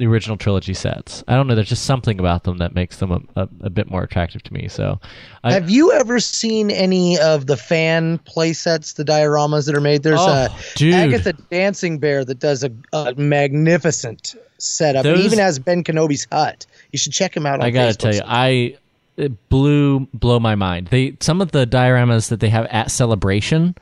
the 0.01 0.07
original 0.07 0.37
trilogy 0.37 0.73
sets. 0.75 1.23
I 1.29 1.37
don't 1.37 1.47
know. 1.47 1.55
There's 1.55 1.69
just 1.69 1.85
something 1.85 2.19
about 2.19 2.45
them 2.45 2.57
that 2.59 2.75
makes 2.75 2.97
them 2.97 3.13
a, 3.13 3.43
a, 3.43 3.49
a 3.61 3.71
bit 3.71 3.91
more 3.91 4.03
attractive 4.03 4.43
to 4.45 4.53
me. 4.55 4.67
So, 4.67 4.99
I, 5.45 5.53
Have 5.53 5.69
you 5.71 5.93
ever 5.93 6.19
seen 6.19 6.71
any 6.71 7.19
of 7.19 7.47
the 7.47 7.57
fan 7.57 8.19
play 8.19 8.55
sets, 8.55 8.95
the 8.95 9.05
dioramas 9.05 9.67
that 9.67 9.77
are 9.77 9.81
made? 9.81 10.03
There's 10.03 10.19
Oh, 10.21 10.27
a 10.27 10.57
dude. 10.75 10.95
Agatha 10.95 11.35
Dancing 11.51 11.99
Bear 11.99 12.25
that 12.25 12.39
does 12.41 12.65
a, 12.65 12.73
a 12.93 13.15
magnificent 13.15 14.35
setup. 14.59 15.05
Those- 15.05 15.25
even 15.25 15.39
has 15.39 15.59
Ben 15.59 15.85
Kenobi's 15.85 16.27
hut. 16.33 16.65
You 16.93 16.99
should 16.99 17.13
check 17.13 17.37
him 17.37 17.47
out. 17.47 17.61
On 17.61 17.63
I 17.67 17.71
gotta 17.71 17.93
Facebook 17.93 17.99
tell 17.99 18.13
you, 18.13 18.19
sometime. 18.21 18.37
I 18.37 18.77
it 19.17 19.49
blew 19.51 20.01
blow 20.15 20.41
my 20.41 20.55
mind. 20.55 20.87
They 20.89 21.17
some 21.21 21.41
of 21.43 21.53
the 21.53 21.67
dioramas 21.67 22.31
that 22.31 22.41
they 22.41 22.49
have 22.49 22.67
at 22.71 22.91
Celebration. 22.91 23.75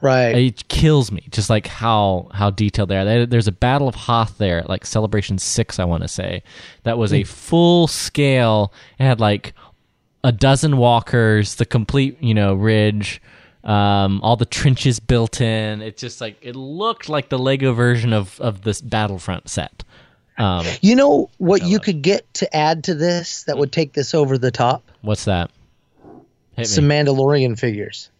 Right. 0.00 0.34
It 0.36 0.68
kills 0.68 1.10
me, 1.10 1.26
just 1.30 1.50
like 1.50 1.66
how 1.66 2.28
how 2.32 2.50
detailed 2.50 2.88
they 2.88 2.96
are. 2.96 3.26
There's 3.26 3.48
a 3.48 3.52
Battle 3.52 3.88
of 3.88 3.94
Hoth 3.94 4.38
there, 4.38 4.64
like 4.68 4.86
Celebration 4.86 5.38
Six, 5.38 5.78
I 5.78 5.84
want 5.84 6.02
to 6.02 6.08
say, 6.08 6.42
that 6.84 6.98
was 6.98 7.12
a 7.12 7.24
full 7.24 7.86
scale. 7.86 8.72
It 8.98 9.04
had 9.04 9.20
like 9.20 9.54
a 10.24 10.32
dozen 10.32 10.76
walkers, 10.76 11.56
the 11.56 11.66
complete 11.66 12.20
you 12.20 12.34
know 12.34 12.54
ridge, 12.54 13.20
um, 13.64 14.20
all 14.22 14.36
the 14.36 14.46
trenches 14.46 15.00
built 15.00 15.40
in. 15.40 15.82
It 15.82 15.96
just 15.96 16.20
like 16.20 16.36
it 16.42 16.56
looked 16.56 17.08
like 17.08 17.28
the 17.28 17.38
Lego 17.38 17.72
version 17.72 18.12
of 18.12 18.40
of 18.40 18.62
this 18.62 18.80
Battlefront 18.80 19.48
set. 19.48 19.84
Um, 20.38 20.66
You 20.82 20.96
know 20.96 21.30
what 21.38 21.62
you 21.64 21.78
could 21.78 22.02
get 22.02 22.32
to 22.34 22.56
add 22.56 22.84
to 22.84 22.94
this 22.94 23.44
that 23.44 23.56
would 23.56 23.72
take 23.72 23.94
this 23.94 24.14
over 24.14 24.36
the 24.36 24.50
top? 24.50 24.90
what's 25.00 25.24
that? 25.24 25.50
Hit 26.56 26.66
Some 26.66 26.88
me. 26.88 26.94
Mandalorian 26.94 27.58
figures. 27.58 28.10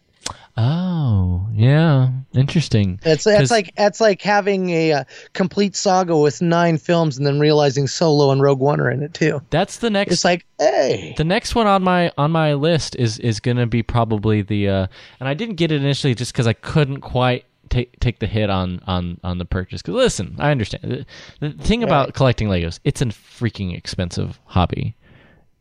Oh, 0.58 1.46
yeah, 1.52 2.10
interesting. 2.32 2.98
It's 3.04 3.24
that's 3.24 3.50
like 3.50 3.72
it's 3.76 4.00
like 4.00 4.22
having 4.22 4.70
a, 4.70 4.92
uh 4.92 5.04
complete 5.34 5.76
saga 5.76 6.16
with 6.16 6.40
nine 6.40 6.78
films 6.78 7.18
and 7.18 7.26
then 7.26 7.38
realizing 7.38 7.86
Solo 7.86 8.30
and 8.30 8.40
Rogue 8.40 8.60
One 8.60 8.80
are 8.80 8.90
in 8.90 9.02
it 9.02 9.12
too. 9.12 9.42
that's 9.50 9.78
the 9.78 9.90
next 9.90 10.12
It's 10.12 10.24
like, 10.24 10.46
hey, 10.58 11.14
The 11.18 11.24
next 11.24 11.54
one 11.54 11.66
on 11.66 11.82
my 11.82 12.10
on 12.16 12.30
my 12.32 12.54
list 12.54 12.96
is 12.96 13.18
is 13.18 13.38
going 13.38 13.58
to 13.58 13.66
be 13.66 13.82
probably 13.82 14.40
the 14.42 14.68
uh, 14.68 14.86
and 15.20 15.28
I 15.28 15.34
didn't 15.34 15.56
get 15.56 15.72
it 15.72 15.76
initially 15.82 16.14
just 16.14 16.32
because 16.32 16.46
I 16.46 16.54
couldn't 16.54 17.00
quite 17.02 17.44
take 17.68 17.98
take 18.00 18.20
the 18.20 18.26
hit 18.26 18.48
on 18.48 18.80
on 18.86 19.20
on 19.22 19.36
the 19.36 19.44
purchase. 19.44 19.82
Because 19.82 19.94
listen, 19.96 20.36
I 20.38 20.50
understand 20.52 20.84
the, 20.84 21.06
the 21.40 21.50
thing 21.62 21.82
about 21.82 22.14
collecting 22.14 22.48
Legos. 22.48 22.80
It's 22.84 23.02
a 23.02 23.06
freaking 23.06 23.76
expensive 23.76 24.40
hobby, 24.46 24.94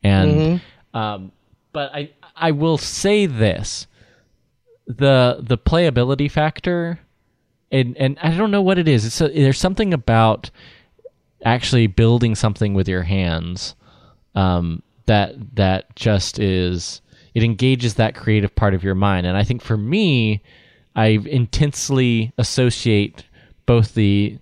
and 0.02 0.60
um, 0.94 1.32
but 1.72 1.94
I 1.94 2.10
I 2.34 2.52
will 2.52 2.78
say 2.78 3.26
this: 3.26 3.86
the 4.86 5.38
the 5.40 5.58
playability 5.58 6.30
factor, 6.30 7.00
and 7.70 7.96
and 7.96 8.18
I 8.22 8.36
don't 8.36 8.50
know 8.50 8.62
what 8.62 8.78
it 8.78 8.88
is. 8.88 9.04
It's 9.04 9.20
a, 9.20 9.28
there's 9.28 9.58
something 9.58 9.92
about 9.92 10.50
actually 11.44 11.86
building 11.86 12.34
something 12.34 12.74
with 12.74 12.88
your 12.88 13.02
hands 13.02 13.74
um, 14.34 14.82
that 15.06 15.34
that 15.56 15.94
just 15.96 16.38
is 16.38 17.00
it 17.34 17.42
engages 17.42 17.94
that 17.94 18.14
creative 18.14 18.54
part 18.54 18.74
of 18.74 18.82
your 18.82 18.94
mind 18.94 19.26
and 19.26 19.36
i 19.36 19.44
think 19.44 19.62
for 19.62 19.76
me 19.76 20.42
i 20.94 21.06
intensely 21.06 22.32
associate 22.38 23.24
both 23.66 23.94
the 23.94 24.38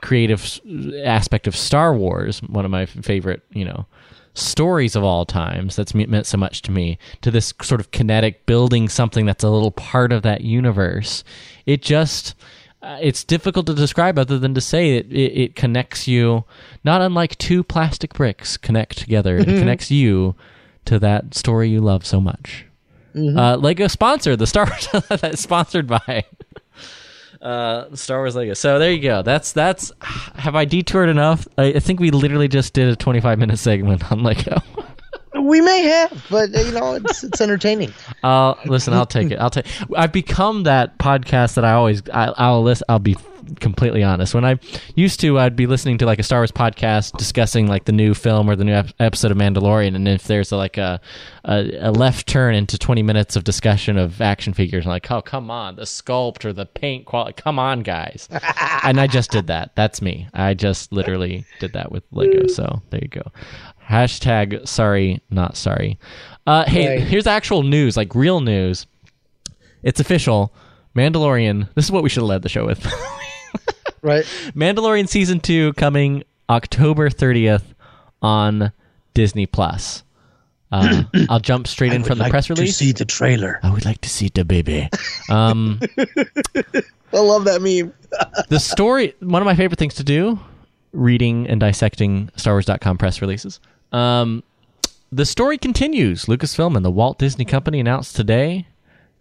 creative 0.00 0.60
aspect 1.04 1.46
of 1.46 1.56
star 1.56 1.94
wars 1.94 2.40
one 2.42 2.64
of 2.64 2.70
my 2.70 2.86
favorite 2.86 3.42
you 3.50 3.64
know 3.64 3.86
stories 4.34 4.94
of 4.96 5.02
all 5.04 5.24
times 5.26 5.76
that's 5.76 5.94
meant 5.94 6.26
so 6.26 6.38
much 6.38 6.62
to 6.62 6.70
me 6.70 6.98
to 7.20 7.30
this 7.30 7.52
sort 7.62 7.80
of 7.80 7.90
kinetic 7.90 8.46
building 8.46 8.88
something 8.88 9.26
that's 9.26 9.44
a 9.44 9.50
little 9.50 9.72
part 9.72 10.12
of 10.12 10.22
that 10.22 10.42
universe. 10.42 11.24
It 11.66 11.82
just 11.82 12.34
uh, 12.82 12.98
it's 13.00 13.24
difficult 13.24 13.66
to 13.66 13.74
describe 13.74 14.18
other 14.18 14.38
than 14.38 14.54
to 14.54 14.60
say 14.60 14.96
it, 14.96 15.12
it, 15.12 15.38
it 15.38 15.56
connects 15.56 16.08
you 16.08 16.44
not 16.84 17.02
unlike 17.02 17.36
two 17.38 17.62
plastic 17.62 18.14
bricks 18.14 18.56
connect 18.56 18.98
together. 18.98 19.36
It 19.36 19.44
connects 19.46 19.90
you 19.90 20.34
to 20.86 20.98
that 20.98 21.34
story 21.34 21.68
you 21.68 21.80
love 21.80 22.06
so 22.06 22.20
much. 22.20 22.64
Uh, 23.36 23.56
lego 23.56 23.88
sponsor 23.88 24.36
the 24.36 24.46
star 24.46 24.66
wars 24.66 25.04
that's 25.20 25.40
sponsored 25.40 25.88
by 25.88 26.24
uh, 27.42 27.94
Star 27.94 28.18
Wars 28.18 28.36
Lego. 28.36 28.54
So 28.54 28.78
there 28.78 28.92
you 28.92 29.00
go. 29.00 29.22
That's 29.22 29.52
that's. 29.52 29.92
Have 30.00 30.54
I 30.54 30.64
detoured 30.64 31.08
enough? 31.08 31.46
I, 31.58 31.66
I 31.74 31.80
think 31.80 32.00
we 32.00 32.10
literally 32.10 32.48
just 32.48 32.72
did 32.72 32.88
a 32.88 32.96
25 32.96 33.38
minute 33.38 33.58
segment 33.58 34.10
on 34.10 34.22
Lego. 34.22 34.58
we 35.50 35.60
may 35.60 35.82
have, 35.82 36.26
but 36.30 36.50
you 36.50 36.72
know, 36.72 36.94
it's 36.94 37.24
it's 37.24 37.40
entertaining. 37.40 37.92
Uh, 38.22 38.54
listen, 38.66 38.92
I'll 38.92 39.06
take 39.06 39.30
it. 39.30 39.38
I'll 39.38 39.48
take. 39.48 39.64
I've 39.96 40.12
become 40.12 40.64
that 40.64 40.98
podcast 40.98 41.54
that 41.54 41.64
I 41.64 41.72
always. 41.72 42.02
I, 42.12 42.26
I'll 42.36 42.62
listen. 42.62 42.84
I'll 42.86 42.98
be 42.98 43.16
completely 43.60 44.02
honest. 44.02 44.34
When 44.34 44.44
I 44.44 44.58
used 44.94 45.20
to, 45.20 45.38
I'd 45.38 45.56
be 45.56 45.66
listening 45.66 45.96
to 45.98 46.06
like 46.06 46.18
a 46.18 46.22
Star 46.22 46.40
Wars 46.40 46.52
podcast 46.52 47.16
discussing 47.16 47.66
like 47.66 47.84
the 47.86 47.92
new 47.92 48.12
film 48.12 48.50
or 48.50 48.56
the 48.56 48.64
new 48.64 48.74
ep- 48.74 48.92
episode 48.98 49.30
of 49.30 49.38
Mandalorian, 49.38 49.94
and 49.94 50.06
if 50.06 50.24
there's 50.24 50.52
like 50.52 50.76
a, 50.76 51.00
a 51.44 51.70
a 51.80 51.90
left 51.90 52.26
turn 52.26 52.54
into 52.54 52.78
20 52.78 53.02
minutes 53.02 53.36
of 53.36 53.44
discussion 53.44 53.96
of 53.96 54.20
action 54.20 54.52
figures, 54.52 54.84
I'm 54.84 54.90
like, 54.90 55.10
oh 55.10 55.22
come 55.22 55.50
on, 55.50 55.76
the 55.76 55.82
sculpt 55.82 56.44
or 56.44 56.52
the 56.52 56.66
paint 56.66 57.06
quality, 57.06 57.40
come 57.40 57.58
on, 57.58 57.80
guys. 57.80 58.28
and 58.82 59.00
I 59.00 59.06
just 59.06 59.30
did 59.30 59.46
that. 59.46 59.74
That's 59.76 60.02
me. 60.02 60.28
I 60.34 60.52
just 60.52 60.92
literally 60.92 61.46
did 61.58 61.72
that 61.72 61.90
with 61.90 62.04
Lego. 62.12 62.46
So 62.48 62.82
there 62.90 63.00
you 63.00 63.08
go. 63.08 63.22
Hashtag 63.90 64.68
sorry, 64.68 65.20
not 65.30 65.56
sorry. 65.56 65.98
Uh, 66.46 66.64
hey, 66.66 66.88
Right. 66.98 67.06
here's 67.06 67.26
actual 67.26 67.62
news, 67.62 67.96
like 67.96 68.14
real 68.14 68.40
news. 68.40 68.86
It's 69.82 70.00
official. 70.00 70.52
Mandalorian. 70.96 71.68
This 71.74 71.86
is 71.86 71.92
what 71.92 72.02
we 72.02 72.08
should 72.08 72.20
have 72.20 72.28
led 72.28 72.42
the 72.42 72.48
show 72.48 72.66
with. 72.66 72.86
Right? 74.02 74.24
Mandalorian 74.54 75.08
season 75.08 75.40
two 75.40 75.74
coming 75.74 76.24
October 76.48 77.10
30th 77.10 77.64
on 78.22 78.72
Disney 79.12 79.44
Plus. 79.44 80.04
Uh, 80.72 81.02
I'll 81.28 81.40
jump 81.40 81.66
straight 81.66 81.92
in 81.92 82.02
from 82.02 82.16
the 82.18 82.28
press 82.30 82.48
release. 82.48 82.78
see 82.78 82.92
the 82.92 83.04
trailer. 83.04 83.60
I 83.62 83.70
would 83.70 83.84
like 83.84 84.00
to 84.00 84.08
see 84.08 84.30
the 84.34 84.44
baby. 84.44 84.88
Um, 85.28 85.80
I 85.98 87.18
love 87.18 87.44
that 87.44 87.60
meme. 87.60 87.92
the 88.48 88.58
story 88.60 89.14
one 89.20 89.42
of 89.42 89.46
my 89.46 89.54
favorite 89.54 89.78
things 89.78 89.94
to 89.96 90.04
do 90.04 90.38
reading 90.92 91.46
and 91.46 91.60
dissecting 91.60 92.30
star 92.36 92.54
wars.com 92.54 92.96
press 92.96 93.20
releases 93.20 93.60
um, 93.92 94.42
the 95.12 95.24
story 95.24 95.58
continues. 95.58 96.26
Lucasfilm 96.26 96.76
and 96.76 96.84
the 96.84 96.90
walt 96.90 97.18
disney 97.18 97.44
company 97.44 97.80
announced 97.80 98.14
today 98.16 98.66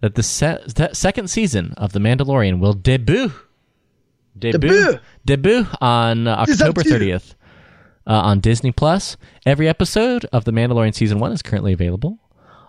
that 0.02 0.16
the 0.16 0.24
se- 0.24 0.64
second 0.94 1.30
season 1.30 1.74
of 1.78 1.94
the 1.94 2.00
mandalorian 2.00 2.60
will 2.60 2.74
debut. 2.74 3.32
Debut? 4.38 4.60
Debut. 4.70 5.00
debut 5.26 5.66
on 5.82 6.28
uh, 6.28 6.36
october 6.36 6.82
30th 6.82 7.34
uh, 8.08 8.12
on 8.14 8.40
disney 8.40 8.72
plus. 8.72 9.18
Every 9.46 9.68
episode 9.68 10.26
of 10.32 10.46
the 10.46 10.52
mandalorian 10.52 10.94
season 10.96 11.20
one 11.20 11.32
is 11.32 11.42
currently 11.42 11.74
available 11.74 12.20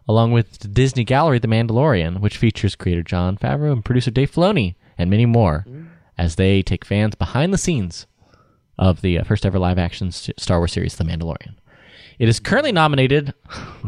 along 0.08 0.32
with 0.32 0.58
the 0.58 0.66
Disney 0.66 1.04
Gallery 1.04 1.38
The 1.38 1.46
Mandalorian, 1.46 2.20
which 2.20 2.36
features 2.36 2.74
creator 2.74 3.04
Jon 3.04 3.36
Favreau 3.36 3.70
and 3.72 3.84
producer 3.84 4.10
Dave 4.10 4.32
Filoni, 4.32 4.74
and 4.98 5.08
many 5.08 5.24
more, 5.24 5.64
as 6.18 6.34
they 6.34 6.62
take 6.62 6.84
fans 6.84 7.14
behind 7.14 7.52
the 7.54 7.58
scenes 7.58 8.08
of 8.76 9.02
the 9.02 9.18
uh, 9.18 9.24
first 9.24 9.46
ever 9.46 9.58
live 9.58 9.78
action 9.78 10.10
Star 10.10 10.58
Wars 10.58 10.72
series, 10.72 10.96
The 10.96 11.04
Mandalorian. 11.04 11.54
It 12.20 12.28
is 12.28 12.38
currently 12.38 12.70
nominated. 12.70 13.32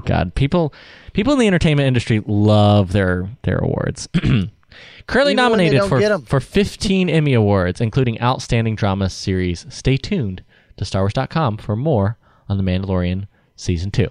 God, 0.07 0.35
people, 0.35 0.73
people 1.13 1.35
in 1.35 1.39
the 1.39 1.47
entertainment 1.47 1.87
industry 1.87 2.23
love 2.27 2.93
their 2.93 3.29
their 3.43 3.59
awards. 3.59 4.09
currently 5.07 5.35
Even 5.35 5.37
nominated 5.37 5.85
for 5.85 6.19
for 6.21 6.41
15 6.41 7.11
Emmy 7.11 7.35
awards, 7.35 7.79
including 7.83 8.19
Outstanding 8.23 8.75
Drama 8.75 9.11
Series. 9.11 9.67
Stay 9.69 9.99
tuned 9.99 10.43
to 10.79 10.85
StarWars.com 10.85 11.59
for 11.59 11.77
more 11.77 12.17
on 12.49 12.57
The 12.57 12.65
Mandalorian 12.65 13.27
season 13.55 13.91
two. 13.91 14.09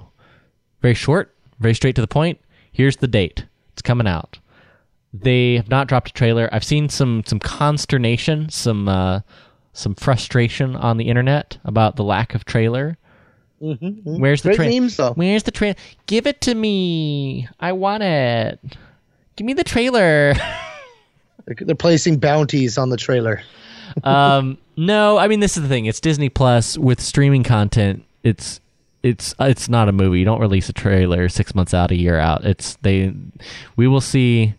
Very 0.83 0.93
short, 0.93 1.35
very 1.59 1.73
straight 1.73 1.95
to 1.95 2.01
the 2.01 2.07
point. 2.07 2.39
Here's 2.71 2.97
the 2.97 3.07
date. 3.07 3.45
It's 3.73 3.81
coming 3.81 4.07
out. 4.07 4.37
They 5.11 5.55
have 5.55 5.67
not 5.69 5.87
dropped 5.87 6.11
a 6.11 6.13
trailer. 6.13 6.47
I've 6.51 6.63
seen 6.63 6.89
some 6.89 7.23
some 7.25 7.39
consternation, 7.39 8.49
some 8.49 8.87
uh, 8.87 9.21
some 9.73 9.95
frustration 9.95 10.75
on 10.75 10.97
the 10.97 11.07
internet 11.07 11.57
about 11.65 11.95
the 11.95 12.03
lack 12.03 12.35
of 12.35 12.45
trailer. 12.45 12.99
Where's 13.61 14.41
the 14.41 14.49
Great 14.49 14.55
trailer? 14.55 14.81
memes, 14.81 14.97
though. 14.97 15.13
Where's 15.13 15.43
the 15.43 15.51
trailer? 15.51 15.75
Give 16.07 16.25
it 16.25 16.41
to 16.41 16.55
me. 16.55 17.47
I 17.59 17.73
want 17.73 18.01
it. 18.01 18.59
Give 19.35 19.45
me 19.45 19.53
the 19.53 19.63
trailer. 19.63 20.33
They're, 21.45 21.55
they're 21.59 21.75
placing 21.75 22.19
bounties 22.19 22.77
on 22.77 22.89
the 22.89 22.97
trailer. 22.97 23.41
um, 24.03 24.59
no, 24.77 25.17
I 25.17 25.27
mean 25.27 25.39
this 25.39 25.57
is 25.57 25.63
the 25.63 25.69
thing. 25.69 25.85
It's 25.85 25.99
Disney 25.99 26.29
Plus 26.29 26.77
with 26.77 27.01
streaming 27.01 27.43
content. 27.43 28.05
It's 28.23 28.61
it's 29.01 29.33
it's 29.39 29.67
not 29.67 29.89
a 29.89 29.91
movie. 29.91 30.19
You 30.19 30.25
don't 30.25 30.39
release 30.39 30.69
a 30.69 30.73
trailer 30.73 31.27
six 31.29 31.55
months 31.55 31.73
out, 31.73 31.89
a 31.89 31.95
year 31.95 32.19
out. 32.19 32.45
It's 32.45 32.75
they. 32.83 33.11
We 33.75 33.87
will 33.87 34.01
see. 34.01 34.53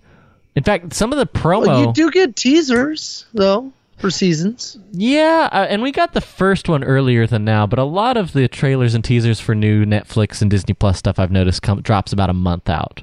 In 0.57 0.65
fact, 0.65 0.93
some 0.93 1.13
of 1.13 1.19
the 1.19 1.27
promo. 1.27 1.69
Well, 1.69 1.87
you 1.87 1.93
do 1.93 2.11
get 2.11 2.35
teasers 2.35 3.27
though 3.33 3.73
for 4.03 4.11
seasons. 4.11 4.79
Yeah, 4.91 5.49
uh, 5.51 5.67
and 5.71 5.81
we 5.81 5.93
got 5.93 6.13
the 6.13 6.21
first 6.21 6.69
one 6.69 6.85
earlier 6.85 7.27
than 7.27 7.45
now, 7.45 7.67
but 7.67 7.79
a 7.79 7.85
lot 7.85 8.19
of 8.19 8.35
the 8.35 8.49
trailers 8.49 8.95
and 8.95 9.03
teasers 9.03 9.41
for 9.41 9.55
new 9.55 9.87
Netflix 9.87 10.43
and 10.43 10.51
Disney 10.51 10.75
Plus 10.75 10.99
stuff 10.99 11.19
I've 11.19 11.31
noticed 11.31 11.63
come, 11.63 11.81
drops 11.81 12.13
about 12.13 12.29
a 12.29 12.35
month 12.35 12.69
out. 12.69 13.03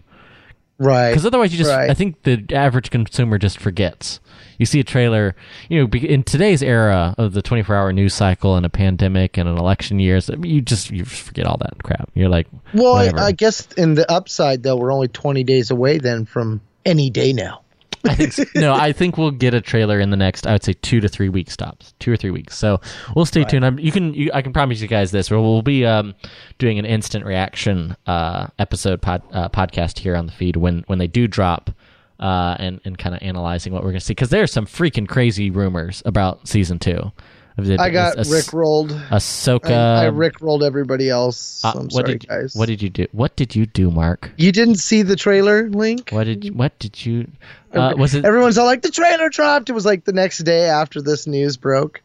Right. 0.77 1.09
Because 1.09 1.25
otherwise, 1.25 1.51
you 1.51 1.57
just 1.57 1.71
Right. 1.71 1.89
I 1.89 1.93
think 1.93 2.23
the 2.23 2.45
average 2.53 2.89
consumer 2.89 3.37
just 3.37 3.59
forgets. 3.59 4.19
You 4.57 4.65
see 4.65 4.79
a 4.79 4.83
trailer, 4.83 5.35
you 5.69 5.81
know, 5.81 5.89
in 5.99 6.23
today's 6.23 6.61
era 6.61 7.15
of 7.17 7.33
the 7.33 7.41
24-hour 7.41 7.91
news 7.93 8.13
cycle 8.13 8.55
and 8.55 8.65
a 8.65 8.69
pandemic 8.69 9.37
and 9.37 9.47
an 9.47 9.57
election 9.57 9.99
years, 9.99 10.29
you 10.41 10.61
just 10.61 10.91
you 10.91 11.03
just 11.03 11.21
forget 11.21 11.45
all 11.45 11.57
that 11.57 11.81
crap. 11.83 12.09
You're 12.13 12.29
like, 12.29 12.47
Well, 12.73 12.93
I. 12.93 13.11
I 13.15 13.31
guess 13.31 13.67
in 13.73 13.95
the 13.95 14.09
upside 14.11 14.63
though, 14.63 14.75
we're 14.75 14.91
only 14.91 15.07
20 15.07 15.43
days 15.43 15.71
away 15.71 15.97
then 15.97 16.25
from 16.25 16.61
any 16.85 17.09
day 17.09 17.33
now. 17.33 17.61
I 18.05 18.15
think 18.15 18.33
so. 18.33 18.43
no, 18.55 18.73
I 18.73 18.91
think 18.91 19.17
we'll 19.17 19.31
get 19.31 19.53
a 19.53 19.61
trailer 19.61 19.99
in 19.99 20.09
the 20.09 20.17
next. 20.17 20.47
I 20.47 20.53
would 20.53 20.63
say 20.63 20.73
two 20.73 20.99
to 21.01 21.09
three 21.09 21.29
weeks 21.29 21.57
tops, 21.57 21.93
two 21.99 22.11
or 22.11 22.17
three 22.17 22.31
weeks. 22.31 22.57
So 22.57 22.79
we'll 23.15 23.25
stay 23.25 23.43
tuned. 23.43 23.65
I'm, 23.65 23.79
you 23.79 23.91
can, 23.91 24.13
you, 24.13 24.31
I 24.33 24.41
can 24.41 24.53
promise 24.53 24.81
you 24.81 24.87
guys 24.87 25.11
this. 25.11 25.29
We'll, 25.29 25.41
we'll 25.41 25.61
be 25.61 25.85
um, 25.85 26.15
doing 26.57 26.79
an 26.79 26.85
instant 26.85 27.25
reaction 27.25 27.95
uh, 28.07 28.47
episode 28.57 29.01
pod, 29.01 29.21
uh, 29.31 29.49
podcast 29.49 29.99
here 29.99 30.15
on 30.15 30.25
the 30.25 30.31
feed 30.31 30.55
when 30.55 30.83
when 30.87 30.99
they 30.99 31.07
do 31.07 31.27
drop, 31.27 31.71
uh, 32.19 32.55
and 32.59 32.79
and 32.85 32.97
kind 32.97 33.15
of 33.15 33.21
analyzing 33.21 33.73
what 33.73 33.83
we're 33.83 33.91
gonna 33.91 33.99
see 33.99 34.13
because 34.13 34.29
there's 34.29 34.51
some 34.51 34.65
freaking 34.65 35.07
crazy 35.07 35.49
rumors 35.49 36.01
about 36.05 36.47
season 36.47 36.79
two. 36.79 37.11
I 37.57 37.89
got 37.89 38.17
a- 38.17 38.29
Rick 38.29 38.53
rolled. 38.53 38.91
Ahsoka. 38.91 39.71
I, 39.71 40.03
I 40.03 40.05
Rick 40.05 40.41
rolled 40.41 40.63
everybody 40.63 41.09
else. 41.09 41.63
uh, 41.65 41.73
I'm 41.75 41.81
what 41.83 41.91
sorry, 41.91 42.17
did 42.17 42.27
guys. 42.27 42.55
what 42.55 42.67
did 42.67 42.81
you 42.81 42.89
do? 42.89 43.07
What 43.11 43.35
did 43.35 43.55
you 43.55 43.65
do, 43.65 43.91
Mark? 43.91 44.31
you 44.37 44.51
didn't 44.51 44.75
see 44.75 45.01
the 45.01 45.15
trailer 45.15 45.69
link? 45.69 46.11
What 46.11 46.23
did 46.25 46.45
you, 46.45 46.53
what 46.53 46.77
did 46.79 47.05
you? 47.05 47.27
Uh, 47.73 47.93
was 47.97 48.15
it? 48.15 48.25
Everyone's 48.25 48.57
all 48.57 48.65
like, 48.65 48.81
the 48.81 48.91
trailer 48.91 49.29
dropped. 49.29 49.69
It 49.69 49.73
was 49.73 49.85
like 49.85 50.05
the 50.05 50.13
next 50.13 50.39
day 50.39 50.65
after 50.65 51.01
this 51.01 51.27
news 51.27 51.57
broke. 51.57 52.01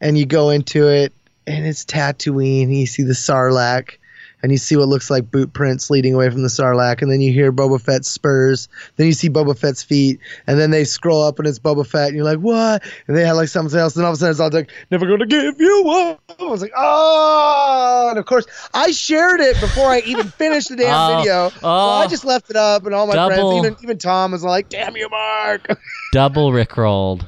And 0.00 0.16
you 0.18 0.26
go 0.26 0.50
into 0.50 0.88
it, 0.88 1.12
and 1.46 1.66
it's 1.66 1.84
Tatooine. 1.84 2.64
And 2.64 2.76
you 2.76 2.86
see 2.86 3.02
the 3.04 3.12
Sarlacc, 3.14 3.96
and 4.44 4.52
you 4.52 4.58
see 4.58 4.76
what 4.76 4.88
looks 4.88 5.08
like 5.08 5.30
boot 5.30 5.54
prints 5.54 5.88
leading 5.88 6.14
away 6.14 6.28
from 6.28 6.42
the 6.42 6.48
Sarlacc. 6.48 7.00
And 7.00 7.10
then 7.10 7.22
you 7.22 7.32
hear 7.32 7.50
Boba 7.50 7.80
Fett's 7.80 8.10
spurs. 8.10 8.68
Then 8.96 9.06
you 9.06 9.14
see 9.14 9.30
Boba 9.30 9.58
Fett's 9.58 9.82
feet. 9.82 10.20
And 10.46 10.60
then 10.60 10.70
they 10.70 10.84
scroll 10.84 11.22
up, 11.22 11.38
and 11.38 11.48
it's 11.48 11.58
Boba 11.58 11.86
Fett. 11.86 12.08
And 12.08 12.16
you're 12.16 12.26
like, 12.26 12.40
what? 12.40 12.82
And 13.08 13.16
they 13.16 13.24
had 13.24 13.32
like 13.32 13.48
something 13.48 13.78
else. 13.80 13.96
And 13.96 14.04
all 14.04 14.12
of 14.12 14.16
a 14.16 14.18
sudden, 14.18 14.32
it's 14.32 14.40
all 14.40 14.50
like, 14.50 14.70
never 14.90 15.06
gonna 15.06 15.24
give 15.26 15.58
you 15.58 15.84
up. 15.90 16.20
I 16.38 16.44
was 16.44 16.60
like, 16.60 16.72
oh. 16.76 18.08
And 18.10 18.18
of 18.18 18.26
course, 18.26 18.44
I 18.74 18.90
shared 18.90 19.40
it 19.40 19.58
before 19.60 19.86
I 19.88 20.00
even 20.00 20.28
finished 20.38 20.68
the 20.68 20.76
damn 20.76 20.94
Oh, 20.94 21.16
video. 21.18 21.48
So 21.48 21.56
oh. 21.62 21.90
I 22.02 22.06
just 22.06 22.26
left 22.26 22.50
it 22.50 22.56
up, 22.56 22.84
and 22.84 22.94
all 22.94 23.06
my 23.06 23.14
Double. 23.14 23.34
friends, 23.52 23.66
even 23.66 23.76
even 23.82 23.98
Tom, 23.98 24.32
was 24.32 24.44
like, 24.44 24.68
damn 24.68 24.94
you, 24.96 25.08
Mark. 25.08 25.66
double 26.12 26.50
rickrolled. 26.52 27.26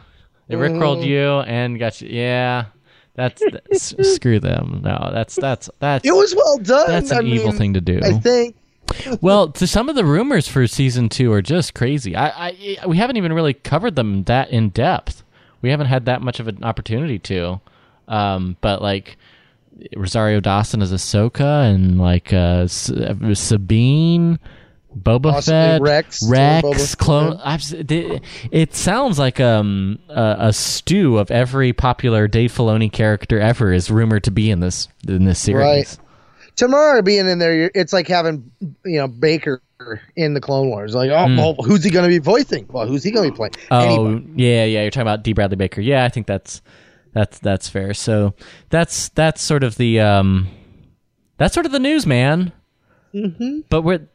They 0.48 0.54
rickrolled 0.56 1.02
Mm. 1.02 1.06
you 1.06 1.28
and 1.40 1.78
got 1.78 2.00
you. 2.02 2.08
Yeah, 2.10 2.66
that's, 3.16 3.42
that's 3.70 4.14
screw 4.14 4.38
them. 4.40 4.80
No, 4.84 5.10
that's 5.12 5.34
that's 5.36 5.68
that's 5.78 6.06
It 6.06 6.12
was 6.12 6.34
well 6.34 6.58
done. 6.58 6.86
that's 6.88 7.10
an 7.10 7.18
I 7.26 7.28
evil 7.28 7.48
mean, 7.48 7.56
thing 7.58 7.74
to 7.74 7.80
do. 7.80 8.00
I 8.02 8.12
think. 8.12 8.56
well, 9.20 9.48
to 9.50 9.66
some 9.66 9.88
of 9.88 9.96
the 9.96 10.04
rumors 10.04 10.46
for 10.46 10.66
season 10.66 11.08
two 11.08 11.32
are 11.32 11.42
just 11.42 11.74
crazy. 11.74 12.14
I, 12.14 12.48
I 12.50 12.86
we 12.86 12.96
haven't 12.98 13.16
even 13.16 13.32
really 13.32 13.54
covered 13.54 13.96
them 13.96 14.22
that 14.24 14.50
in 14.50 14.68
depth. 14.68 15.24
We 15.62 15.70
haven't 15.70 15.86
had 15.88 16.04
that 16.04 16.22
much 16.22 16.38
of 16.38 16.46
an 16.46 16.62
opportunity 16.62 17.18
to. 17.20 17.60
Um, 18.06 18.56
but 18.60 18.80
like 18.82 19.16
Rosario 19.96 20.38
Dawson 20.40 20.80
as 20.82 20.92
Ahsoka 20.92 21.68
and 21.74 21.98
like 22.00 22.32
uh, 22.32 22.62
S- 22.64 22.90
uh, 22.90 23.34
Sabine. 23.34 24.38
Boba 24.96 25.32
Possibly 25.32 25.52
Fett, 25.52 25.80
Rex, 25.82 26.22
or 26.22 26.30
Rex, 26.30 26.94
Fett. 26.94 26.98
clone. 26.98 27.40
It, 28.50 28.74
sounds 28.74 29.18
like 29.18 29.40
um 29.40 29.98
a, 30.08 30.36
a 30.38 30.52
stew 30.52 31.18
of 31.18 31.30
every 31.30 31.72
popular 31.72 32.28
Dave 32.28 32.52
Filoni 32.52 32.90
character 32.90 33.38
ever 33.38 33.72
is 33.72 33.90
rumored 33.90 34.24
to 34.24 34.30
be 34.30 34.50
in 34.50 34.60
this 34.60 34.88
in 35.06 35.24
this 35.24 35.38
series. 35.38 35.60
Right. 35.60 35.98
Temuera 36.56 37.04
being 37.04 37.28
in 37.28 37.38
there, 37.38 37.70
it's 37.74 37.92
like 37.92 38.08
having 38.08 38.50
you 38.84 38.98
know 38.98 39.08
Baker 39.08 39.60
in 40.16 40.34
the 40.34 40.40
Clone 40.40 40.68
Wars. 40.68 40.94
Like, 40.94 41.10
oh, 41.10 41.26
well, 41.36 41.54
who's 41.62 41.84
he 41.84 41.90
going 41.90 42.04
to 42.04 42.08
be 42.08 42.18
voicing? 42.18 42.66
Well, 42.70 42.86
who's 42.86 43.04
he 43.04 43.10
going 43.10 43.26
to 43.26 43.32
be 43.32 43.36
playing? 43.36 43.52
Oh 43.70 44.06
Anybody. 44.06 44.42
yeah, 44.42 44.64
yeah. 44.64 44.82
You're 44.82 44.90
talking 44.90 45.02
about 45.02 45.22
D. 45.22 45.34
Bradley 45.34 45.56
Baker. 45.56 45.82
Yeah, 45.82 46.04
I 46.04 46.08
think 46.08 46.26
that's 46.26 46.62
that's 47.12 47.38
that's 47.38 47.68
fair. 47.68 47.92
So 47.92 48.34
that's 48.70 49.10
that's 49.10 49.42
sort 49.42 49.62
of 49.62 49.76
the 49.76 50.00
um 50.00 50.48
that's 51.36 51.52
sort 51.52 51.66
of 51.66 51.72
the 51.72 51.78
news, 51.78 52.06
man. 52.06 52.52
Mm-hmm. 53.14 53.60
But 53.68 53.82
we're 53.82 54.08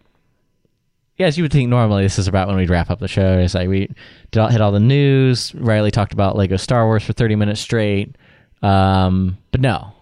yeah, 1.18 1.28
as 1.28 1.38
you 1.38 1.43
would 1.43 1.51
think 1.51 1.70
normally 1.70 2.03
this 2.03 2.18
is 2.18 2.28
about 2.28 2.47
when 2.47 2.57
we'd 2.57 2.70
wrap 2.70 2.89
up 2.89 2.99
the 2.99 3.07
show. 3.07 3.38
It's 3.38 3.53
like 3.53 3.68
we 3.70 3.93
did 4.32 4.39
all, 4.39 4.49
hit 4.49 4.62
all 4.62 4.72
the 4.72 4.80
news. 4.80 5.53
Riley 5.55 5.91
talked 5.91 6.14
about 6.14 6.36
Lego 6.36 6.57
Star 6.57 6.86
Wars 6.86 7.03
for 7.03 7.14
30 7.14 7.36
minutes 7.36 7.62
straight. 7.62 8.16
Um, 8.62 9.38
but 9.51 9.62
no, 9.62 9.93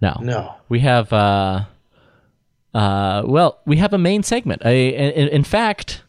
no, 0.00 0.16
No. 0.20 0.54
We 0.68 0.80
have 0.80 1.12
uh, 1.12 1.64
uh, 2.74 3.22
well, 3.24 3.60
we 3.66 3.76
have 3.76 3.92
a 3.92 3.98
main 3.98 4.22
segment. 4.22 4.62
A, 4.64 4.88
in, 4.88 5.28
in 5.28 5.44
fact, 5.44 6.02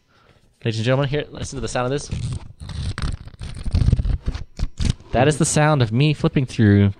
ladies 0.64 0.78
and 0.78 0.84
gentlemen, 0.84 1.08
here, 1.08 1.24
listen 1.30 1.56
to 1.56 1.60
the 1.60 1.68
sound 1.68 1.86
of 1.86 1.90
this. 1.90 2.10
That 5.12 5.28
is 5.28 5.38
the 5.38 5.44
sound 5.44 5.82
of 5.82 5.92
me 5.92 6.12
flipping 6.12 6.46
through 6.46 6.92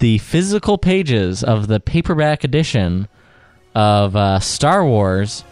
the 0.00 0.18
physical 0.18 0.76
pages 0.76 1.42
of 1.42 1.66
the 1.66 1.80
paperback 1.80 2.44
edition 2.44 3.08
of 3.74 4.16
uh, 4.16 4.38
Star 4.40 4.84
Wars 4.84 5.44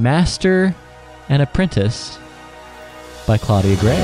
Master 0.00 0.74
and 1.28 1.42
Apprentice 1.42 2.18
by 3.26 3.38
Claudia 3.38 3.76
Gray. 3.76 3.96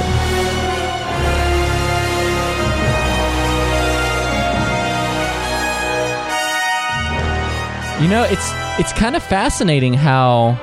You 8.00 8.08
know, 8.08 8.24
it's 8.24 8.50
it's 8.78 8.92
kind 8.92 9.16
of 9.16 9.22
fascinating 9.22 9.94
how 9.94 10.58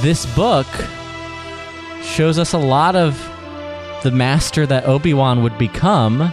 this 0.00 0.24
book 0.36 0.66
shows 2.02 2.38
us 2.38 2.52
a 2.52 2.58
lot 2.58 2.94
of 2.94 3.18
the 4.04 4.12
master 4.12 4.64
that 4.66 4.86
Obi-Wan 4.86 5.42
would 5.42 5.58
become 5.58 6.32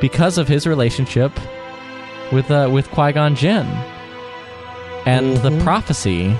because 0.00 0.36
of 0.36 0.48
his 0.48 0.66
relationship 0.66 1.32
with 2.30 2.50
uh, 2.50 2.68
with 2.70 2.90
Qui-Gon 2.90 3.36
Jinn 3.36 3.66
and 5.06 5.38
the 5.38 5.58
prophecy 5.62 6.36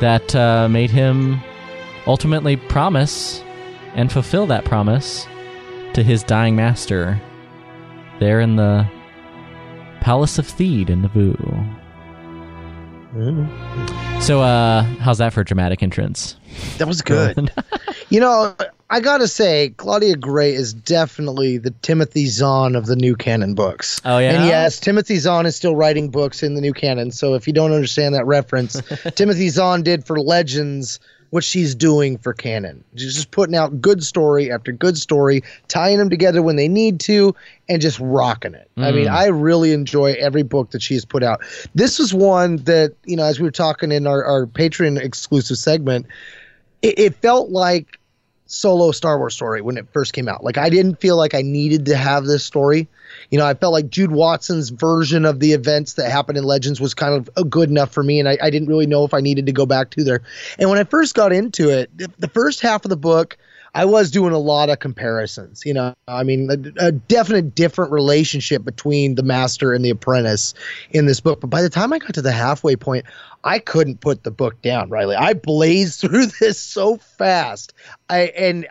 that 0.00 0.34
uh, 0.34 0.68
made 0.68 0.90
him 0.90 1.40
ultimately 2.06 2.56
promise 2.56 3.42
and 3.94 4.10
fulfill 4.12 4.46
that 4.46 4.64
promise 4.64 5.26
to 5.94 6.02
his 6.02 6.22
dying 6.22 6.56
master 6.56 7.20
there 8.20 8.40
in 8.40 8.56
the 8.56 8.86
Palace 10.00 10.38
of 10.38 10.46
Theed 10.46 10.90
in 10.90 11.02
Naboo. 11.02 11.80
So, 14.20 14.42
uh, 14.42 14.82
how's 14.82 15.18
that 15.18 15.32
for 15.32 15.42
a 15.42 15.44
dramatic 15.44 15.82
entrance? 15.82 16.36
That 16.78 16.88
was 16.88 17.00
good. 17.00 17.52
you 18.08 18.20
know, 18.20 18.56
I 18.90 19.00
got 19.00 19.18
to 19.18 19.28
say, 19.28 19.70
Claudia 19.76 20.16
Gray 20.16 20.54
is 20.54 20.74
definitely 20.74 21.58
the 21.58 21.70
Timothy 21.82 22.26
Zahn 22.26 22.76
of 22.76 22.86
the 22.86 22.96
new 22.96 23.16
canon 23.16 23.54
books. 23.54 24.00
Oh, 24.04 24.18
yeah? 24.18 24.32
And 24.32 24.44
yes, 24.46 24.78
Timothy 24.78 25.16
Zahn 25.16 25.46
is 25.46 25.56
still 25.56 25.74
writing 25.74 26.10
books 26.10 26.42
in 26.42 26.54
the 26.54 26.60
new 26.60 26.72
canon. 26.72 27.10
So 27.10 27.34
if 27.34 27.46
you 27.46 27.52
don't 27.52 27.72
understand 27.72 28.14
that 28.14 28.26
reference, 28.26 28.80
Timothy 29.14 29.48
Zahn 29.48 29.82
did 29.82 30.04
for 30.04 30.20
Legends 30.20 31.00
what 31.30 31.42
she's 31.42 31.74
doing 31.74 32.16
for 32.16 32.32
canon. 32.32 32.84
She's 32.94 33.16
just 33.16 33.32
putting 33.32 33.56
out 33.56 33.80
good 33.80 34.04
story 34.04 34.52
after 34.52 34.70
good 34.70 34.96
story, 34.96 35.42
tying 35.66 35.98
them 35.98 36.08
together 36.08 36.42
when 36.42 36.54
they 36.54 36.68
need 36.68 37.00
to, 37.00 37.34
and 37.68 37.82
just 37.82 37.98
rocking 37.98 38.54
it. 38.54 38.70
I 38.76 38.92
mean, 38.92 39.06
mm. 39.06 39.12
I 39.12 39.26
really 39.26 39.72
enjoy 39.72 40.12
every 40.12 40.44
book 40.44 40.70
that 40.70 40.80
she's 40.80 41.04
put 41.04 41.24
out. 41.24 41.40
This 41.74 41.98
was 41.98 42.14
one 42.14 42.58
that, 42.58 42.94
you 43.04 43.16
know, 43.16 43.24
as 43.24 43.40
we 43.40 43.44
were 43.44 43.50
talking 43.50 43.90
in 43.90 44.06
our, 44.06 44.24
our 44.24 44.46
Patreon 44.46 44.96
exclusive 44.96 45.58
segment, 45.58 46.06
it, 46.82 46.96
it 47.00 47.14
felt 47.16 47.50
like 47.50 47.98
solo 48.46 48.92
Star 48.92 49.18
Wars 49.18 49.34
story 49.34 49.60
when 49.62 49.76
it 49.76 49.86
first 49.92 50.12
came 50.12 50.28
out. 50.28 50.44
Like 50.44 50.58
I 50.58 50.68
didn't 50.68 51.00
feel 51.00 51.16
like 51.16 51.34
I 51.34 51.42
needed 51.42 51.86
to 51.86 51.96
have 51.96 52.24
this 52.24 52.44
story. 52.44 52.88
You 53.30 53.38
know, 53.38 53.46
I 53.46 53.54
felt 53.54 53.72
like 53.72 53.88
Jude 53.88 54.10
Watson's 54.10 54.70
version 54.70 55.24
of 55.24 55.40
the 55.40 55.52
events 55.52 55.94
that 55.94 56.10
happened 56.10 56.36
in 56.36 56.44
Legends 56.44 56.80
was 56.80 56.94
kind 56.94 57.14
of 57.14 57.50
good 57.50 57.70
enough 57.70 57.92
for 57.92 58.02
me, 58.02 58.20
and 58.20 58.28
I, 58.28 58.36
I 58.42 58.50
didn't 58.50 58.68
really 58.68 58.86
know 58.86 59.04
if 59.04 59.14
I 59.14 59.20
needed 59.20 59.46
to 59.46 59.52
go 59.52 59.66
back 59.66 59.90
to 59.90 60.04
there. 60.04 60.22
And 60.58 60.68
when 60.68 60.78
I 60.78 60.84
first 60.84 61.14
got 61.14 61.32
into 61.32 61.70
it, 61.70 61.96
the, 61.96 62.10
the 62.18 62.28
first 62.28 62.60
half 62.60 62.84
of 62.84 62.90
the 62.90 62.96
book, 62.96 63.38
I 63.74 63.84
was 63.84 64.10
doing 64.10 64.32
a 64.32 64.38
lot 64.38 64.70
of 64.70 64.78
comparisons. 64.78 65.62
You 65.64 65.74
know, 65.74 65.94
I 66.06 66.22
mean, 66.22 66.48
a, 66.50 66.86
a 66.86 66.92
definite 66.92 67.54
different 67.54 67.90
relationship 67.90 68.64
between 68.64 69.16
the 69.16 69.22
master 69.22 69.72
and 69.72 69.84
the 69.84 69.90
apprentice 69.90 70.54
in 70.90 71.06
this 71.06 71.20
book. 71.20 71.40
But 71.40 71.50
by 71.50 71.62
the 71.62 71.70
time 71.70 71.92
I 71.92 71.98
got 71.98 72.14
to 72.14 72.22
the 72.22 72.32
halfway 72.32 72.76
point, 72.76 73.04
I 73.42 73.58
couldn't 73.58 74.00
put 74.00 74.22
the 74.22 74.30
book 74.30 74.60
down, 74.62 74.90
Riley. 74.90 75.16
I 75.16 75.34
blazed 75.34 76.00
through 76.00 76.26
this 76.40 76.58
so 76.58 76.96
fast. 76.96 77.72
I 78.08 78.32
and 78.36 78.66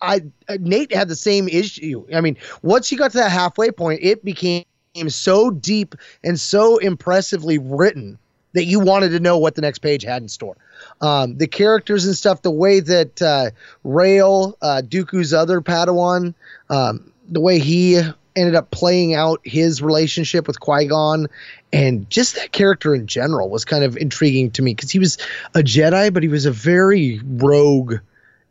I 0.00 0.22
Nate 0.58 0.94
had 0.94 1.08
the 1.08 1.16
same 1.16 1.48
issue. 1.48 2.04
I 2.14 2.20
mean, 2.20 2.36
once 2.62 2.90
you 2.90 2.98
got 2.98 3.12
to 3.12 3.18
that 3.18 3.32
halfway 3.32 3.70
point, 3.70 4.00
it 4.02 4.24
became 4.24 4.64
so 5.08 5.50
deep 5.50 5.94
and 6.24 6.38
so 6.38 6.78
impressively 6.78 7.58
written 7.58 8.18
that 8.54 8.64
you 8.64 8.80
wanted 8.80 9.10
to 9.10 9.20
know 9.20 9.38
what 9.38 9.54
the 9.54 9.60
next 9.60 9.78
page 9.78 10.02
had 10.02 10.22
in 10.22 10.28
store. 10.28 10.56
Um, 11.00 11.36
the 11.36 11.46
characters 11.46 12.06
and 12.06 12.16
stuff, 12.16 12.42
the 12.42 12.50
way 12.50 12.80
that 12.80 13.22
uh, 13.22 13.50
Rael, 13.84 14.56
uh, 14.60 14.82
Dooku's 14.84 15.32
other 15.32 15.60
Padawan, 15.60 16.34
um, 16.70 17.12
the 17.28 17.40
way 17.40 17.58
he 17.60 18.00
ended 18.38 18.54
up 18.54 18.70
playing 18.70 19.14
out 19.14 19.40
his 19.44 19.82
relationship 19.82 20.46
with 20.46 20.60
Qui 20.60 20.86
Gon, 20.86 21.28
and 21.72 22.08
just 22.08 22.36
that 22.36 22.52
character 22.52 22.94
in 22.94 23.06
general 23.06 23.50
was 23.50 23.64
kind 23.64 23.84
of 23.84 23.96
intriguing 23.96 24.50
to 24.52 24.62
me 24.62 24.74
because 24.74 24.90
he 24.90 24.98
was 24.98 25.18
a 25.54 25.60
Jedi, 25.60 26.12
but 26.12 26.22
he 26.22 26.28
was 26.28 26.46
a 26.46 26.52
very 26.52 27.20
rogue 27.24 27.96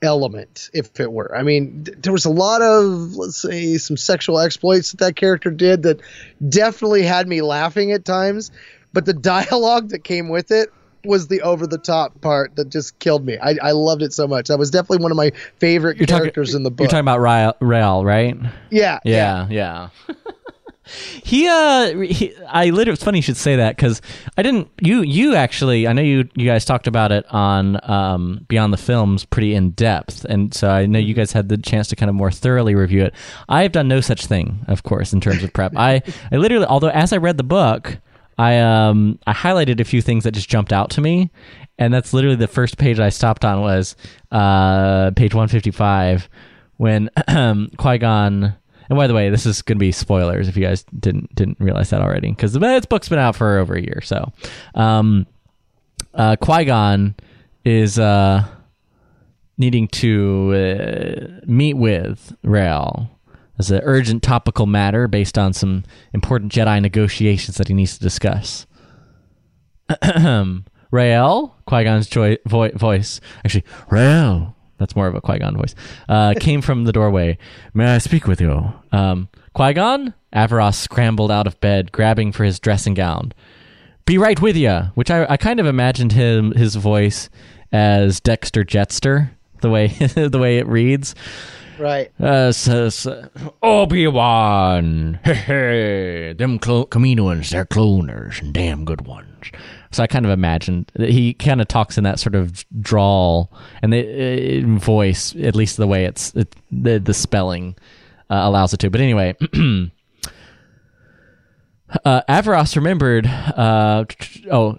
element, 0.02 0.70
if 0.74 1.00
it 1.00 1.12
were. 1.12 1.36
I 1.36 1.43
mean, 1.43 1.86
th- 1.86 1.98
there 2.02 2.14
was 2.14 2.26
a 2.26 2.30
lot 2.30 2.62
of, 2.62 3.16
let's 3.16 3.41
say, 3.41 3.78
some 3.78 3.98
sexual 3.98 4.39
exploits 4.39 4.91
that 4.91 5.00
that 5.00 5.16
character 5.16 5.50
did 5.50 5.84
that 5.84 6.02
definitely 6.48 7.04
had 7.04 7.28
me 7.28 7.41
laughing 7.41 7.91
at 7.91 8.06
times, 8.06 8.52
but 8.93 9.06
the 9.06 9.14
dialogue 9.14 9.89
that 9.89 10.04
came 10.04 10.30
with 10.30 10.52
it 10.52 10.72
was 11.06 11.28
the 11.28 11.41
over 11.41 11.68
the 11.68 11.78
top 11.78 12.20
part 12.22 12.56
that 12.56 12.70
just 12.70 13.00
killed 13.00 13.26
me. 13.26 13.38
I, 13.38 13.56
I 13.62 13.72
loved 13.72 14.02
it 14.02 14.14
so 14.14 14.28
much. 14.28 14.48
That 14.48 14.60
was 14.60 14.72
definitely 14.72 15.04
one 15.04 15.12
of 15.12 15.18
my 15.18 15.32
favorite 15.58 16.06
characters 16.08 16.56
in 16.56 16.64
the 16.64 16.72
book. 16.72 16.86
You're 16.86 16.89
talking 16.89 17.02
about 17.02 17.22
Rael, 17.22 17.56
Rael 17.60 18.06
right? 18.06 18.38
yeah, 18.70 19.00
Yeah, 19.04 19.48
yeah. 19.50 19.89
he 21.24 21.48
uh 21.48 21.98
he, 22.00 22.34
I 22.48 22.70
literally 22.70 22.93
it's 22.93 23.04
funny 23.04 23.18
you 23.18 23.22
should 23.22 23.38
say 23.38 23.58
that 23.58 23.78
cuz 23.78 24.02
I 24.38 24.41
didn't 24.41 24.70
you 24.80 25.02
you 25.02 25.36
actually 25.36 25.88
I 25.88 25.93
know 25.93 26.02
you 26.02 26.30
you 26.36 26.45
guys 26.45 26.66
talked 26.66 26.88
about 26.88 27.12
it 27.12 27.26
on 27.30 27.80
um 27.84 28.45
Beyond 28.48 28.74
the 28.74 28.78
Films 28.78 29.26
pretty 29.26 29.54
in 29.54 29.72
depth 29.72 30.26
and 30.30 30.54
so 30.54 30.70
I 30.70 30.86
know 30.86 31.00
you 31.00 31.14
guys 31.14 31.34
had 31.34 31.50
the 31.50 31.58
chance 31.58 31.88
to 31.89 31.95
kind 31.95 32.10
of 32.10 32.16
more 32.16 32.32
thoroughly 32.32 32.76
review 32.76 33.04
it. 33.04 33.14
I've 33.50 33.72
done 33.72 33.88
no 33.88 34.02
such 34.02 34.26
thing, 34.26 34.66
of 34.68 34.84
course, 34.84 35.14
in 35.14 35.22
terms 35.22 35.43
of 35.43 35.52
prep. 35.54 35.74
I 35.78 36.02
I 36.32 36.38
literally 36.38 36.66
although 36.66 36.89
as 36.89 37.12
I 37.12 37.18
read 37.18 37.38
the 37.38 37.43
book, 37.43 37.98
I 38.38 38.60
um 38.60 39.20
I 39.26 39.34
highlighted 39.34 39.80
a 39.80 39.86
few 39.86 40.02
things 40.02 40.24
that 40.24 40.32
just 40.32 40.50
jumped 40.50 40.74
out 40.74 40.90
to 40.92 41.02
me 41.02 41.32
and 41.80 41.94
that's 41.94 42.14
literally 42.14 42.36
the 42.36 42.48
first 42.48 42.78
page 42.78 43.00
I 43.00 43.10
stopped 43.10 43.46
on 43.46 43.62
was 43.62 43.96
uh 44.32 45.12
page 45.12 45.34
155 45.34 46.30
when 46.78 47.10
Qui-Gon 47.78 48.56
and 48.90 48.98
by 48.98 49.08
the 49.08 49.14
way, 49.14 49.30
this 49.30 49.46
is 49.46 49.62
going 49.62 49.78
to 49.78 49.80
be 49.80 49.92
spoilers 49.92 50.48
if 50.48 50.56
you 50.56 50.64
guys 50.64 50.86
didn't 50.98 51.34
didn't 51.36 51.60
realize 51.60 51.90
that 51.90 52.02
already, 52.02 52.30
because 52.30 52.54
this 52.54 52.86
book's 52.86 53.10
been 53.10 53.20
out 53.20 53.36
for 53.36 53.58
over 53.58 53.76
a 53.76 53.82
year. 53.82 54.02
So, 54.02 54.32
um, 54.76 55.28
uh, 56.14 56.38
Qui 56.38 56.66
Gon 56.66 57.16
is 57.66 58.00
uh, 58.00 58.46
needing 59.58 59.88
to 59.90 60.54
uh, 60.54 61.46
meet 61.46 61.74
with 61.74 62.36
Rael 62.44 63.10
as 63.60 63.72
an 63.72 63.82
urgent 63.84 64.24
topical 64.24 64.66
matter 64.66 65.08
based 65.08 65.38
on 65.38 65.53
some 65.53 65.84
important 66.14 66.51
Jedi 66.51 66.82
negotiations 66.82 67.58
that 67.58 67.68
he 67.68 67.74
needs 67.74 67.97
to 67.97 68.03
discuss. 68.03 68.66
Rael, 70.91 71.55
Qui 71.66 71.84
Gon's 71.84 72.08
jo- 72.08 72.38
vo- 72.45 72.72
voice, 72.72 73.20
actually, 73.43 73.64
Rael, 73.89 74.55
that's 74.78 74.95
more 74.95 75.08
of 75.08 75.16
a 75.16 75.22
Qui 75.22 75.39
Gon 75.39 75.58
voice, 75.58 75.76
uh, 76.08 76.34
came 76.39 76.62
from 76.62 76.86
the 76.86 76.91
doorway. 76.93 77.38
May 77.74 77.95
I 77.95 77.97
speak 77.97 78.28
with 78.28 78.39
you? 78.41 78.74
Um, 78.91 79.30
Qui 79.53 79.74
Gon? 79.74 80.14
Averross 80.34 80.76
scrambled 80.76 81.32
out 81.32 81.47
of 81.47 81.60
bed, 81.62 81.91
grabbing 81.91 82.32
for 82.32 82.43
his 82.43 82.60
dressing 82.60 82.93
gown. 82.93 83.34
Be 84.05 84.18
right 84.18 84.39
with 84.41 84.55
ya, 84.55 84.89
which 84.95 85.10
I, 85.10 85.26
I 85.30 85.38
kind 85.38 85.60
of 85.60 85.66
imagined 85.66 86.12
him 86.14 86.51
his 86.51 86.76
voice 86.76 87.30
as 87.72 88.20
Dexter 88.20 88.64
Jettster, 88.64 89.32
the 89.62 89.70
way 89.70 89.88
the 89.88 90.39
way 90.39 90.60
it 90.60 90.68
reads. 90.68 91.16
Right. 91.80 92.12
Uh, 92.20 92.52
so, 92.52 93.30
Obi 93.62 94.08
Wan, 94.08 95.20
hey, 95.24 95.34
hey, 95.34 96.34
them 96.34 96.60
clo- 96.60 96.86
Kaminoans, 96.86 97.50
they're 97.50 97.66
cloners 97.66 98.42
and 98.42 98.54
damn 98.54 98.84
good 98.86 99.06
ones. 99.06 99.52
So 99.92 100.04
I 100.04 100.08
kind 100.08 100.26
of 100.26 100.32
imagined 100.32 100.92
that 100.96 101.10
he 101.10 101.34
kind 101.34 101.62
of 101.62 101.68
talks 101.68 101.98
in 101.98 102.04
that 102.04 102.20
sort 102.20 102.36
of 102.36 102.66
drawl 102.82 103.52
and 103.82 103.94
the 103.94 104.64
uh, 104.64 104.80
voice, 104.80 105.36
at 105.36 105.56
least 105.56 105.78
the 105.78 105.88
way 105.88 106.06
it's 106.06 106.34
it, 106.36 106.56
the 106.72 107.00
the 107.00 107.14
spelling 107.14 107.76
uh, 108.30 108.42
allows 108.44 108.74
it 108.74 108.80
to. 108.82 108.90
But 108.90 109.02
anyway. 109.02 109.36
Uh, 112.04 112.22
Averross 112.28 112.76
remembered. 112.76 113.26
Uh, 113.26 114.04
oh, 114.52 114.78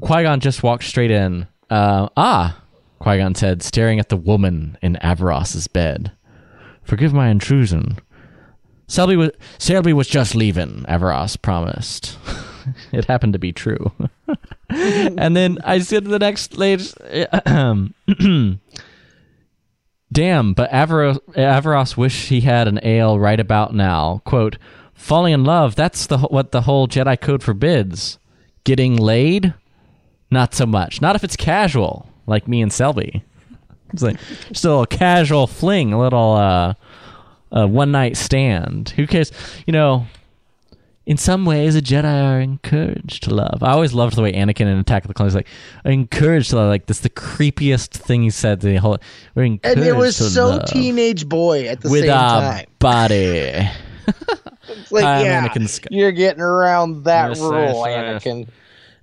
Qui 0.00 0.22
Gon 0.24 0.40
just 0.40 0.62
walked 0.62 0.84
straight 0.84 1.12
in. 1.12 1.46
Uh, 1.70 2.08
ah, 2.16 2.60
Qui 3.00 3.16
Gon 3.16 3.34
said, 3.34 3.62
staring 3.62 3.98
at 3.98 4.10
the 4.10 4.16
woman 4.16 4.76
in 4.82 4.98
Averross's 5.02 5.66
bed. 5.66 6.12
Forgive 6.82 7.14
my 7.14 7.28
intrusion. 7.28 7.98
Selby 8.86 9.16
was 9.16 9.30
Selby 9.58 9.92
was 9.92 10.08
just 10.08 10.34
leaving. 10.34 10.84
Averross 10.88 11.40
promised. 11.40 12.18
it 12.92 13.04
happened 13.06 13.32
to 13.34 13.38
be 13.38 13.52
true. 13.52 13.92
and 14.68 15.36
then 15.36 15.58
I 15.64 15.78
said 15.78 16.04
to 16.04 16.10
the 16.10 16.18
next 16.18 16.58
lady, 16.58 16.84
"Damn!" 20.12 20.52
But 20.54 20.70
Averross, 20.72 21.18
Averross 21.36 21.96
wished 21.96 22.28
he 22.28 22.40
had 22.40 22.66
an 22.66 22.80
ale 22.82 23.18
right 23.18 23.38
about 23.38 23.74
now. 23.74 24.22
"Quote: 24.24 24.58
Falling 24.92 25.34
in 25.34 25.44
love. 25.44 25.76
That's 25.76 26.06
the 26.06 26.18
what 26.18 26.50
the 26.50 26.62
whole 26.62 26.88
Jedi 26.88 27.18
code 27.20 27.44
forbids. 27.44 28.18
Getting 28.64 28.96
laid." 28.96 29.54
Not 30.32 30.54
so 30.54 30.66
much. 30.66 31.00
Not 31.00 31.16
if 31.16 31.24
it's 31.24 31.34
casual, 31.36 32.09
like 32.30 32.48
me 32.48 32.62
and 32.62 32.72
Selby. 32.72 33.22
It's 33.92 34.02
like 34.02 34.18
just 34.48 34.64
a 34.64 34.68
little 34.68 34.86
casual 34.86 35.46
fling, 35.46 35.92
a 35.92 35.98
little 36.00 36.32
uh, 36.34 36.74
a 37.52 37.66
one 37.66 37.90
night 37.92 38.16
stand. 38.16 38.90
Who 38.90 39.06
cares? 39.06 39.32
You 39.66 39.72
know, 39.72 40.06
in 41.06 41.16
some 41.16 41.44
ways, 41.44 41.74
a 41.74 41.82
Jedi 41.82 42.04
are 42.04 42.40
encouraged 42.40 43.24
to 43.24 43.34
love. 43.34 43.62
I 43.62 43.72
always 43.72 43.92
loved 43.92 44.14
the 44.16 44.22
way 44.22 44.32
Anakin 44.32 44.60
in 44.62 44.78
Attack 44.78 45.04
of 45.04 45.08
the 45.08 45.14
Clones 45.14 45.34
like 45.34 45.48
encouraged 45.84 46.50
to 46.50 46.56
love. 46.56 46.68
Like 46.68 46.86
that's 46.86 47.00
the 47.00 47.10
creepiest 47.10 47.88
thing 47.88 48.22
he 48.22 48.30
said. 48.30 48.60
The 48.60 48.76
whole 48.76 48.98
we're 49.34 49.42
encouraged 49.42 49.78
And 49.78 49.86
it 49.88 49.96
was 49.96 50.16
to 50.18 50.24
so 50.30 50.48
love 50.50 50.66
teenage 50.66 51.28
boy 51.28 51.66
at 51.66 51.80
the 51.80 51.90
with 51.90 52.02
same 52.02 52.10
a 52.10 52.14
time. 52.14 52.66
body. 52.78 53.68
It's 54.68 54.92
like, 54.92 55.04
I'm 55.04 55.24
yeah, 55.24 55.48
Anakin 55.48 55.68
Sky- 55.68 55.88
you're 55.90 56.12
getting 56.12 56.42
around 56.42 57.02
that 57.04 57.30
Yes, 57.30 57.40
rule, 57.40 57.52
yes, 57.84 58.22
yes. 58.24 58.24
Anakin. 58.24 58.48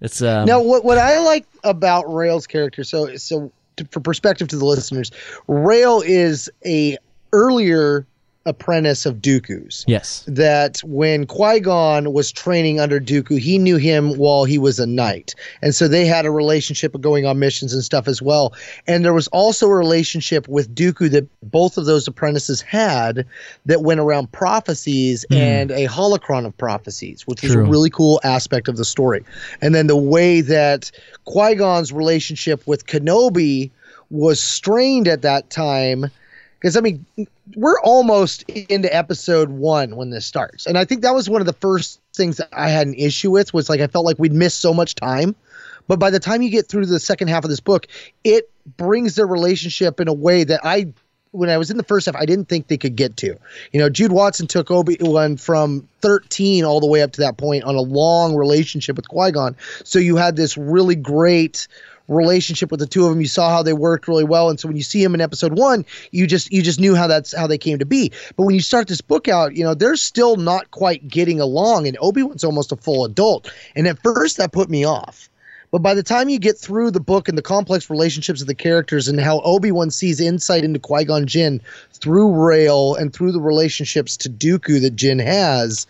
It's 0.02 0.22
um, 0.22 0.46
Now, 0.46 0.62
what 0.62 0.84
what 0.84 0.98
I 0.98 1.20
like 1.20 1.46
about 1.64 2.14
Rael's 2.14 2.48
character, 2.48 2.84
so 2.84 3.16
so 3.16 3.52
to, 3.78 3.86
for 3.86 4.00
perspective 4.00 4.48
to 4.50 4.58
the 4.58 4.66
listeners, 4.66 5.12
Rail 5.48 6.02
is 6.06 6.50
a 6.66 6.98
earlier 7.34 8.06
apprentice 8.48 9.06
of 9.06 9.18
Dooku's. 9.18 9.84
yes, 9.88 10.24
That 10.28 10.80
when 10.84 11.26
Qui 11.28 11.60
Gon 11.60 12.14
was 12.14 12.32
training 12.32 12.80
under 12.80 13.00
Dooku, 13.00 13.40
he 13.40 13.58
knew 13.58 13.78
him 13.78 14.18
while 14.18 14.46
he 14.46 14.58
was 14.58 14.80
a 14.80 14.88
knight, 14.88 15.36
and 15.62 15.76
so 15.76 15.88
they 15.88 16.06
had 16.06 16.26
a 16.26 16.32
relationship 16.32 16.96
of 16.96 17.02
going 17.02 17.26
on 17.26 17.40
missions 17.40 17.74
and 17.74 17.84
stuff 17.84 18.08
as 18.08 18.22
well. 18.22 18.54
And 18.88 19.06
there 19.06 19.14
was 19.14 19.28
also 19.28 19.68
a 19.68 19.76
relationship 19.76 20.48
with 20.48 20.74
Dooku 20.74 21.12
that 21.12 21.28
both 21.44 21.78
of 21.78 21.86
those 21.86 22.08
apprentices 22.08 22.62
had 22.62 23.26
that 23.66 23.82
went 23.82 24.00
around 24.00 24.32
prophecies 24.32 25.26
hmm. 25.30 25.36
and 25.36 25.72
a 25.72 25.88
holocron 25.88 26.46
of 26.46 26.58
prophecies, 26.58 27.28
which 27.28 27.42
True. 27.42 27.66
a 27.66 27.70
really 27.70 27.90
cool 27.90 28.20
aspect 28.24 28.68
of 28.68 28.78
the 28.78 28.86
story. 28.86 29.24
And 29.62 29.76
then 29.76 29.88
the 29.88 29.98
way 29.98 30.42
that 30.42 30.92
Qui 31.26 31.56
Gon's 31.56 31.92
relationship 31.92 32.66
with 32.66 32.86
Kenobi 32.88 33.72
was 34.10 34.42
strained 34.42 35.08
at 35.08 35.22
that 35.22 35.50
time. 35.50 36.06
Because, 36.60 36.76
I 36.76 36.82
mean, 36.82 37.06
we're 37.56 37.80
almost 37.82 38.44
into 38.50 38.94
episode 38.94 39.50
one 39.50 39.96
when 39.96 40.10
this 40.10 40.26
starts. 40.26 40.66
And 40.66 40.78
I 40.78 40.86
think 40.86 41.02
that 41.02 41.14
was 41.14 41.30
one 41.30 41.42
of 41.42 41.48
the 41.48 41.54
first 41.54 42.00
things 42.16 42.38
that 42.38 42.50
I 42.52 42.70
had 42.70 42.88
an 42.88 42.96
issue 42.96 43.32
with 43.32 43.54
was 43.54 43.70
like 43.70 43.80
I 43.80 43.88
felt 43.88 44.06
like 44.06 44.18
we'd 44.18 44.34
missed 44.34 44.60
so 44.60 44.74
much 44.74 44.96
time. 44.96 45.36
But 45.88 46.00
by 46.00 46.10
the 46.10 46.20
time 46.20 46.42
you 46.42 46.50
get 46.50 46.68
through 46.68 46.88
the 46.88 47.00
second 47.00 47.30
half 47.30 47.44
of 47.44 47.50
this 47.50 47.60
book, 47.60 47.88
it 48.24 48.50
brings 48.78 49.16
their 49.16 49.28
relationship 49.28 50.00
in 50.00 50.08
a 50.08 50.14
way 50.14 50.44
that 50.44 50.62
I 50.64 50.88
when 51.32 51.50
I 51.50 51.58
was 51.58 51.70
in 51.70 51.78
the 51.78 51.84
first 51.84 52.06
half, 52.06 52.16
I 52.16 52.26
didn't 52.26 52.48
think 52.48 52.68
they 52.68 52.78
could 52.78 52.96
get 52.96 53.18
to. 53.18 53.38
You 53.72 53.80
know, 53.80 53.90
Jude 53.90 54.12
Watson 54.12 54.48
took 54.48 54.72
Obi 54.72 54.98
Wan 55.00 55.38
from 55.38 55.88
13 56.02 56.64
all 56.64 56.80
the 56.80 56.88
way 56.88 57.02
up 57.02 57.12
to 57.14 57.22
that 57.22 57.38
point 57.38 57.64
on 57.64 57.76
a 57.76 57.82
long 57.82 58.36
relationship 58.36 58.96
with 58.96 59.08
Qui 59.08 59.32
Gon. 59.32 59.56
So 59.84 60.00
you 60.00 60.16
had 60.16 60.36
this 60.36 60.58
really 60.58 60.96
great 60.96 61.68
relationship 62.08 62.72
with 62.72 62.80
the 62.80 62.88
two 62.88 63.06
of 63.06 63.12
them. 63.12 63.22
You 63.22 63.28
saw 63.28 63.50
how 63.50 63.64
they 63.64 63.74
worked 63.74 64.08
really 64.08 64.24
well, 64.24 64.50
and 64.50 64.60
so 64.60 64.68
when 64.68 64.78
you 64.78 64.84
see 64.84 65.04
him 65.04 65.14
in 65.14 65.22
episode 65.22 65.58
one, 65.58 65.86
you 66.12 66.28
just 66.28 66.52
you 66.52 66.62
just 66.62 66.80
knew 66.80 66.96
how 66.96 67.08
that's 67.08 67.36
how 67.36 67.48
they 67.48 67.58
came 67.58 67.80
to 67.80 67.86
be. 67.86 68.12
But 68.36 68.44
when 68.44 68.56
you 68.56 68.62
start 68.62 68.88
this 68.88 69.02
book 69.02 69.28
out, 69.28 69.56
you 69.56 69.64
know 69.64 69.74
they're 69.74 69.96
still 69.96 70.36
not 70.36 70.72
quite 70.72 71.08
getting 71.08 71.40
along, 71.40 71.88
and 71.88 71.98
Obi 72.00 72.24
Wan's 72.24 72.44
almost 72.44 72.72
a 72.72 72.78
full 72.78 73.06
adult. 73.06 73.52
And 73.76 73.88
at 73.88 74.02
first, 74.02 74.38
that 74.38 74.52
put 74.52 74.70
me 74.70 74.86
off. 74.86 75.30
But 75.70 75.82
by 75.82 75.94
the 75.96 76.04
time 76.04 76.30
you 76.30 76.40
get 76.40 76.58
through 76.58 76.92
the 76.92 77.02
book 77.02 77.28
and 77.28 77.38
the 77.38 77.42
complex 77.42 77.90
relationships 77.90 78.40
of 78.40 78.48
the 78.48 78.56
characters 78.56 79.10
and 79.10 79.20
how 79.20 79.42
Obi 79.42 79.72
Wan 79.72 79.92
sees 79.92 80.22
insight 80.22 80.64
into 80.64 80.80
Qui 80.80 81.04
Gon 81.04 81.28
Jinn 81.28 81.62
through 81.92 82.32
Rael 82.32 82.96
and 82.96 83.12
through 83.12 83.34
the 83.34 83.42
relationships 83.42 84.16
to 84.18 84.30
Dooku 84.30 84.82
that 84.82 84.96
Jin 84.96 85.20
has, 85.20 85.86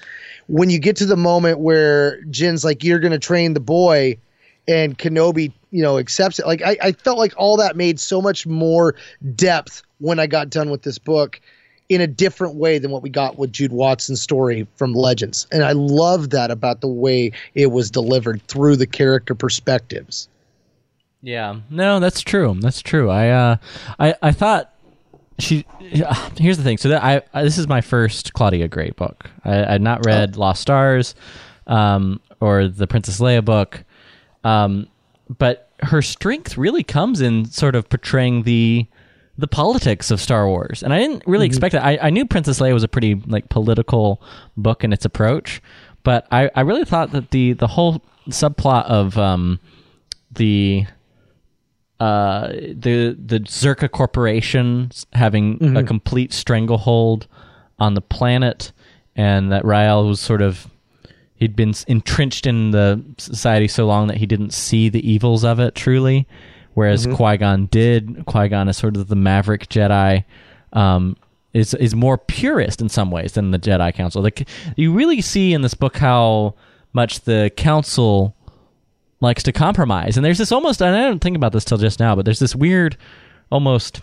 when 0.48 0.72
you 0.72 0.80
get 0.80 0.96
to 0.98 1.06
the 1.06 1.16
moment 1.16 1.60
where 1.60 2.22
Jin's 2.24 2.66
like, 2.66 2.84
"You're 2.84 3.00
going 3.00 3.12
to 3.12 3.20
train 3.20 3.54
the 3.54 3.60
boy," 3.60 4.18
and 4.68 4.98
Kenobi, 4.98 5.52
you 5.72 5.82
know, 5.82 5.98
accepts 5.98 6.40
it. 6.40 6.46
Like 6.46 6.62
I, 6.62 6.78
I 6.82 6.92
felt 6.92 7.18
like 7.18 7.34
all 7.38 7.58
that 7.58 7.76
made 7.76 8.00
so 8.00 8.22
much 8.22 8.46
more 8.46 8.96
depth 9.36 9.84
when 10.00 10.20
I 10.20 10.28
got 10.28 10.50
done 10.50 10.70
with 10.70 10.84
this 10.84 10.98
book 10.98 11.40
in 11.90 12.02
a 12.02 12.08
different 12.08 12.56
way 12.56 12.80
than 12.80 12.92
what 12.92 13.02
we 13.02 13.10
got 13.10 13.38
with 13.38 13.54
Jude 13.54 13.72
Watson's 13.72 14.22
story 14.22 14.68
from 14.76 14.94
Legends. 14.94 15.48
And 15.52 15.64
I 15.64 15.72
love 15.72 16.32
that 16.32 16.52
about 16.52 16.82
the 16.82 16.88
way 16.88 17.32
it 17.56 17.68
was 17.68 17.90
delivered 17.90 18.42
through 18.48 18.76
the 18.76 18.88
character 18.88 19.34
perspectives. 19.34 20.28
Yeah, 21.22 21.60
no, 21.70 22.00
that's 22.00 22.22
true. 22.22 22.56
That's 22.60 22.82
true. 22.82 23.10
I, 23.10 23.30
uh, 23.30 23.56
I, 24.00 24.16
I 24.22 24.32
thought 24.32 24.74
she 25.40 25.66
here's 26.38 26.58
the 26.58 26.64
thing. 26.64 26.78
So 26.78 26.90
that 26.90 27.04
I, 27.04 27.22
I 27.34 27.44
this 27.44 27.58
is 27.58 27.68
my 27.68 27.82
first 27.82 28.34
Claudia 28.34 28.68
Gray 28.68 28.92
book. 28.92 29.30
I 29.46 29.76
I'd 29.76 29.82
not 29.82 30.06
read 30.06 30.36
Lost 30.36 30.62
Stars, 30.62 31.16
um, 31.68 32.20
or 32.40 32.68
the 32.68 32.88
Princess 32.88 33.20
Leia 33.20 33.44
book, 33.44 33.84
um, 34.44 34.88
but 35.38 35.70
her 35.82 36.02
strength 36.02 36.58
really 36.58 36.84
comes 36.84 37.22
in 37.22 37.46
sort 37.46 37.76
of 37.76 37.90
portraying 37.90 38.44
the 38.44 38.88
the 39.40 39.48
politics 39.48 40.10
of 40.10 40.20
Star 40.20 40.48
Wars, 40.48 40.82
and 40.82 40.92
I 40.92 40.98
didn't 40.98 41.24
really 41.28 41.46
expect 41.46 41.74
that. 41.74 41.86
I, 41.86 42.00
I 42.02 42.10
knew 42.10 42.26
Princess 42.26 42.60
Leia 42.60 42.74
was 42.74 42.84
a 42.84 42.88
pretty 42.88 43.16
like 43.16 43.50
political 43.50 44.20
book 44.56 44.84
in 44.84 44.92
its 44.92 45.06
approach, 45.06 45.62
but 46.04 46.28
I, 46.32 46.50
I 46.56 46.62
really 46.62 46.86
thought 46.86 47.12
that 47.12 47.30
the 47.32 47.54
the 47.54 47.68
whole 47.68 48.02
subplot 48.30 48.86
of 48.86 49.18
um, 49.18 49.60
the 50.32 50.86
uh, 52.00 52.48
the 52.48 53.16
the 53.24 53.40
Czerka 53.42 53.92
Corporation 53.92 54.92
having 55.14 55.60
a 55.78 55.84
complete 55.84 56.34
stranglehold 56.34 57.28
on 57.78 57.94
the 57.94 58.02
planet, 58.02 58.72
and 59.16 59.52
that 59.52 59.64
Rael 59.66 60.08
was 60.08 60.20
sort 60.20 60.42
of 60.42 60.68
he'd 61.38 61.56
been 61.56 61.74
entrenched 61.88 62.46
in 62.46 62.72
the 62.72 63.04
society 63.18 63.68
so 63.68 63.86
long 63.88 64.08
that 64.08 64.18
he 64.18 64.26
didn't 64.26 64.52
see 64.52 64.90
the 64.90 65.10
evils 65.10 65.44
of 65.44 65.60
it 65.60 65.76
truly, 65.76 66.28
whereas 66.74 67.08
Qui 67.08 67.38
Gon 67.38 67.68
did. 67.68 68.26
Qui 68.26 68.50
Gon 68.50 68.68
is 68.68 68.78
sort 68.78 68.98
of 68.98 69.08
the 69.08 69.16
maverick 69.16 69.68
Jedi. 69.70 70.26
Um, 70.74 71.16
is 71.54 71.74
is 71.74 71.96
more 71.96 72.18
purist 72.18 72.82
in 72.82 72.90
some 72.90 73.10
ways 73.10 73.34
than 73.34 73.52
the 73.52 73.60
Jedi 73.60 73.94
Council. 73.94 74.22
Like 74.22 74.48
you 74.76 74.94
really 74.94 75.22
see 75.22 75.54
in 75.54 75.62
this 75.62 75.74
book 75.74 75.98
how 75.98 76.56
much 76.94 77.22
the 77.22 77.52
Council 77.56 78.36
likes 79.22 79.44
to 79.44 79.52
compromise. 79.52 80.18
And 80.18 80.26
there's 80.26 80.38
this 80.38 80.52
almost, 80.52 80.82
and 80.82 80.96
I 80.96 81.08
didn't 81.08 81.22
think 81.22 81.36
about 81.36 81.52
this 81.52 81.66
till 81.66 81.78
just 81.78 82.00
now, 82.00 82.16
but 82.16 82.26
there's 82.26 82.40
this 82.40 82.56
weird, 82.56 82.98
almost 83.50 84.02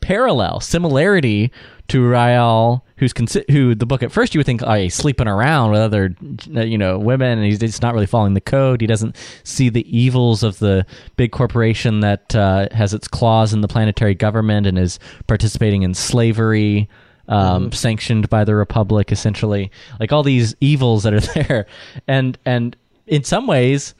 parallel 0.00 0.60
similarity 0.60 1.50
to 1.92 2.02
Rael, 2.02 2.86
who's 2.96 3.12
consi- 3.12 3.48
who 3.50 3.74
the 3.74 3.84
book 3.84 4.02
at 4.02 4.10
first 4.10 4.34
you 4.34 4.38
would 4.38 4.46
think, 4.46 4.62
oh, 4.62 4.72
he's 4.72 4.94
sleeping 4.94 5.28
around 5.28 5.72
with 5.72 5.80
other, 5.82 6.16
you 6.46 6.78
know, 6.78 6.98
women, 6.98 7.38
and 7.38 7.44
he's 7.44 7.58
just 7.58 7.82
not 7.82 7.92
really 7.92 8.06
following 8.06 8.32
the 8.32 8.40
code. 8.40 8.80
He 8.80 8.86
doesn't 8.86 9.14
see 9.44 9.68
the 9.68 9.84
evils 9.94 10.42
of 10.42 10.58
the 10.58 10.86
big 11.16 11.32
corporation 11.32 12.00
that 12.00 12.34
uh, 12.34 12.68
has 12.72 12.94
its 12.94 13.06
claws 13.08 13.52
in 13.52 13.60
the 13.60 13.68
planetary 13.68 14.14
government 14.14 14.66
and 14.66 14.78
is 14.78 14.98
participating 15.26 15.82
in 15.82 15.92
slavery. 15.92 16.88
Um, 17.28 17.70
sanctioned 17.70 18.28
by 18.28 18.42
the 18.42 18.56
republic 18.56 19.12
essentially 19.12 19.70
like 20.00 20.12
all 20.12 20.24
these 20.24 20.56
evils 20.60 21.04
that 21.04 21.14
are 21.14 21.20
there 21.34 21.66
and 22.08 22.36
and 22.44 22.76
in 23.06 23.22
some 23.22 23.46
ways 23.46 23.94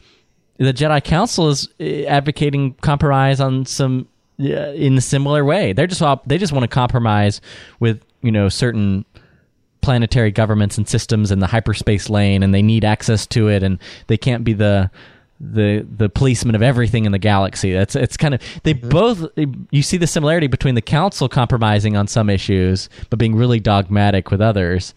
the 0.59 0.75
Jedi 0.75 1.03
Council 1.03 1.49
is 1.49 1.69
uh, 1.81 1.85
advocating 2.09 2.75
compromise 2.75 3.41
on 3.41 3.65
some 3.65 4.03
uh, 4.03 4.12
in 4.43 4.97
a 4.97 5.01
similar 5.01 5.45
way. 5.45 5.73
They're 5.73 5.87
just 5.87 6.03
they 6.27 6.39
just 6.39 6.53
want 6.53 6.65
to 6.65 6.69
compromise 6.69 7.41
with 7.81 8.03
you 8.23 8.33
know 8.33 8.49
certain 8.49 9.05
planetary 9.81 10.31
governments 10.31 10.79
and 10.79 10.89
systems 10.89 11.31
in 11.31 11.41
the 11.41 11.47
hyperspace 11.47 12.09
lane, 12.09 12.43
and 12.43 12.55
they 12.55 12.63
need 12.63 12.85
access 12.85 13.27
to 13.29 13.49
it, 13.49 13.63
and 13.63 13.79
they 14.07 14.17
can't 14.17 14.45
be 14.45 14.53
the 14.53 14.91
the 15.41 15.85
the 15.97 16.09
policeman 16.09 16.55
of 16.55 16.63
everything 16.63 17.05
in 17.05 17.13
the 17.13 17.19
galaxy. 17.19 17.73
That's 17.73 17.97
it's 17.97 18.17
kind 18.17 18.35
of 18.35 18.41
they 18.63 18.75
mm-hmm. 18.75 18.89
both 18.89 19.27
you 19.71 19.83
see 19.83 19.97
the 19.97 20.07
similarity 20.07 20.47
between 20.47 20.77
the 20.77 20.83
council 20.83 21.29
compromising 21.29 21.97
on 21.97 22.07
some 22.07 22.31
issues 22.31 22.89
but 23.11 23.19
being 23.19 23.35
really 23.35 23.59
dogmatic 23.59 24.31
with 24.31 24.41
others 24.41 24.95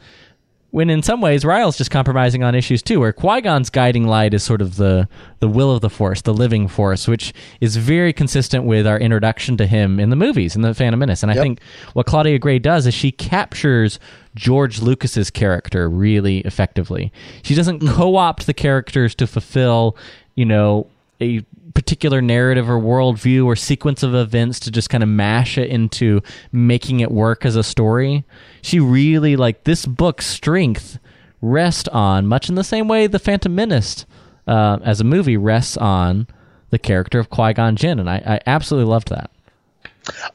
when 0.75 0.89
in 0.89 1.01
some 1.01 1.21
ways 1.21 1.45
Rael's 1.45 1.77
just 1.77 1.89
compromising 1.89 2.43
on 2.43 2.53
issues 2.53 2.83
too, 2.83 2.99
where 2.99 3.13
Qui 3.13 3.39
Gon's 3.39 3.69
guiding 3.69 4.05
light 4.05 4.33
is 4.33 4.43
sort 4.43 4.61
of 4.61 4.75
the 4.75 5.07
the 5.39 5.47
will 5.47 5.71
of 5.71 5.79
the 5.79 5.89
Force, 5.89 6.21
the 6.21 6.33
living 6.33 6.67
Force, 6.67 7.07
which 7.07 7.33
is 7.61 7.77
very 7.77 8.11
consistent 8.11 8.65
with 8.65 8.85
our 8.85 8.99
introduction 8.99 9.55
to 9.55 9.67
him 9.67 10.01
in 10.01 10.09
the 10.09 10.17
movies 10.17 10.53
in 10.53 10.63
the 10.63 10.73
Phantom 10.73 10.99
Menace. 10.99 11.23
And 11.23 11.31
I 11.31 11.35
think 11.35 11.61
what 11.93 12.05
Claudia 12.07 12.39
Gray 12.39 12.59
does 12.59 12.85
is 12.87 12.93
she 12.93 13.09
captures 13.09 13.99
George 14.35 14.81
Lucas's 14.81 15.31
character 15.31 15.89
really 15.89 16.39
effectively. 16.39 17.09
She 17.41 17.55
doesn't 17.55 17.79
mm-hmm. 17.81 17.95
co-opt 17.95 18.45
the 18.45 18.53
characters 18.53 19.15
to 19.15 19.27
fulfill, 19.27 19.95
you 20.35 20.43
know, 20.43 20.87
a 21.21 21.45
particular 21.75 22.21
narrative 22.21 22.67
or 22.67 22.79
worldview 22.79 23.45
or 23.45 23.55
sequence 23.55 24.01
of 24.01 24.15
events 24.15 24.59
to 24.61 24.71
just 24.71 24.89
kind 24.89 25.03
of 25.03 25.09
mash 25.09 25.59
it 25.59 25.69
into 25.69 26.21
making 26.51 27.01
it 27.01 27.11
work 27.11 27.45
as 27.45 27.55
a 27.55 27.63
story. 27.63 28.23
She 28.63 28.79
really 28.79 29.35
like 29.35 29.65
this 29.65 29.85
book's 29.85 30.25
strength 30.25 30.97
rests 31.41 31.87
on 31.89 32.25
much 32.25 32.49
in 32.49 32.55
the 32.55 32.63
same 32.63 32.87
way 32.87 33.05
the 33.05 33.19
Phantom 33.19 33.53
Menace 33.53 34.07
uh, 34.47 34.79
as 34.83 34.99
a 35.01 35.03
movie 35.03 35.37
rests 35.37 35.77
on 35.77 36.27
the 36.71 36.79
character 36.79 37.19
of 37.19 37.29
Qui 37.29 37.53
Gon 37.53 37.75
Jinn, 37.75 37.99
and 37.99 38.09
I, 38.09 38.15
I 38.25 38.39
absolutely 38.47 38.89
loved 38.89 39.09
that. 39.09 39.29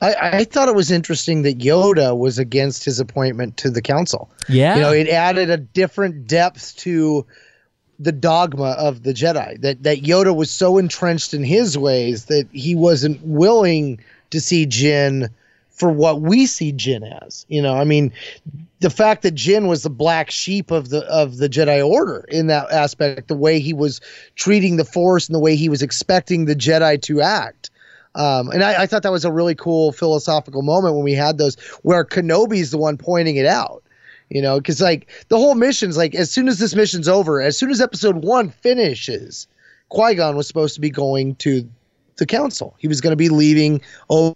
I, 0.01 0.15
I 0.15 0.45
thought 0.45 0.69
it 0.69 0.75
was 0.75 0.91
interesting 0.91 1.43
that 1.43 1.59
Yoda 1.59 2.17
was 2.17 2.39
against 2.39 2.85
his 2.85 3.01
appointment 3.01 3.57
to 3.59 3.71
the 3.71 3.83
council. 3.83 4.31
Yeah. 4.49 4.75
You 4.75 4.81
know, 4.81 4.93
it 4.93 5.09
added 5.09 5.51
a 5.51 5.57
different 5.57 6.27
depth 6.27 6.77
to 6.79 7.27
the 8.01 8.13
dogma 8.13 8.71
of 8.79 9.03
the 9.03 9.13
Jedi. 9.13 9.61
That 9.61 9.83
that 9.85 9.99
Yoda 9.99 10.35
was 10.35 10.51
so 10.51 10.79
entrenched 10.79 11.35
in 11.35 11.45
his 11.45 11.79
ways 11.79 12.25
that 12.25 12.49
he 12.51 12.75
wasn't 12.75 13.23
willing 13.23 14.01
to 14.31 14.41
see 14.41 14.67
Jin 14.67 15.29
for 15.69 15.91
what 15.91 16.21
we 16.21 16.47
see 16.47 16.73
Jin 16.73 17.05
as. 17.05 17.47
You 17.49 17.63
know, 17.63 17.75
I 17.75 17.85
mean, 17.85 18.13
the 18.81 18.91
fact 18.91 19.23
that 19.23 19.35
Jin 19.35 19.67
was 19.67 19.83
the 19.83 19.91
black 19.91 20.31
sheep 20.31 20.71
of 20.71 20.89
the 20.89 21.05
of 21.07 21.37
the 21.37 21.49
Jedi 21.49 21.87
Order 21.87 22.25
in 22.29 22.47
that 22.49 22.73
aspect, 22.73 23.29
the 23.29 23.37
way 23.37 23.61
he 23.61 23.75
was 23.75 24.01
treating 24.35 24.77
the 24.77 24.85
Force 24.85 25.29
and 25.29 25.35
the 25.35 25.41
way 25.41 25.55
he 25.55 25.69
was 25.69 25.83
expecting 25.83 26.47
the 26.47 26.57
Jedi 26.57 27.01
to 27.03 27.21
act. 27.21 27.71
Um, 28.15 28.51
and 28.51 28.65
I, 28.65 28.83
I 28.83 28.87
thought 28.87 29.05
that 29.05 29.13
was 29.13 29.25
a 29.25 29.31
really 29.31 29.55
cool 29.55 29.93
philosophical 29.93 30.63
moment 30.63 30.97
when 30.97 31.05
we 31.05 31.13
had 31.13 31.39
those 31.39 31.57
where 31.83 32.05
Kenobi's 32.05 32.71
the 32.73 32.79
one 32.79 32.97
pointing 32.97 33.37
it 33.37 33.47
out. 33.47 33.85
You 34.31 34.43
know, 34.43 34.59
because 34.59 34.81
like 34.81 35.09
the 35.29 35.37
whole 35.37 35.55
mission's 35.55 35.97
like 35.97 36.15
as 36.15 36.31
soon 36.31 36.49
as 36.49 36.59
this 36.59 36.75
mission's 36.75 37.09
over, 37.09 37.43
as 37.43 37.59
soon 37.59 37.71
as 37.71 37.81
episode 37.81 38.25
one 38.25 38.51
finishes, 38.51 39.49
Qui 39.89 40.15
Gon 40.15 40.37
was 40.37 40.47
supposed 40.47 40.75
to 40.77 40.81
be 40.81 40.91
going 40.91 41.35
to 41.37 41.69
the 42.17 42.27
council. 42.27 42.75
He 42.79 42.89
was 42.89 43.01
going 43.01 43.13
to 43.13 43.17
be 43.17 43.29
leaving 43.29 43.81
Obi 44.09 44.35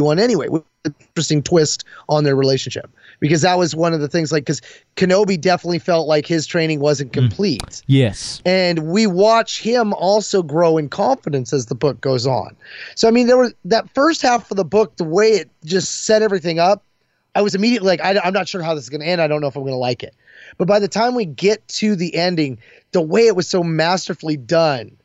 Wan 0.00 0.18
anyway. 0.18 0.48
With 0.48 0.64
an 0.84 0.94
interesting 1.00 1.42
twist 1.42 1.84
on 2.08 2.24
their 2.24 2.34
relationship 2.34 2.90
because 3.20 3.42
that 3.42 3.58
was 3.58 3.74
one 3.74 3.92
of 3.92 4.00
the 4.00 4.08
things. 4.08 4.32
Like, 4.32 4.44
because 4.44 4.60
Kenobi 4.96 5.40
definitely 5.40 5.78
felt 5.78 6.08
like 6.08 6.26
his 6.26 6.46
training 6.46 6.80
wasn't 6.80 7.10
mm. 7.10 7.14
complete 7.14 7.82
Yes. 7.86 8.42
and 8.44 8.90
we 8.90 9.06
watch 9.06 9.60
him 9.60 9.92
also 9.92 10.42
grow 10.42 10.78
in 10.78 10.88
confidence 10.88 11.52
as 11.52 11.66
the 11.66 11.74
book 11.74 12.00
goes 12.00 12.26
on. 12.26 12.56
So 12.94 13.08
I 13.08 13.10
mean, 13.10 13.26
there 13.26 13.38
was 13.38 13.54
that 13.66 13.88
first 13.94 14.22
half 14.22 14.50
of 14.50 14.56
the 14.56 14.64
book, 14.64 14.96
the 14.96 15.04
way 15.04 15.32
it 15.32 15.50
just 15.64 16.04
set 16.04 16.22
everything 16.22 16.58
up. 16.58 16.84
I 17.34 17.42
was 17.42 17.54
immediately 17.54 17.86
like, 17.88 18.00
I, 18.00 18.18
I'm 18.22 18.34
not 18.34 18.48
sure 18.48 18.62
how 18.62 18.74
this 18.74 18.84
is 18.84 18.90
going 18.90 19.00
to 19.00 19.06
end. 19.06 19.20
I 19.20 19.26
don't 19.26 19.40
know 19.40 19.46
if 19.46 19.56
I'm 19.56 19.62
going 19.62 19.72
to 19.72 19.78
like 19.78 20.02
it. 20.02 20.14
But 20.58 20.68
by 20.68 20.78
the 20.78 20.88
time 20.88 21.14
we 21.14 21.24
get 21.24 21.66
to 21.68 21.96
the 21.96 22.14
ending, 22.14 22.58
the 22.92 23.00
way 23.00 23.26
it 23.26 23.34
was 23.34 23.48
so 23.48 23.62
masterfully 23.62 24.36
done, 24.36 24.98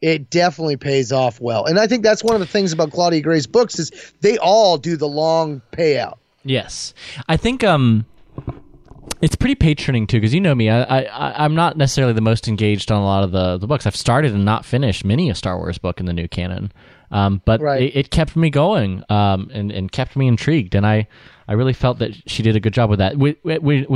it 0.00 0.30
definitely 0.30 0.76
pays 0.76 1.12
off 1.12 1.40
well. 1.40 1.64
And 1.64 1.78
I 1.78 1.86
think 1.88 2.04
that's 2.04 2.22
one 2.22 2.34
of 2.34 2.40
the 2.40 2.46
things 2.46 2.72
about 2.72 2.92
Claudia 2.92 3.20
Gray's 3.20 3.46
books 3.46 3.78
is 3.78 3.90
they 4.20 4.38
all 4.38 4.78
do 4.78 4.96
the 4.96 5.08
long 5.08 5.60
payout. 5.72 6.18
Yes, 6.44 6.92
I 7.28 7.36
think 7.36 7.62
um, 7.62 8.04
it's 9.20 9.36
pretty 9.36 9.54
patroning 9.54 10.08
too, 10.08 10.18
because 10.18 10.34
you 10.34 10.40
know 10.40 10.54
me. 10.54 10.70
I, 10.70 11.02
I 11.02 11.44
I'm 11.44 11.54
not 11.54 11.76
necessarily 11.76 12.12
the 12.12 12.20
most 12.20 12.48
engaged 12.48 12.90
on 12.90 13.00
a 13.00 13.04
lot 13.04 13.22
of 13.22 13.30
the 13.30 13.58
the 13.58 13.68
books. 13.68 13.86
I've 13.86 13.94
started 13.94 14.32
and 14.32 14.44
not 14.44 14.64
finished 14.64 15.04
many 15.04 15.30
a 15.30 15.36
Star 15.36 15.56
Wars 15.56 15.78
book 15.78 16.00
in 16.00 16.06
the 16.06 16.12
new 16.12 16.26
canon, 16.26 16.72
um, 17.12 17.42
but 17.44 17.60
Right. 17.60 17.82
it, 17.82 17.96
it 17.96 18.10
kept 18.10 18.34
me 18.34 18.50
going 18.50 19.04
um, 19.08 19.50
and 19.52 19.70
and 19.70 19.90
kept 19.92 20.16
me 20.16 20.26
intrigued, 20.28 20.74
and 20.74 20.86
I. 20.86 21.08
I 21.52 21.54
really 21.54 21.72
felt 21.72 21.98
that 21.98 22.14
she 22.26 22.42
did 22.42 22.56
a 22.56 22.60
good 22.60 22.72
job 22.72 22.88
with 22.88 22.98
that. 22.98 23.16
When, 23.16 23.36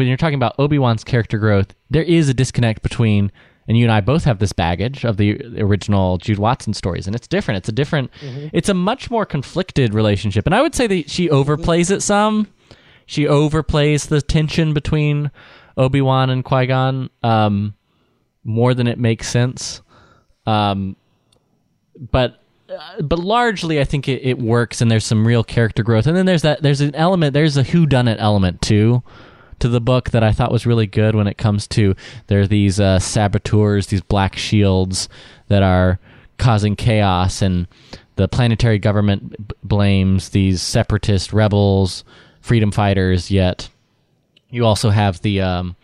you're 0.06 0.16
talking 0.16 0.34
about 0.34 0.54
Obi 0.58 0.78
Wan's 0.78 1.04
character 1.04 1.38
growth, 1.38 1.74
there 1.88 2.02
is 2.02 2.28
a 2.28 2.34
disconnect 2.34 2.82
between, 2.82 3.32
and 3.66 3.78
you 3.78 3.84
and 3.84 3.92
I 3.92 4.00
both 4.00 4.24
have 4.24 4.38
this 4.38 4.52
baggage 4.52 5.04
of 5.04 5.16
the 5.16 5.40
original 5.60 6.18
Jude 6.18 6.38
Watson 6.38 6.74
stories, 6.74 7.06
and 7.06 7.16
it's 7.16 7.26
different. 7.26 7.58
It's 7.58 7.68
a 7.68 7.72
different, 7.72 8.10
it's 8.52 8.68
a 8.68 8.74
much 8.74 9.10
more 9.10 9.24
conflicted 9.24 9.94
relationship, 9.94 10.46
and 10.46 10.54
I 10.54 10.62
would 10.62 10.74
say 10.74 10.86
that 10.86 11.10
she 11.10 11.28
overplays 11.28 11.90
it 11.90 12.02
some 12.02 12.48
she 13.06 13.24
overplays 13.24 14.08
the 14.08 14.20
tension 14.20 14.74
between 14.74 15.30
Obi 15.76 16.00
Wan 16.00 16.28
and 16.28 16.44
Qui 16.44 16.66
Gon 16.66 17.08
um, 17.22 17.74
more 18.44 18.74
than 18.74 18.88
it 18.88 18.98
makes 18.98 19.28
sense. 19.28 19.80
Um, 20.44 20.96
but 22.10 22.42
uh, 22.68 23.02
but 23.02 23.18
largely, 23.18 23.80
I 23.80 23.84
think 23.84 24.08
it, 24.08 24.22
it 24.22 24.38
works, 24.38 24.80
and 24.80 24.90
there's 24.90 25.04
some 25.04 25.26
real 25.26 25.44
character 25.44 25.82
growth. 25.82 26.06
And 26.06 26.16
then 26.16 26.26
there's 26.26 26.42
that 26.42 26.62
there's 26.62 26.80
an 26.80 26.94
element 26.94 27.32
there's 27.34 27.56
a 27.56 27.62
who 27.62 27.86
done 27.86 28.08
it 28.08 28.18
element 28.20 28.62
too 28.62 29.02
to 29.58 29.68
the 29.68 29.80
book 29.80 30.10
that 30.10 30.22
I 30.22 30.32
thought 30.32 30.52
was 30.52 30.66
really 30.66 30.86
good 30.86 31.14
when 31.14 31.26
it 31.26 31.38
comes 31.38 31.66
to 31.68 31.94
there 32.26 32.40
are 32.40 32.46
these 32.46 32.78
uh, 32.78 32.98
saboteurs, 32.98 33.86
these 33.86 34.02
black 34.02 34.36
shields 34.36 35.08
that 35.48 35.62
are 35.62 35.98
causing 36.38 36.76
chaos, 36.76 37.40
and 37.40 37.66
the 38.16 38.28
planetary 38.28 38.78
government 38.78 39.48
b- 39.48 39.54
blames 39.62 40.30
these 40.30 40.60
separatist 40.60 41.32
rebels, 41.32 42.04
freedom 42.40 42.72
fighters. 42.72 43.30
Yet 43.30 43.68
you 44.50 44.64
also 44.64 44.90
have 44.90 45.22
the 45.22 45.40
um, 45.40 45.76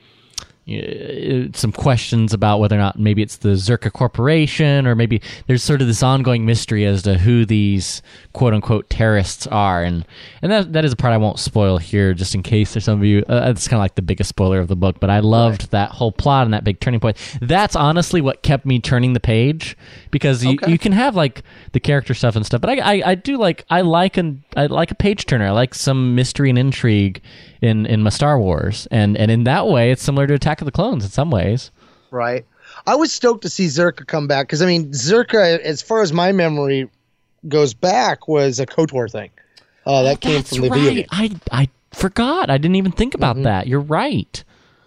some 1.54 1.72
questions 1.72 2.32
about 2.32 2.60
whether 2.60 2.76
or 2.76 2.78
not 2.78 2.96
maybe 2.98 3.20
it's 3.20 3.36
the 3.38 3.50
Czerka 3.50 3.92
Corporation 3.92 4.86
or 4.86 4.94
maybe 4.94 5.20
there's 5.48 5.62
sort 5.62 5.80
of 5.80 5.88
this 5.88 6.02
ongoing 6.04 6.46
mystery 6.46 6.84
as 6.84 7.02
to 7.02 7.18
who 7.18 7.44
these 7.44 8.00
quote 8.32 8.54
unquote 8.54 8.88
terrorists 8.88 9.46
are, 9.48 9.82
and 9.82 10.04
and 10.40 10.52
that 10.52 10.72
that 10.72 10.84
is 10.84 10.92
a 10.92 10.96
part 10.96 11.12
I 11.12 11.16
won't 11.16 11.40
spoil 11.40 11.78
here, 11.78 12.14
just 12.14 12.34
in 12.34 12.42
case 12.44 12.74
there's 12.74 12.84
some 12.84 13.00
of 13.00 13.04
you. 13.04 13.24
Uh, 13.28 13.48
it's 13.50 13.66
kind 13.66 13.78
of 13.78 13.82
like 13.82 13.96
the 13.96 14.02
biggest 14.02 14.28
spoiler 14.28 14.60
of 14.60 14.68
the 14.68 14.76
book, 14.76 15.00
but 15.00 15.10
I 15.10 15.18
loved 15.18 15.70
that 15.72 15.90
whole 15.90 16.12
plot 16.12 16.44
and 16.44 16.54
that 16.54 16.62
big 16.64 16.78
turning 16.80 17.00
point. 17.00 17.16
That's 17.40 17.74
honestly 17.74 18.20
what 18.20 18.42
kept 18.42 18.64
me 18.64 18.78
turning 18.78 19.14
the 19.14 19.20
page 19.20 19.76
because 20.12 20.44
you, 20.44 20.52
Okay. 20.52 20.70
you 20.70 20.78
can 20.78 20.92
have 20.92 21.16
like 21.16 21.42
the 21.72 21.80
character 21.80 22.14
stuff 22.14 22.36
and 22.36 22.46
stuff, 22.46 22.60
but 22.60 22.70
I, 22.70 22.76
I, 22.98 23.02
I 23.10 23.14
do 23.16 23.36
like 23.36 23.64
I 23.68 23.80
like 23.80 24.16
an 24.16 24.44
I 24.56 24.66
like 24.66 24.90
a 24.92 24.94
page 24.94 25.26
turner. 25.26 25.46
I 25.46 25.50
like 25.50 25.74
some 25.74 26.14
mystery 26.14 26.50
and 26.50 26.58
intrigue 26.58 27.20
in 27.62 27.86
in 27.86 28.02
my 28.02 28.10
Star 28.10 28.38
Wars, 28.38 28.86
and 28.90 29.16
and 29.16 29.30
in 29.30 29.44
that 29.44 29.68
way, 29.68 29.90
it's 29.90 30.02
similar 30.02 30.26
to 30.26 30.34
Attack 30.34 30.60
of 30.60 30.66
the 30.66 30.72
Clones 30.72 31.04
in 31.04 31.10
some 31.10 31.30
ways. 31.30 31.70
Right. 32.10 32.44
I 32.86 32.96
was 32.96 33.12
stoked 33.12 33.42
to 33.42 33.48
see 33.48 33.66
Czerka 33.66 34.06
come 34.06 34.26
back 34.26 34.46
because 34.46 34.60
I 34.60 34.66
mean 34.66 34.90
Czerka, 34.90 35.60
as 35.60 35.80
far 35.80 36.02
as 36.02 36.12
my 36.12 36.32
memory 36.32 36.90
goes 37.48 37.72
back, 37.72 38.28
was 38.28 38.60
a 38.60 38.66
Kotor 38.66 39.10
thing. 39.10 39.30
Uh, 39.86 40.02
that 40.02 40.20
came 40.20 40.42
from 40.42 40.60
the 40.60 40.68
video 40.68 40.94
right. 40.94 41.08
I 41.10 41.30
I 41.62 41.68
forgot. 41.92 42.50
I 42.50 42.58
didn't 42.58 42.76
even 42.76 42.92
think 42.92 43.14
about 43.14 43.40
that. 43.44 43.66
You're 43.66 43.80
right. 43.80 44.44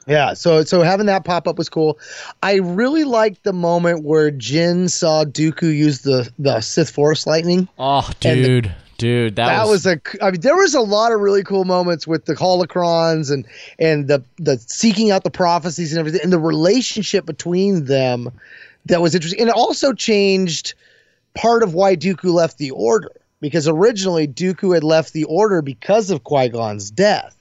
Yeah, 0.07 0.35
so 0.35 0.63
so 0.63 0.81
having 0.81 1.07
that 1.07 1.25
pop 1.25 1.47
up 1.47 1.57
was 1.57 1.69
cool. 1.69 1.97
I 2.43 2.55
really 2.55 3.05
liked 3.05 3.43
the 3.43 3.53
moment 3.53 4.03
where 4.03 4.29
Jin 4.29 4.87
saw 4.87 5.23
Dooku 5.25 5.75
use 5.75 6.01
the 6.01 6.29
the 6.37 6.61
Sith 6.61 6.91
Force 6.91 7.25
lightning. 7.25 7.67
Oh, 7.79 8.07
dude, 8.19 8.73
dude, 8.97 9.35
that, 9.35 9.47
That 9.47 9.67
was, 9.67 9.85
a. 9.85 9.99
I 10.21 10.31
mean, 10.31 10.41
there 10.41 10.55
was 10.55 10.73
a 10.73 10.81
lot 10.81 11.11
of 11.11 11.19
really 11.19 11.43
cool 11.43 11.65
moments 11.65 12.07
with 12.07 12.25
the 12.25 12.35
holocrons 12.35 13.31
and 13.31 13.45
and 13.79 14.07
the 14.07 14.23
the 14.37 14.57
seeking 14.57 15.11
out 15.11 15.23
the 15.23 15.31
prophecies 15.31 15.91
and 15.91 15.99
everything, 15.99 16.21
and 16.23 16.33
the 16.33 16.39
relationship 16.39 17.25
between 17.25 17.85
them 17.85 18.31
that 18.85 19.01
was 19.01 19.15
interesting, 19.15 19.41
and 19.41 19.49
it 19.49 19.55
also 19.55 19.93
changed 19.93 20.73
part 21.33 21.63
of 21.63 21.73
why 21.73 21.95
Dooku 21.95 22.33
left 22.33 22.57
the 22.57 22.71
Order 22.71 23.11
because 23.41 23.67
originally 23.67 24.27
Dooku 24.27 24.73
had 24.73 24.83
left 24.83 25.13
the 25.13 25.25
Order 25.25 25.61
because 25.61 26.09
of 26.09 26.23
Qui 26.23 26.49
Gon's 26.49 26.89
death. 26.89 27.33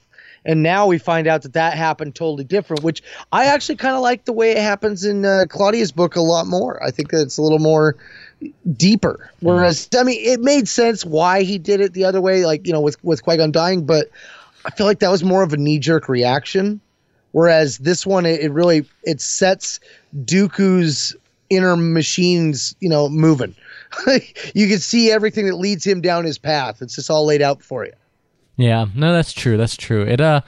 And 0.47 0.61
now 0.61 0.85
we 0.85 0.99
find 0.99 1.25
out 1.25 1.41
that 1.41 1.53
that 1.53 1.75
happened 1.75 2.13
totally 2.13 2.43
different, 2.43 2.83
which 2.83 3.01
I 3.31 3.45
actually 3.45 3.77
kind 3.77 3.95
of 3.95 4.03
like 4.03 4.25
the 4.25 4.33
way 4.33 4.51
it 4.51 4.59
happens 4.59 5.03
in 5.03 5.25
uh, 5.25 5.45
Claudia's 5.49 5.91
book 5.91 6.15
a 6.15 6.21
lot 6.21 6.45
more. 6.45 6.83
I 6.83 6.91
think 6.91 7.09
that 7.09 7.23
it's 7.23 7.39
a 7.39 7.41
little 7.41 7.57
more 7.57 7.95
deeper. 8.75 9.31
Whereas, 9.39 9.89
I 9.97 10.03
mean, 10.03 10.19
it 10.21 10.41
made 10.41 10.67
sense 10.67 11.05
why 11.05 11.43
he 11.43 11.57
did 11.57 11.81
it 11.81 11.93
the 11.93 12.05
other 12.05 12.21
way, 12.21 12.45
like, 12.45 12.65
you 12.65 12.73
know, 12.73 12.81
with, 12.81 13.03
with 13.03 13.23
Qui 13.23 13.37
Gon 13.37 13.51
dying, 13.51 13.85
but 13.85 14.09
I 14.65 14.71
feel 14.71 14.85
like 14.85 14.99
that 14.99 15.11
was 15.11 15.23
more 15.23 15.43
of 15.43 15.53
a 15.53 15.57
knee 15.57 15.79
jerk 15.79 16.09
reaction. 16.09 16.81
Whereas 17.31 17.79
this 17.79 18.05
one, 18.05 18.25
it, 18.25 18.39
it 18.39 18.51
really, 18.51 18.87
it 19.03 19.19
sets 19.19 19.79
Dooku's 20.23 21.15
inner 21.49 21.75
machines, 21.75 22.75
you 22.79 22.89
know, 22.89 23.09
moving. 23.09 23.55
you 24.53 24.67
can 24.67 24.79
see 24.79 25.11
everything 25.11 25.45
that 25.47 25.55
leads 25.55 25.85
him 25.85 26.01
down 26.01 26.25
his 26.25 26.37
path. 26.37 26.81
It's 26.81 26.95
just 26.95 27.09
all 27.09 27.25
laid 27.25 27.41
out 27.41 27.61
for 27.61 27.85
you. 27.85 27.93
Yeah, 28.57 28.85
no, 28.95 29.13
that's 29.13 29.33
true. 29.33 29.57
That's 29.57 29.75
true. 29.75 30.03
It 30.03 30.21
uh, 30.21 30.41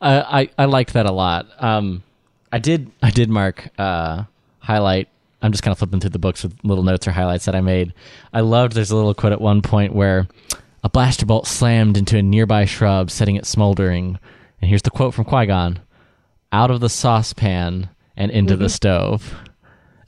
I 0.00 0.40
I, 0.40 0.50
I 0.58 0.64
liked 0.66 0.92
that 0.92 1.06
a 1.06 1.12
lot. 1.12 1.46
Um, 1.58 2.02
I 2.52 2.58
did 2.58 2.90
I 3.02 3.10
did 3.10 3.30
mark 3.30 3.68
uh 3.78 4.24
highlight. 4.58 5.08
I'm 5.40 5.52
just 5.52 5.62
kind 5.62 5.72
of 5.72 5.78
flipping 5.78 6.00
through 6.00 6.10
the 6.10 6.18
books 6.18 6.42
with 6.42 6.56
little 6.64 6.84
notes 6.84 7.06
or 7.06 7.12
highlights 7.12 7.44
that 7.44 7.54
I 7.54 7.60
made. 7.60 7.94
I 8.32 8.40
loved. 8.40 8.72
There's 8.72 8.90
a 8.90 8.96
little 8.96 9.14
quote 9.14 9.32
at 9.32 9.40
one 9.40 9.62
point 9.62 9.94
where 9.94 10.26
a 10.82 10.88
blaster 10.88 11.26
bolt 11.26 11.46
slammed 11.46 11.96
into 11.96 12.18
a 12.18 12.22
nearby 12.22 12.64
shrub, 12.64 13.10
setting 13.10 13.36
it 13.36 13.46
smoldering. 13.46 14.18
And 14.60 14.68
here's 14.68 14.82
the 14.82 14.90
quote 14.90 15.14
from 15.14 15.24
Qui 15.24 15.46
Gon: 15.46 15.80
"Out 16.52 16.70
of 16.70 16.80
the 16.80 16.88
saucepan 16.88 17.88
and 18.16 18.30
into 18.30 18.56
the 18.56 18.64
mm-hmm. 18.64 18.70
stove." 18.70 19.34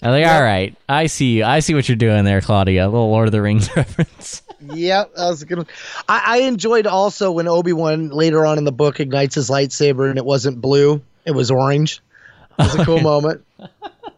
I'm 0.03 0.13
like, 0.13 0.27
all 0.27 0.43
right, 0.43 0.75
I 0.89 1.07
see 1.07 1.37
you. 1.37 1.45
I 1.45 1.61
see 1.61 1.75
what 1.75 1.87
you're 1.89 1.97
doing 1.97 2.25
there, 2.25 2.41
Claudia. 2.41 2.87
A 2.87 2.89
little 2.89 3.11
Lord 3.11 3.29
of 3.29 3.33
the 3.33 3.43
Rings 3.43 3.69
reference. 3.77 4.43
Yep, 4.61 5.15
that 5.15 5.29
was 5.29 5.43
a 5.43 5.47
good 5.47 5.59
one. 5.59 5.67
I, 6.09 6.23
I 6.27 6.37
enjoyed 6.43 6.87
also 6.87 7.33
when 7.33 7.49
Obi 7.49 7.73
Wan 7.73 8.09
later 8.09 8.47
on 8.47 8.59
in 8.59 8.65
the 8.65 8.73
book 8.73 9.01
ignites 9.01 9.35
his 9.35 9.51
lightsaber 9.51 10.09
and 10.09 10.19
it 10.19 10.25
wasn't 10.25 10.61
blue, 10.61 11.03
it 11.25 11.33
was 11.33 11.51
orange. 11.51 12.01
It 12.61 12.73
was 12.73 12.75
a 12.77 12.85
cool 12.85 13.01
moment. 13.03 13.45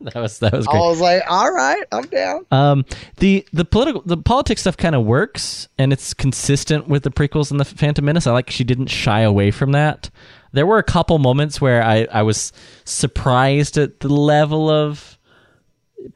that 0.01 0.17
was 0.17 0.39
that 0.41 0.53
was 0.53 0.67
I 0.67 0.79
was 0.79 1.01
like, 1.01 1.23
all 1.29 1.53
right, 1.53 1.85
I'm 1.93 2.05
down. 2.05 2.47
Um, 2.51 2.85
the 3.19 3.47
the 3.53 3.65
political 3.65 4.03
the 4.05 4.17
politics 4.17 4.63
stuff 4.63 4.77
kind 4.77 4.95
of 4.95 5.05
works, 5.05 5.69
and 5.79 5.93
it's 5.93 6.15
consistent 6.15 6.89
with 6.89 7.03
the 7.03 7.11
prequels 7.11 7.51
and 7.51 7.61
the 7.61 7.65
Phantom 7.65 8.05
Menace. 8.05 8.27
I 8.27 8.33
like 8.33 8.51
she 8.51 8.65
didn't 8.65 8.89
shy 8.89 9.21
away 9.21 9.51
from 9.51 9.73
that. 9.73 10.11
There 10.53 10.67
were 10.67 10.79
a 10.79 10.83
couple 10.83 11.19
moments 11.19 11.61
where 11.61 11.83
I 11.83 12.07
I 12.13 12.23
was 12.23 12.53
surprised 12.85 13.79
at 13.79 14.01
the 14.01 14.09
level 14.09 14.69
of 14.69 15.19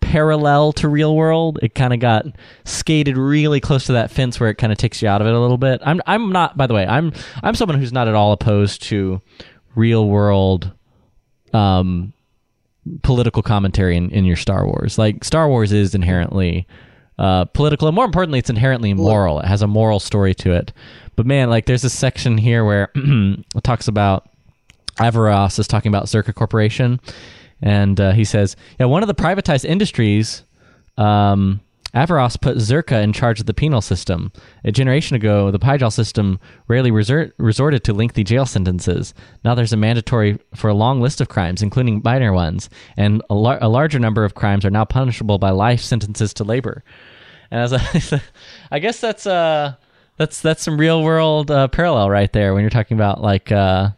parallel 0.01 0.73
to 0.73 0.89
real 0.89 1.15
world. 1.15 1.59
It 1.63 1.75
kind 1.75 1.93
of 1.93 2.01
got 2.01 2.27
skated 2.65 3.17
really 3.17 3.61
close 3.61 3.87
to 3.87 3.93
that 3.93 4.11
fence 4.11 4.41
where 4.41 4.51
it 4.51 4.57
kind 4.57 4.73
of 4.73 4.79
takes 4.79 5.01
you 5.01 5.09
out 5.09 5.21
of 5.21 5.27
it 5.27 5.33
a 5.33 5.39
little 5.41 5.59
bit. 5.59 5.81
I'm 5.85 6.01
I'm 6.07 6.33
not 6.33 6.57
by 6.57 6.67
the 6.67 6.75
way. 6.75 6.87
I'm 6.87 7.13
I'm 7.43 7.55
someone 7.55 7.79
who's 7.79 7.93
not 7.93 8.09
at 8.09 8.15
all 8.15 8.33
opposed 8.33 8.83
to 8.85 9.21
real 9.75 10.09
world 10.09 10.73
um 11.53 12.13
political 13.03 13.43
commentary 13.43 13.97
in, 13.97 14.11
in 14.11 14.25
your 14.25 14.37
Star 14.37 14.67
Wars. 14.67 14.99
Like 14.99 15.25
Star 15.25 15.49
Wars 15.49 15.73
is 15.73 15.95
inherently 15.95 16.67
uh, 17.19 17.47
political, 17.47 17.89
and 17.89 17.95
more 17.95 18.05
importantly, 18.05 18.39
it's 18.39 18.51
inherently 18.51 18.95
moral. 18.95 19.41
It 19.41 19.47
has 19.47 19.63
a 19.63 19.67
moral 19.67 20.01
story 20.01 20.35
to 20.37 20.53
it. 20.53 20.73
But 21.17 21.27
man, 21.27 21.49
like 21.51 21.67
there's 21.67 21.85
a 21.85 21.91
section 21.91 22.39
here 22.39 22.65
where 22.65 22.91
it 22.95 23.65
talks 23.65 23.89
about 23.89 24.29
Averross 24.99 25.59
is 25.59 25.67
talking 25.67 25.91
about 25.91 26.07
Czerka 26.07 26.35
Corporation, 26.35 27.01
and 27.63 27.99
uh, 28.01 28.13
he 28.13 28.25
says, 28.25 28.57
"Yeah, 28.79 28.87
one 28.87 29.03
of 29.03 29.09
the 29.09 29.15
privatized 29.15 29.65
industries." 29.65 30.43
Um, 30.99 31.61
Averross 31.97 32.39
put 32.39 32.59
Czerka 32.59 33.03
in 33.03 33.15
charge 33.15 33.41
of 33.41 33.47
the 33.47 33.55
penal 33.55 33.81
system. 33.81 34.31
A 34.65 34.71
generation 34.71 35.17
ago, 35.17 35.51
the 35.51 35.59
Pijal 35.59 35.91
system 35.91 36.39
rarely 36.69 36.91
resort, 36.91 37.35
resorted 37.39 37.85
to 37.85 37.95
lengthy 37.95 38.23
jail 38.23 38.45
sentences. 38.45 39.15
Now 39.45 39.55
there's 39.55 39.73
a 39.73 39.79
mandatory 39.79 40.39
for 40.55 40.69
a 40.69 40.75
long 40.75 41.01
list 41.01 41.23
of 41.23 41.31
crimes, 41.31 41.63
including 41.63 42.03
minor 42.05 42.35
ones, 42.35 42.69
and 42.99 43.23
a, 43.31 43.35
lar- 43.35 43.59
a 43.63 43.69
larger 43.69 43.99
number 43.99 44.27
of 44.27 44.35
crimes 44.35 44.67
are 44.67 44.71
now 44.71 44.85
punishable 44.85 45.39
by 45.39 45.51
life 45.51 45.81
sentences 45.81 46.35
to 46.35 46.45
labor. 46.45 46.85
And 47.51 47.63
as 47.63 47.73
I, 47.73 48.21
I 48.71 48.79
guess 48.79 49.01
that's 49.01 49.27
uh 49.27 49.77
that's 50.19 50.41
that's 50.41 50.63
some 50.63 50.79
real 50.79 51.03
world 51.03 51.51
uh, 51.51 51.69
parallel 51.69 52.11
right 52.11 52.33
there 52.33 52.55
when 52.55 52.63
you're 52.63 52.71
talking 52.71 52.97
about 52.97 53.21
like 53.21 53.53
uh, 53.53 53.91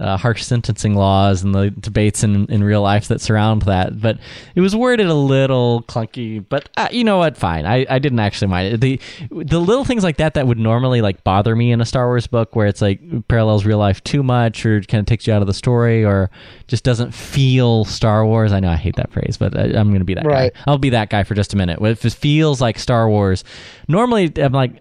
uh, 0.00 0.16
harsh 0.16 0.42
sentencing 0.42 0.94
laws 0.94 1.42
and 1.42 1.54
the 1.54 1.70
debates 1.70 2.24
in, 2.24 2.46
in 2.46 2.64
real 2.64 2.80
life 2.82 3.06
that 3.08 3.20
surround 3.20 3.62
that. 3.62 4.00
But 4.00 4.18
it 4.54 4.60
was 4.62 4.74
worded 4.74 5.06
a 5.06 5.14
little 5.14 5.82
clunky. 5.82 6.44
But 6.48 6.68
uh, 6.76 6.88
you 6.90 7.04
know 7.04 7.18
what? 7.18 7.36
Fine. 7.36 7.66
I, 7.66 7.86
I 7.88 7.98
didn't 7.98 8.18
actually 8.20 8.48
mind 8.48 8.74
it. 8.74 8.80
The 8.80 9.00
the 9.44 9.60
little 9.60 9.84
things 9.84 10.02
like 10.02 10.16
that 10.16 10.34
that 10.34 10.46
would 10.46 10.58
normally 10.58 11.02
like 11.02 11.22
bother 11.22 11.54
me 11.54 11.70
in 11.70 11.80
a 11.80 11.84
Star 11.84 12.06
Wars 12.06 12.26
book, 12.26 12.56
where 12.56 12.66
it's 12.66 12.80
like 12.80 13.00
parallels 13.28 13.64
real 13.64 13.78
life 13.78 14.02
too 14.02 14.22
much, 14.22 14.64
or 14.64 14.80
kind 14.80 15.00
of 15.00 15.06
takes 15.06 15.26
you 15.26 15.32
out 15.34 15.42
of 15.42 15.46
the 15.46 15.54
story, 15.54 16.04
or 16.04 16.30
just 16.66 16.82
doesn't 16.82 17.12
feel 17.12 17.84
Star 17.84 18.24
Wars. 18.24 18.52
I 18.52 18.60
know 18.60 18.70
I 18.70 18.76
hate 18.76 18.96
that 18.96 19.12
phrase, 19.12 19.36
but 19.38 19.56
I, 19.56 19.64
I'm 19.64 19.88
going 19.90 19.98
to 20.00 20.04
be 20.04 20.14
that 20.14 20.24
Right. 20.24 20.52
guy. 20.54 20.60
I'll 20.66 20.78
be 20.78 20.90
that 20.90 21.10
guy 21.10 21.24
for 21.24 21.34
just 21.34 21.52
a 21.52 21.56
minute. 21.56 21.78
If 21.80 22.04
it 22.04 22.12
feels 22.14 22.60
like 22.60 22.78
Star 22.78 23.08
Wars, 23.08 23.44
normally 23.86 24.32
I'm 24.36 24.52
like, 24.52 24.80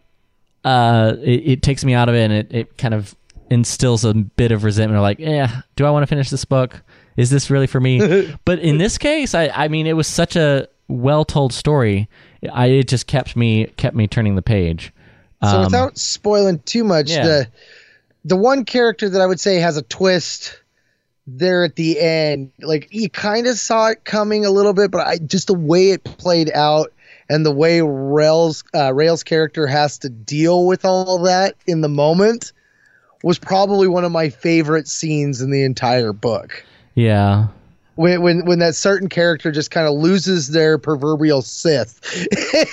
uh, 0.64 1.16
it, 1.22 1.44
it 1.46 1.62
takes 1.62 1.84
me 1.84 1.94
out 1.94 2.08
of 2.10 2.16
it, 2.16 2.24
and 2.24 2.34
it, 2.34 2.48
it 2.52 2.78
kind 2.78 2.94
of 2.94 3.16
instills 3.50 4.06
a 4.06 4.14
bit 4.14 4.52
of 4.52 4.64
resentment. 4.64 5.02
Like, 5.02 5.20
yeah, 5.20 5.62
do 5.76 5.86
I 5.86 5.91
want 5.91 6.04
to 6.04 6.08
finish 6.08 6.30
this 6.30 6.45
book? 6.45 6.82
Is 7.18 7.30
this 7.30 7.50
really 7.50 7.68
for 7.68 7.80
me? 7.80 8.34
but 8.45 8.60
in 8.60 8.78
this 8.78 8.97
case, 8.97 9.36
I, 9.36 9.50
I 9.50 9.68
mean, 9.68 9.88
it 9.88 9.93
was 9.93 10.08
such 10.08 10.36
a 10.36 10.68
well 10.88 11.26
told 11.26 11.54
story. 11.54 12.10
I 12.52 12.68
it 12.68 12.88
just 12.88 13.08
kept 13.08 13.36
me 13.36 13.68
kept 13.78 13.95
me 13.95 14.08
turning 14.08 14.36
the 14.36 14.41
page. 14.41 14.93
So 15.43 15.50
Um, 15.50 15.64
without 15.66 15.97
spoiling 15.97 16.60
too 16.60 16.84
much, 16.84 17.10
yeah. 17.10 17.24
the 17.24 17.47
the 18.26 18.36
one 18.36 18.66
character 18.66 19.10
that 19.10 19.22
I 19.22 19.26
would 19.26 19.39
say 19.39 19.58
has 19.58 19.78
a 19.78 19.82
twist 19.82 20.62
there 21.28 21.64
at 21.64 21.76
the 21.76 22.00
end, 22.00 22.52
like 22.60 22.89
you 22.91 23.10
kind 23.10 23.47
of 23.47 23.58
saw 23.58 23.88
it 23.88 24.04
coming 24.04 24.45
a 24.45 24.50
little 24.50 24.74
bit, 24.74 24.91
but 24.91 25.06
I 25.06 25.18
just 25.18 25.47
the 25.47 25.54
way 25.54 25.91
it 25.91 26.04
played 26.04 26.52
out 26.52 26.91
and 27.30 27.45
the 27.45 27.52
way 27.52 27.82
Rael's 27.82 28.64
uh, 28.74 28.93
Rael's 28.93 29.24
character 29.24 29.68
has 29.68 30.00
to 30.00 30.10
deal 30.10 30.66
with 30.66 30.86
all 30.86 31.24
that 31.24 31.56
in 31.68 31.82
the 31.82 31.89
moment 31.89 32.52
was 33.24 33.40
probably 33.40 33.88
one 33.88 34.06
of 34.06 34.12
my 34.12 34.30
favorite 34.30 34.88
scenes 34.88 35.42
in 35.42 35.52
the 35.52 35.64
entire 35.64 36.14
book. 36.14 36.64
yeah, 36.96 37.48
when 38.00 38.22
when 38.22 38.45
when 38.45 38.60
that 38.60 38.76
certain 38.76 39.10
character 39.10 39.52
just 39.52 39.72
kind 39.72 39.86
of 39.86 39.93
loses 39.93 40.47
their 40.47 40.78
proverbial 40.78 41.41
Sith, 41.41 42.00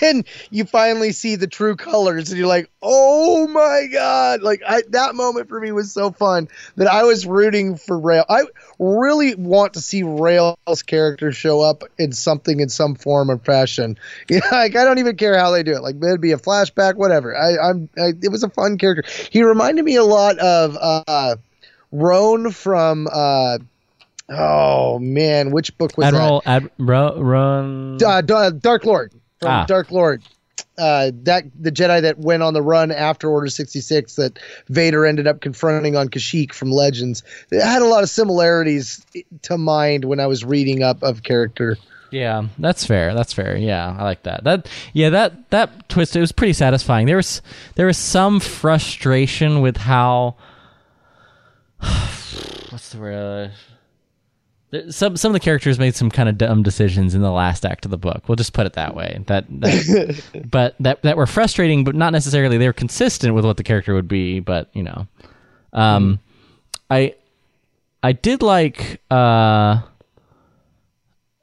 and 0.02 0.24
you 0.50 0.64
finally 0.64 1.10
see 1.10 1.34
the 1.34 1.48
true 1.48 1.74
colors, 1.74 2.30
and 2.30 2.38
you're 2.38 2.46
like, 2.46 2.70
"Oh 2.80 3.48
my 3.48 3.88
god!" 3.92 4.42
Like 4.42 4.62
I, 4.64 4.82
that 4.90 5.16
moment 5.16 5.48
for 5.48 5.58
me 5.58 5.72
was 5.72 5.90
so 5.90 6.12
fun 6.12 6.46
that 6.76 6.86
I 6.86 7.02
was 7.02 7.26
rooting 7.26 7.76
for 7.76 7.98
Rael. 7.98 8.24
I 8.28 8.42
really 8.78 9.34
want 9.34 9.74
to 9.74 9.80
see 9.80 10.04
Rael's 10.04 10.84
character 10.84 11.32
show 11.32 11.60
up 11.60 11.82
in 11.98 12.12
something 12.12 12.60
in 12.60 12.68
some 12.68 12.94
form 12.94 13.28
or 13.28 13.38
fashion. 13.38 13.98
Yeah, 14.28 14.40
like 14.52 14.76
I 14.76 14.84
don't 14.84 14.98
even 14.98 15.16
care 15.16 15.36
how 15.38 15.50
they 15.50 15.62
do 15.62 15.72
it. 15.72 15.82
Like 15.82 15.96
it'd 15.96 16.20
be 16.20 16.32
a 16.32 16.38
flashback, 16.38 16.94
whatever. 16.94 17.36
I, 17.36 17.70
I'm. 17.70 17.88
I, 17.98 18.12
it 18.22 18.30
was 18.30 18.44
a 18.44 18.50
fun 18.50 18.78
character. 18.78 19.02
He 19.30 19.42
reminded 19.42 19.84
me 19.84 19.96
a 19.96 20.04
lot 20.04 20.38
of 20.38 20.76
uh, 20.80 21.36
Roan 21.90 22.52
from. 22.52 23.08
Uh, 23.12 23.58
Oh 24.28 24.98
man, 24.98 25.50
which 25.52 25.76
book 25.78 25.96
was 25.96 26.06
Admiral 26.06 26.42
Ad, 26.46 26.70
Ro, 26.78 27.20
Run. 27.20 27.96
that? 27.98 28.30
Uh, 28.30 28.50
Dark 28.50 28.84
Lord 28.84 29.12
from 29.40 29.50
Ah. 29.50 29.64
Dark 29.66 29.90
Lord. 29.90 30.22
Uh, 30.78 31.10
that 31.22 31.44
the 31.58 31.70
Jedi 31.72 32.02
that 32.02 32.18
went 32.18 32.42
on 32.42 32.52
the 32.52 32.60
run 32.60 32.90
after 32.90 33.30
Order 33.30 33.48
sixty 33.48 33.80
six 33.80 34.16
that 34.16 34.38
Vader 34.68 35.06
ended 35.06 35.26
up 35.26 35.40
confronting 35.40 35.96
on 35.96 36.08
Kashyyyk 36.08 36.52
from 36.52 36.70
Legends. 36.70 37.22
It 37.50 37.62
had 37.62 37.80
a 37.82 37.86
lot 37.86 38.02
of 38.02 38.10
similarities 38.10 39.04
to 39.42 39.56
mind 39.56 40.04
when 40.04 40.20
I 40.20 40.26
was 40.26 40.44
reading 40.44 40.82
up 40.82 41.02
of 41.02 41.22
character. 41.22 41.78
Yeah, 42.10 42.46
that's 42.58 42.84
fair. 42.86 43.14
That's 43.14 43.32
fair. 43.32 43.56
Yeah, 43.56 43.96
I 43.98 44.04
like 44.04 44.22
that. 44.24 44.44
That 44.44 44.68
yeah, 44.92 45.08
that 45.10 45.48
that 45.50 45.88
twist 45.88 46.14
it 46.14 46.20
was 46.20 46.32
pretty 46.32 46.52
satisfying. 46.52 47.06
There 47.06 47.16
was 47.16 47.40
there 47.76 47.86
was 47.86 47.96
some 47.98 48.38
frustration 48.40 49.60
with 49.62 49.76
how 49.78 50.36
what's 51.80 52.90
the 52.90 52.98
word? 52.98 53.52
Some 54.90 55.16
some 55.16 55.30
of 55.30 55.32
the 55.32 55.40
characters 55.40 55.78
made 55.78 55.94
some 55.94 56.10
kind 56.10 56.28
of 56.28 56.36
dumb 56.36 56.62
decisions 56.64 57.14
in 57.14 57.22
the 57.22 57.30
last 57.30 57.64
act 57.64 57.84
of 57.84 57.92
the 57.92 57.96
book. 57.96 58.28
We'll 58.28 58.36
just 58.36 58.52
put 58.52 58.66
it 58.66 58.72
that 58.72 58.96
way. 58.96 59.22
That, 59.26 59.44
that 59.60 60.44
but 60.50 60.74
that 60.80 61.02
that 61.02 61.16
were 61.16 61.26
frustrating, 61.26 61.84
but 61.84 61.94
not 61.94 62.12
necessarily 62.12 62.58
they 62.58 62.66
were 62.66 62.72
consistent 62.72 63.34
with 63.34 63.44
what 63.44 63.58
the 63.58 63.62
character 63.62 63.94
would 63.94 64.08
be. 64.08 64.40
But 64.40 64.68
you 64.74 64.82
know, 64.82 65.06
um, 65.72 66.18
I 66.90 67.14
I 68.02 68.12
did 68.12 68.42
like 68.42 69.00
uh 69.08 69.82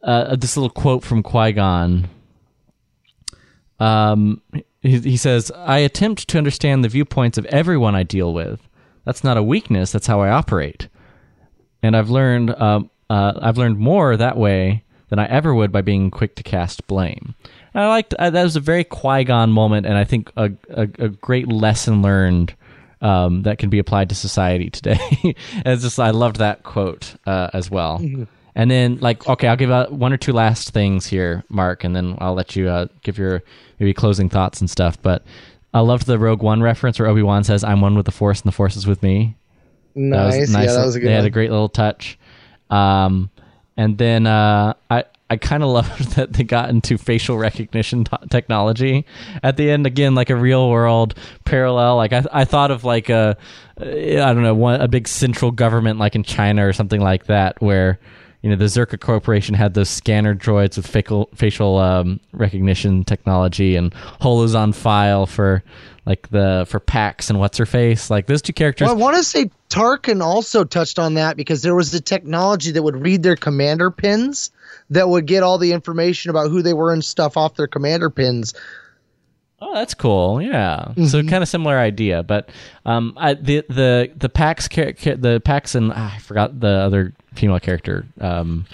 uh, 0.03 0.35
this 0.35 0.57
little 0.57 0.69
quote 0.69 1.03
from 1.03 1.23
Qui 1.23 1.53
Gon. 1.53 2.09
Um, 3.79 4.41
he, 4.81 4.99
he 4.99 5.17
says, 5.17 5.51
"I 5.55 5.79
attempt 5.79 6.27
to 6.27 6.37
understand 6.37 6.83
the 6.83 6.89
viewpoints 6.89 7.37
of 7.37 7.45
everyone 7.45 7.95
I 7.95 8.03
deal 8.03 8.33
with. 8.33 8.59
That's 9.05 9.23
not 9.23 9.37
a 9.37 9.43
weakness. 9.43 9.91
That's 9.91 10.07
how 10.07 10.21
I 10.21 10.29
operate, 10.29 10.89
and 11.81 11.95
I've 11.95 12.09
learned 12.09 12.51
um, 12.51 12.89
uh, 13.13 13.39
I've 13.41 13.57
learned 13.57 13.77
more 13.77 14.17
that 14.17 14.37
way 14.37 14.83
than 15.09 15.19
I 15.19 15.25
ever 15.27 15.53
would 15.53 15.71
by 15.71 15.81
being 15.81 16.11
quick 16.11 16.35
to 16.35 16.43
cast 16.43 16.87
blame." 16.87 17.35
And 17.73 17.83
I 17.83 17.87
liked 17.87 18.13
uh, 18.15 18.29
that 18.29 18.43
was 18.43 18.55
a 18.55 18.59
very 18.59 18.83
Qui 18.83 19.23
Gon 19.23 19.51
moment, 19.51 19.85
and 19.85 19.97
I 19.97 20.03
think 20.03 20.31
a, 20.35 20.51
a, 20.69 20.83
a 20.99 21.09
great 21.09 21.47
lesson 21.47 22.01
learned. 22.01 22.55
Um, 23.01 23.41
that 23.41 23.57
can 23.57 23.69
be 23.69 23.79
applied 23.79 24.07
to 24.09 24.15
society 24.15 24.69
today. 24.69 24.97
it's 25.65 25.81
just 25.83 25.99
I 25.99 26.11
loved 26.11 26.37
that 26.37 26.63
quote 26.63 27.15
uh, 27.25 27.49
as 27.53 27.69
well. 27.69 27.99
And 28.55 28.71
then, 28.71 28.97
like, 29.01 29.27
okay, 29.27 29.47
I'll 29.49 29.57
give 29.57 29.71
out 29.71 29.91
one 29.91 30.13
or 30.13 30.17
two 30.17 30.31
last 30.31 30.69
things 30.69 31.05
here, 31.07 31.43
Mark, 31.49 31.83
and 31.83 31.93
then 31.93 32.15
I'll 32.19 32.33
let 32.35 32.55
you 32.55 32.69
uh, 32.69 32.87
give 33.01 33.17
your 33.17 33.43
maybe 33.79 33.93
closing 33.93 34.29
thoughts 34.29 34.61
and 34.61 34.69
stuff. 34.69 35.01
But 35.01 35.25
I 35.73 35.79
loved 35.81 36.05
the 36.05 36.19
Rogue 36.19 36.43
One 36.43 36.61
reference 36.61 36.99
where 36.99 37.09
Obi 37.09 37.23
Wan 37.23 37.43
says, 37.43 37.63
"I'm 37.63 37.81
one 37.81 37.95
with 37.95 38.05
the 38.05 38.11
Force, 38.11 38.41
and 38.41 38.47
the 38.47 38.55
Force 38.55 38.77
is 38.77 38.87
with 38.87 39.01
me." 39.03 39.35
Nice, 40.53 40.67
yeah, 40.67 40.73
that 40.75 40.85
was 40.85 40.95
a 40.95 40.99
good 40.99 41.09
They 41.09 41.13
had 41.13 41.25
a 41.25 41.29
great 41.29 41.51
little 41.51 41.69
touch. 41.69 42.17
Um, 42.73 43.29
and 43.77 43.97
then 43.97 44.27
uh, 44.27 44.73
I 44.89 45.05
I 45.29 45.37
kind 45.37 45.63
of 45.63 45.69
love 45.69 46.15
that 46.15 46.33
they 46.33 46.43
got 46.43 46.69
into 46.69 46.97
facial 46.97 47.37
recognition 47.37 48.03
t- 48.03 48.17
technology 48.29 49.05
at 49.41 49.57
the 49.57 49.69
end. 49.69 49.85
Again, 49.85 50.15
like 50.15 50.29
a 50.29 50.35
real 50.35 50.69
world 50.69 51.15
parallel. 51.45 51.97
Like 51.97 52.13
I 52.13 52.25
I 52.31 52.45
thought 52.45 52.71
of 52.71 52.83
like 52.83 53.09
a 53.09 53.37
uh, 53.79 53.83
don't 54.33 54.43
know 54.43 54.55
one 54.55 54.81
a 54.81 54.87
big 54.87 55.07
central 55.07 55.51
government 55.51 55.99
like 55.99 56.15
in 56.15 56.23
China 56.23 56.67
or 56.67 56.73
something 56.73 57.01
like 57.01 57.25
that 57.25 57.61
where. 57.61 57.99
You 58.43 58.49
know, 58.49 58.57
the 58.57 58.65
Czerka 58.65 58.99
Corporation 58.99 59.55
had 59.55 59.73
those 59.73 59.89
scanner 59.89 60.35
droids 60.35 60.75
with 60.75 60.85
facial 60.85 61.29
facial 61.33 61.77
um, 61.77 62.19
recognition 62.33 63.05
technology, 63.05 63.77
and 63.77 63.93
Holo's 64.21 64.53
on 64.53 64.73
file 64.73 65.25
for 65.25 65.63
like 66.05 66.27
the 66.29 66.65
for 66.67 66.81
Pax 66.81 67.29
and 67.29 67.39
what's 67.39 67.57
her 67.57 67.65
face. 67.65 68.09
Like 68.09 68.27
those 68.27 68.41
two 68.41 68.51
characters. 68.51 68.87
Well, 68.87 68.97
I 68.97 68.99
want 68.99 69.15
to 69.15 69.23
say 69.23 69.49
Tarkin 69.69 70.21
also 70.21 70.65
touched 70.65 70.99
on 70.99 71.13
that 71.13 71.37
because 71.37 71.61
there 71.61 71.73
was 71.73 71.93
a 71.93 72.01
technology 72.01 72.71
that 72.71 72.83
would 72.83 72.97
read 72.97 73.23
their 73.23 73.37
commander 73.37 73.89
pins 73.89 74.51
that 74.89 75.07
would 75.07 75.25
get 75.25 75.41
all 75.41 75.57
the 75.57 75.71
information 75.71 76.29
about 76.29 76.51
who 76.51 76.61
they 76.61 76.73
were 76.73 76.91
and 76.91 77.03
stuff 77.03 77.37
off 77.37 77.55
their 77.55 77.67
commander 77.67 78.09
pins. 78.09 78.53
Oh, 79.65 79.73
that's 79.73 79.93
cool. 79.93 80.41
Yeah. 80.41 80.93
So 81.07 81.23
kind 81.23 81.41
of 81.41 81.47
similar 81.47 81.77
idea, 81.79 82.21
but 82.21 82.49
um, 82.85 83.13
I, 83.15 83.33
the 83.35 83.63
the 83.69 84.11
the 84.15 84.27
Pax 84.27 84.67
the 84.67 85.41
Pax 85.43 85.73
and 85.73 85.93
ah, 85.95 86.15
I 86.15 86.19
forgot 86.19 86.59
the 86.59 86.67
other 86.67 87.13
female 87.33 87.59
character, 87.61 88.05
um, 88.19 88.65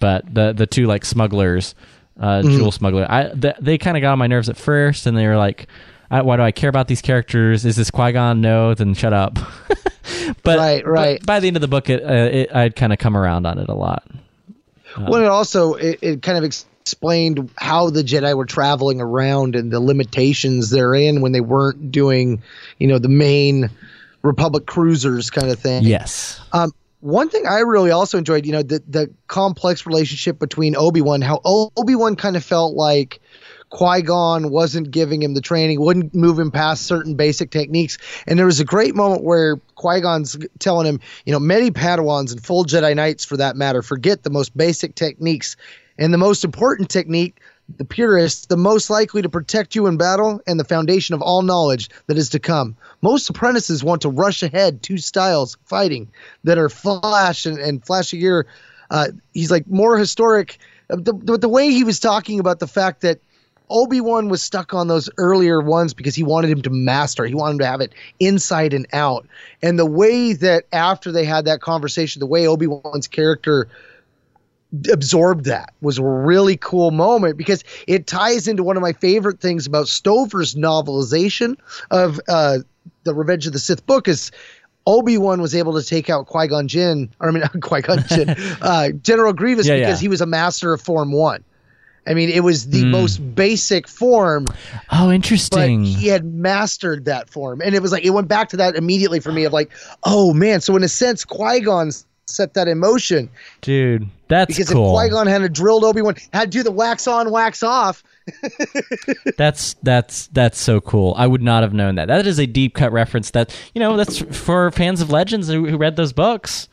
but 0.00 0.32
the 0.34 0.52
the 0.52 0.66
two 0.66 0.86
like 0.86 1.04
smugglers, 1.04 1.74
uh, 2.18 2.42
jewel 2.42 2.72
smuggler. 2.72 3.06
I 3.08 3.28
th- 3.30 3.56
they 3.60 3.78
kind 3.78 3.96
of 3.96 4.00
got 4.00 4.12
on 4.12 4.18
my 4.18 4.26
nerves 4.26 4.48
at 4.48 4.56
first, 4.56 5.06
and 5.06 5.16
they 5.16 5.26
were 5.28 5.36
like, 5.36 5.68
I, 6.10 6.22
"Why 6.22 6.36
do 6.36 6.42
I 6.42 6.50
care 6.50 6.68
about 6.68 6.88
these 6.88 7.00
characters? 7.00 7.64
Is 7.64 7.76
this 7.76 7.90
Qui 7.90 8.10
Gon? 8.12 8.40
No, 8.40 8.74
then 8.74 8.94
shut 8.94 9.12
up." 9.12 9.34
but 10.42 10.58
Right, 10.58 10.84
right. 10.86 11.20
but 11.20 11.26
by 11.26 11.40
the 11.40 11.46
end 11.46 11.56
of 11.56 11.60
the 11.60 11.68
book, 11.68 11.88
it, 11.88 12.02
uh, 12.02 12.12
it 12.12 12.54
I'd 12.54 12.74
kind 12.76 12.92
of 12.92 12.98
come 12.98 13.16
around 13.16 13.46
on 13.46 13.58
it 13.58 13.68
a 13.68 13.74
lot. 13.74 14.02
well, 14.98 15.22
it 15.22 15.28
also 15.28 15.74
it, 15.74 15.98
it 16.02 16.22
kind 16.22 16.36
of 16.38 16.44
ex- 16.44 16.66
explained 16.88 17.50
how 17.56 17.90
the 17.90 18.02
Jedi 18.02 18.34
were 18.34 18.46
traveling 18.46 19.00
around 19.00 19.54
and 19.54 19.70
the 19.70 19.78
limitations 19.78 20.70
they're 20.70 20.94
in 20.94 21.20
when 21.20 21.32
they 21.32 21.42
weren't 21.42 21.92
doing, 21.92 22.42
you 22.78 22.88
know, 22.88 22.98
the 22.98 23.10
main 23.10 23.68
Republic 24.22 24.64
cruisers 24.64 25.28
kind 25.30 25.50
of 25.50 25.58
thing. 25.58 25.84
Yes. 25.84 26.40
Um, 26.52 26.72
one 27.00 27.28
thing 27.28 27.46
I 27.46 27.58
really 27.58 27.90
also 27.90 28.16
enjoyed, 28.16 28.46
you 28.46 28.52
know, 28.52 28.62
the 28.62 28.82
the 28.88 29.10
complex 29.26 29.86
relationship 29.86 30.38
between 30.38 30.76
Obi 30.76 31.02
Wan, 31.02 31.20
how 31.20 31.40
Obi 31.44 31.94
Wan 31.94 32.16
kind 32.16 32.36
of 32.36 32.42
felt 32.42 32.74
like 32.74 33.20
Qui 33.70 34.00
Gon 34.00 34.50
wasn't 34.50 34.90
giving 34.90 35.22
him 35.22 35.34
the 35.34 35.42
training, 35.42 35.80
wouldn't 35.80 36.14
move 36.14 36.38
him 36.38 36.50
past 36.50 36.86
certain 36.86 37.14
basic 37.14 37.50
techniques. 37.50 37.98
And 38.26 38.38
there 38.38 38.46
was 38.46 38.60
a 38.60 38.64
great 38.64 38.94
moment 38.94 39.22
where 39.22 39.58
Qui 39.74 40.00
Gon's 40.00 40.38
telling 40.58 40.86
him, 40.86 41.00
you 41.26 41.32
know, 41.32 41.38
many 41.38 41.70
Padawans 41.70 42.32
and 42.32 42.42
full 42.42 42.64
Jedi 42.64 42.96
Knights, 42.96 43.26
for 43.26 43.36
that 43.36 43.56
matter, 43.56 43.82
forget 43.82 44.22
the 44.22 44.30
most 44.30 44.56
basic 44.56 44.94
techniques. 44.94 45.56
And 45.98 46.14
the 46.14 46.18
most 46.18 46.44
important 46.44 46.88
technique, 46.88 47.40
the 47.76 47.84
purest, 47.84 48.48
the 48.48 48.56
most 48.56 48.88
likely 48.88 49.20
to 49.22 49.28
protect 49.28 49.74
you 49.74 49.86
in 49.86 49.96
battle, 49.96 50.40
and 50.46 50.58
the 50.58 50.64
foundation 50.64 51.14
of 51.14 51.22
all 51.22 51.42
knowledge 51.42 51.90
that 52.06 52.16
is 52.16 52.30
to 52.30 52.38
come. 52.38 52.76
Most 53.02 53.28
apprentices 53.28 53.84
want 53.84 54.02
to 54.02 54.08
rush 54.08 54.42
ahead 54.42 54.82
two 54.82 54.98
styles 54.98 55.58
fighting 55.64 56.08
that 56.44 56.58
are 56.58 56.68
flash 56.68 57.46
and, 57.46 57.58
and 57.58 57.84
flash 57.84 58.12
a 58.12 58.16
year. 58.16 58.46
Uh, 58.90 59.08
he's 59.34 59.50
like 59.50 59.66
more 59.66 59.98
historic. 59.98 60.58
Uh, 60.88 60.96
The, 60.96 61.12
the, 61.12 61.38
the 61.38 61.48
way 61.48 61.70
he 61.70 61.84
was 61.84 62.00
talking 62.00 62.40
about 62.40 62.58
the 62.58 62.66
fact 62.66 63.02
that 63.02 63.20
Obi 63.70 64.00
Wan 64.00 64.30
was 64.30 64.42
stuck 64.42 64.72
on 64.72 64.88
those 64.88 65.10
earlier 65.18 65.60
ones 65.60 65.92
because 65.92 66.14
he 66.14 66.22
wanted 66.22 66.48
him 66.48 66.62
to 66.62 66.70
master. 66.70 67.26
He 67.26 67.34
wanted 67.34 67.54
him 67.54 67.58
to 67.58 67.66
have 67.66 67.80
it 67.82 67.92
inside 68.18 68.72
and 68.72 68.86
out. 68.94 69.26
And 69.60 69.78
the 69.78 69.84
way 69.84 70.32
that 70.32 70.64
after 70.72 71.12
they 71.12 71.26
had 71.26 71.44
that 71.44 71.60
conversation, 71.60 72.20
the 72.20 72.26
way 72.26 72.46
Obi 72.46 72.66
Wan's 72.66 73.08
character 73.08 73.68
absorbed 74.92 75.46
that 75.46 75.72
was 75.80 75.98
a 75.98 76.04
really 76.04 76.56
cool 76.56 76.90
moment 76.90 77.36
because 77.36 77.64
it 77.86 78.06
ties 78.06 78.46
into 78.48 78.62
one 78.62 78.76
of 78.76 78.82
my 78.82 78.92
favorite 78.92 79.40
things 79.40 79.66
about 79.66 79.88
Stover's 79.88 80.54
novelization 80.54 81.56
of 81.90 82.20
uh, 82.28 82.58
the 83.04 83.14
Revenge 83.14 83.46
of 83.46 83.52
the 83.54 83.58
Sith 83.58 83.86
book 83.86 84.08
is 84.08 84.30
Obi 84.86 85.18
Wan 85.18 85.40
was 85.40 85.54
able 85.54 85.80
to 85.80 85.86
take 85.86 86.08
out 86.10 86.26
Qui 86.26 86.48
Gon 86.48 86.68
Jinn, 86.68 87.10
or 87.20 87.28
I 87.28 87.32
mean 87.32 87.42
Qui 87.60 87.80
Gon 87.80 88.04
Jinn, 88.08 88.30
uh, 88.62 88.90
General 89.02 89.32
Grievous 89.32 89.66
Yeah, 89.66 89.76
because 89.76 90.00
yeah. 90.00 90.04
he 90.04 90.08
was 90.08 90.20
a 90.20 90.26
master 90.26 90.72
of 90.72 90.80
Form 90.80 91.12
One. 91.12 91.44
I 92.06 92.14
mean, 92.14 92.30
it 92.30 92.40
was 92.40 92.70
the 92.70 92.86
most 92.86 93.18
basic 93.34 93.86
form, 93.86 94.46
Oh, 94.90 95.06
but 95.08 95.10
interesting. 95.10 95.84
he 95.84 96.06
had 96.08 96.24
mastered 96.24 97.04
that 97.04 97.28
form, 97.28 97.60
and 97.60 97.74
it 97.74 97.82
was 97.82 97.92
like 97.92 98.02
it 98.02 98.10
went 98.10 98.28
back 98.28 98.48
to 98.50 98.56
that 98.58 98.76
immediately 98.76 99.20
for 99.20 99.30
me 99.30 99.44
of 99.44 99.52
like, 99.52 99.70
oh 100.04 100.32
man. 100.32 100.62
So 100.62 100.74
in 100.76 100.82
a 100.82 100.88
sense, 100.88 101.26
Qui 101.26 101.60
Gon 101.60 101.90
set 102.28 102.54
that 102.54 102.68
in 102.68 102.78
motion 102.78 103.28
Dude, 103.60 104.08
that's 104.28 104.56
because 104.56 104.70
cool. 104.70 104.98
if 104.98 105.02
Qui 105.04 105.10
Gon 105.10 105.26
had 105.26 105.42
a 105.42 105.48
drilled 105.48 105.84
Obi 105.84 106.02
Wan, 106.02 106.14
had 106.32 106.52
to 106.52 106.58
do 106.58 106.62
the 106.62 106.70
wax 106.70 107.06
on, 107.06 107.30
wax 107.30 107.62
off. 107.62 108.02
That's 109.38 109.74
that's 109.82 110.26
that's 110.28 110.58
so 110.58 110.80
cool. 110.82 111.14
I 111.16 111.26
would 111.26 111.42
not 111.42 111.62
have 111.62 111.72
known 111.72 111.94
that. 111.94 112.08
That 112.08 112.26
is 112.26 112.38
a 112.38 112.44
deep 112.46 112.74
cut 112.74 112.92
reference. 112.92 113.30
That 113.30 113.56
you 113.74 113.78
know, 113.80 113.96
that's 113.96 114.18
for 114.18 114.70
fans 114.70 115.00
of 115.00 115.10
Legends 115.10 115.48
who, 115.48 115.66
who 115.66 115.78
read 115.78 115.96
those 115.96 116.12
books. 116.12 116.68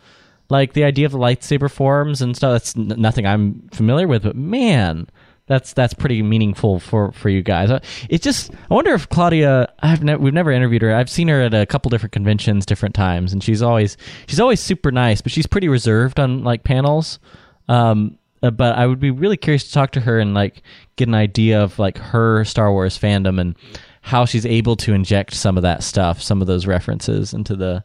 Like 0.49 0.73
the 0.73 0.83
idea 0.83 1.05
of 1.05 1.13
the 1.13 1.17
lightsaber 1.17 1.71
forms 1.71 2.21
and 2.21 2.35
stuff. 2.35 2.51
That's 2.53 2.75
n- 2.75 3.01
nothing 3.01 3.25
I'm 3.25 3.69
familiar 3.71 4.07
with, 4.07 4.23
but 4.23 4.35
man, 4.35 5.07
that's 5.47 5.73
that's 5.73 5.93
pretty 5.93 6.23
meaningful 6.23 6.79
for 6.79 7.11
for 7.11 7.29
you 7.29 7.41
guys. 7.43 7.69
Uh, 7.69 7.79
It 8.09 8.21
just 8.21 8.51
I 8.69 8.73
wonder 8.73 8.93
if 8.93 9.07
Claudia. 9.09 9.71
I've 9.79 10.03
ne- 10.03 10.15
we've 10.15 10.33
never 10.33 10.51
interviewed 10.51 10.81
her. 10.81 10.95
I've 10.95 11.09
seen 11.09 11.27
her 11.27 11.41
at 11.43 11.53
a 11.53 11.65
couple 11.65 11.89
different 11.89 12.13
conventions, 12.13 12.65
different 12.65 12.95
times, 12.95 13.31
and 13.33 13.43
she's 13.43 13.61
always 13.61 13.95
she's 14.27 14.39
always 14.39 14.59
super 14.59 14.91
nice, 14.91 15.21
but 15.21 15.31
she's 15.31 15.45
pretty 15.47 15.67
reserved 15.67 16.19
on 16.19 16.43
like 16.43 16.63
panels. 16.63 17.19
Um, 17.67 18.17
uh, 18.43 18.51
but 18.51 18.75
I 18.75 18.85
would 18.85 18.99
be 18.99 19.11
really 19.11 19.37
curious 19.37 19.63
to 19.65 19.71
talk 19.71 19.91
to 19.91 20.01
her 20.01 20.19
and 20.19 20.33
like 20.33 20.61
get 20.95 21.07
an 21.07 21.15
idea 21.15 21.61
of 21.61 21.77
like 21.79 21.97
her 21.97 22.43
Star 22.43 22.71
Wars 22.71 22.97
fandom 22.97 23.39
and 23.39 23.55
how 24.01 24.25
she's 24.25 24.45
able 24.45 24.75
to 24.77 24.93
inject 24.93 25.33
some 25.33 25.57
of 25.57 25.63
that 25.63 25.81
stuff, 25.83 26.21
some 26.21 26.41
of 26.41 26.47
those 26.47 26.67
references 26.67 27.33
into 27.33 27.55
the 27.55 27.83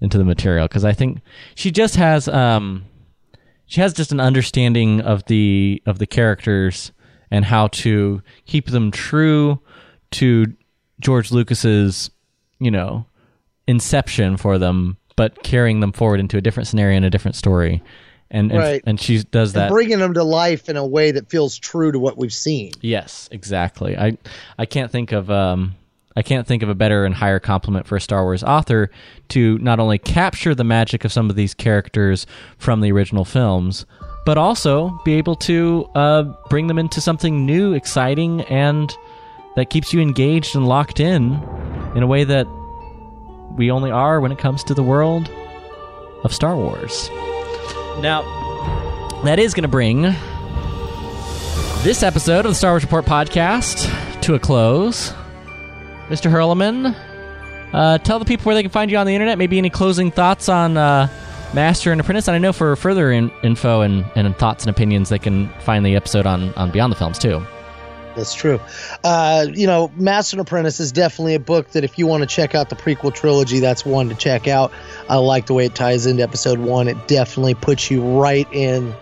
into 0.00 0.16
the 0.16 0.24
material 0.24 0.66
because 0.66 0.84
I 0.84 0.92
think 0.92 1.20
she 1.54 1.70
just 1.70 1.96
has 1.96 2.26
um 2.28 2.84
she 3.66 3.80
has 3.80 3.92
just 3.92 4.10
an 4.12 4.18
understanding 4.20 5.00
of 5.00 5.24
the 5.26 5.82
of 5.86 5.98
the 5.98 6.06
characters 6.06 6.90
and 7.30 7.44
how 7.44 7.68
to 7.68 8.22
keep 8.46 8.66
them 8.66 8.90
true 8.90 9.60
to 10.12 10.46
George 11.00 11.30
Lucas's 11.32 12.10
you 12.58 12.70
know 12.70 13.06
inception 13.66 14.36
for 14.36 14.58
them 14.58 14.96
but 15.16 15.42
carrying 15.42 15.80
them 15.80 15.92
forward 15.92 16.18
into 16.20 16.36
a 16.36 16.40
different 16.40 16.66
scenario 16.66 16.96
and 16.96 17.04
a 17.04 17.10
different 17.10 17.36
story 17.36 17.82
and 18.30 18.50
and, 18.52 18.60
Right. 18.60 18.82
and 18.86 19.00
she 19.00 19.22
does 19.24 19.54
And 19.54 19.62
that. 19.64 19.70
bringing 19.70 19.98
them 19.98 20.14
to 20.14 20.22
life 20.24 20.68
in 20.68 20.76
a 20.76 20.86
way 20.86 21.10
that 21.12 21.28
feels 21.30 21.58
true 21.58 21.90
to 21.92 21.98
what 21.98 22.16
we've 22.16 22.32
seen. 22.32 22.72
Yes, 22.80 23.28
exactly. 23.32 23.96
I 23.98 24.16
I 24.58 24.66
can't 24.66 24.90
think 24.90 25.12
of 25.12 25.30
um 25.30 25.74
I 26.16 26.22
can't 26.22 26.46
think 26.46 26.62
of 26.62 26.68
a 26.68 26.74
better 26.74 27.04
and 27.04 27.14
higher 27.14 27.38
compliment 27.38 27.86
for 27.86 27.96
a 27.96 28.00
Star 28.00 28.24
Wars 28.24 28.42
author 28.42 28.90
to 29.30 29.58
not 29.58 29.78
only 29.80 29.96
capture 29.98 30.54
the 30.54 30.64
magic 30.64 31.04
of 31.04 31.12
some 31.12 31.30
of 31.30 31.36
these 31.36 31.54
characters 31.54 32.26
from 32.58 32.80
the 32.80 32.90
original 32.92 33.24
films, 33.24 33.86
but 34.24 34.38
also 34.38 34.90
be 35.04 35.14
able 35.14 35.36
to 35.36 35.88
uh, 35.94 36.22
bring 36.48 36.66
them 36.66 36.78
into 36.78 37.00
something 37.00 37.46
new, 37.46 37.72
exciting, 37.72 38.42
and 38.42 38.94
that 39.56 39.70
keeps 39.70 39.92
you 39.92 40.00
engaged 40.00 40.54
and 40.54 40.66
locked 40.66 41.00
in 41.00 41.42
in 41.94 42.02
a 42.02 42.06
way 42.06 42.24
that 42.24 42.46
we 43.56 43.70
only 43.70 43.90
are 43.90 44.20
when 44.20 44.30
it 44.32 44.38
comes 44.38 44.62
to 44.64 44.74
the 44.74 44.82
world 44.82 45.28
of 46.22 46.32
Star 46.32 46.56
Wars. 46.56 47.08
Now, 48.00 48.22
that 49.24 49.38
is 49.38 49.54
going 49.54 49.62
to 49.62 49.68
bring 49.68 50.02
this 51.82 52.02
episode 52.02 52.44
of 52.46 52.52
the 52.52 52.54
Star 52.54 52.72
Wars 52.72 52.82
Report 52.82 53.04
podcast 53.04 54.20
to 54.22 54.34
a 54.34 54.38
close. 54.38 55.12
Mr. 56.08 56.30
Hurleman, 56.30 56.94
uh, 57.72 57.98
tell 57.98 58.18
the 58.18 58.24
people 58.24 58.44
where 58.44 58.54
they 58.54 58.62
can 58.62 58.70
find 58.70 58.90
you 58.90 58.96
on 58.96 59.06
the 59.06 59.14
internet. 59.14 59.38
Maybe 59.38 59.58
any 59.58 59.70
closing 59.70 60.10
thoughts 60.10 60.48
on 60.48 60.76
uh, 60.76 61.08
Master 61.52 61.92
and 61.92 62.00
Apprentice. 62.00 62.28
And 62.28 62.34
I 62.34 62.38
know 62.38 62.52
for 62.52 62.76
further 62.76 63.10
in- 63.10 63.30
info 63.42 63.80
and, 63.80 64.04
and 64.14 64.36
thoughts 64.36 64.64
and 64.64 64.70
opinions, 64.70 65.08
they 65.08 65.18
can 65.18 65.48
find 65.60 65.84
the 65.84 65.96
episode 65.96 66.26
on, 66.26 66.54
on 66.54 66.70
Beyond 66.70 66.92
the 66.92 66.96
Films 66.96 67.18
too. 67.18 67.44
That's 68.16 68.34
true. 68.34 68.60
Uh, 69.04 69.46
you 69.52 69.66
know, 69.66 69.90
Master 69.96 70.36
and 70.36 70.40
Apprentice 70.40 70.80
is 70.80 70.92
definitely 70.92 71.34
a 71.34 71.40
book 71.40 71.70
that 71.70 71.84
if 71.84 71.98
you 71.98 72.06
want 72.06 72.22
to 72.22 72.26
check 72.26 72.54
out 72.54 72.68
the 72.68 72.76
prequel 72.76 73.14
trilogy, 73.14 73.60
that's 73.60 73.84
one 73.84 74.08
to 74.08 74.14
check 74.14 74.48
out. 74.48 74.72
I 75.08 75.16
like 75.16 75.46
the 75.46 75.54
way 75.54 75.66
it 75.66 75.74
ties 75.74 76.06
into 76.06 76.22
episode 76.22 76.58
one. 76.58 76.88
It 76.88 77.08
definitely 77.08 77.54
puts 77.54 77.90
you 77.90 78.02
right 78.02 78.48
in 78.52 78.94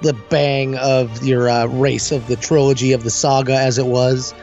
the 0.00 0.14
bang 0.14 0.76
of 0.76 1.24
your 1.24 1.48
uh, 1.48 1.66
race 1.66 2.12
of 2.12 2.26
the 2.28 2.36
trilogy 2.36 2.92
of 2.92 3.04
the 3.04 3.10
saga 3.10 3.56
as 3.56 3.78
it 3.78 3.86
was. 3.86 4.34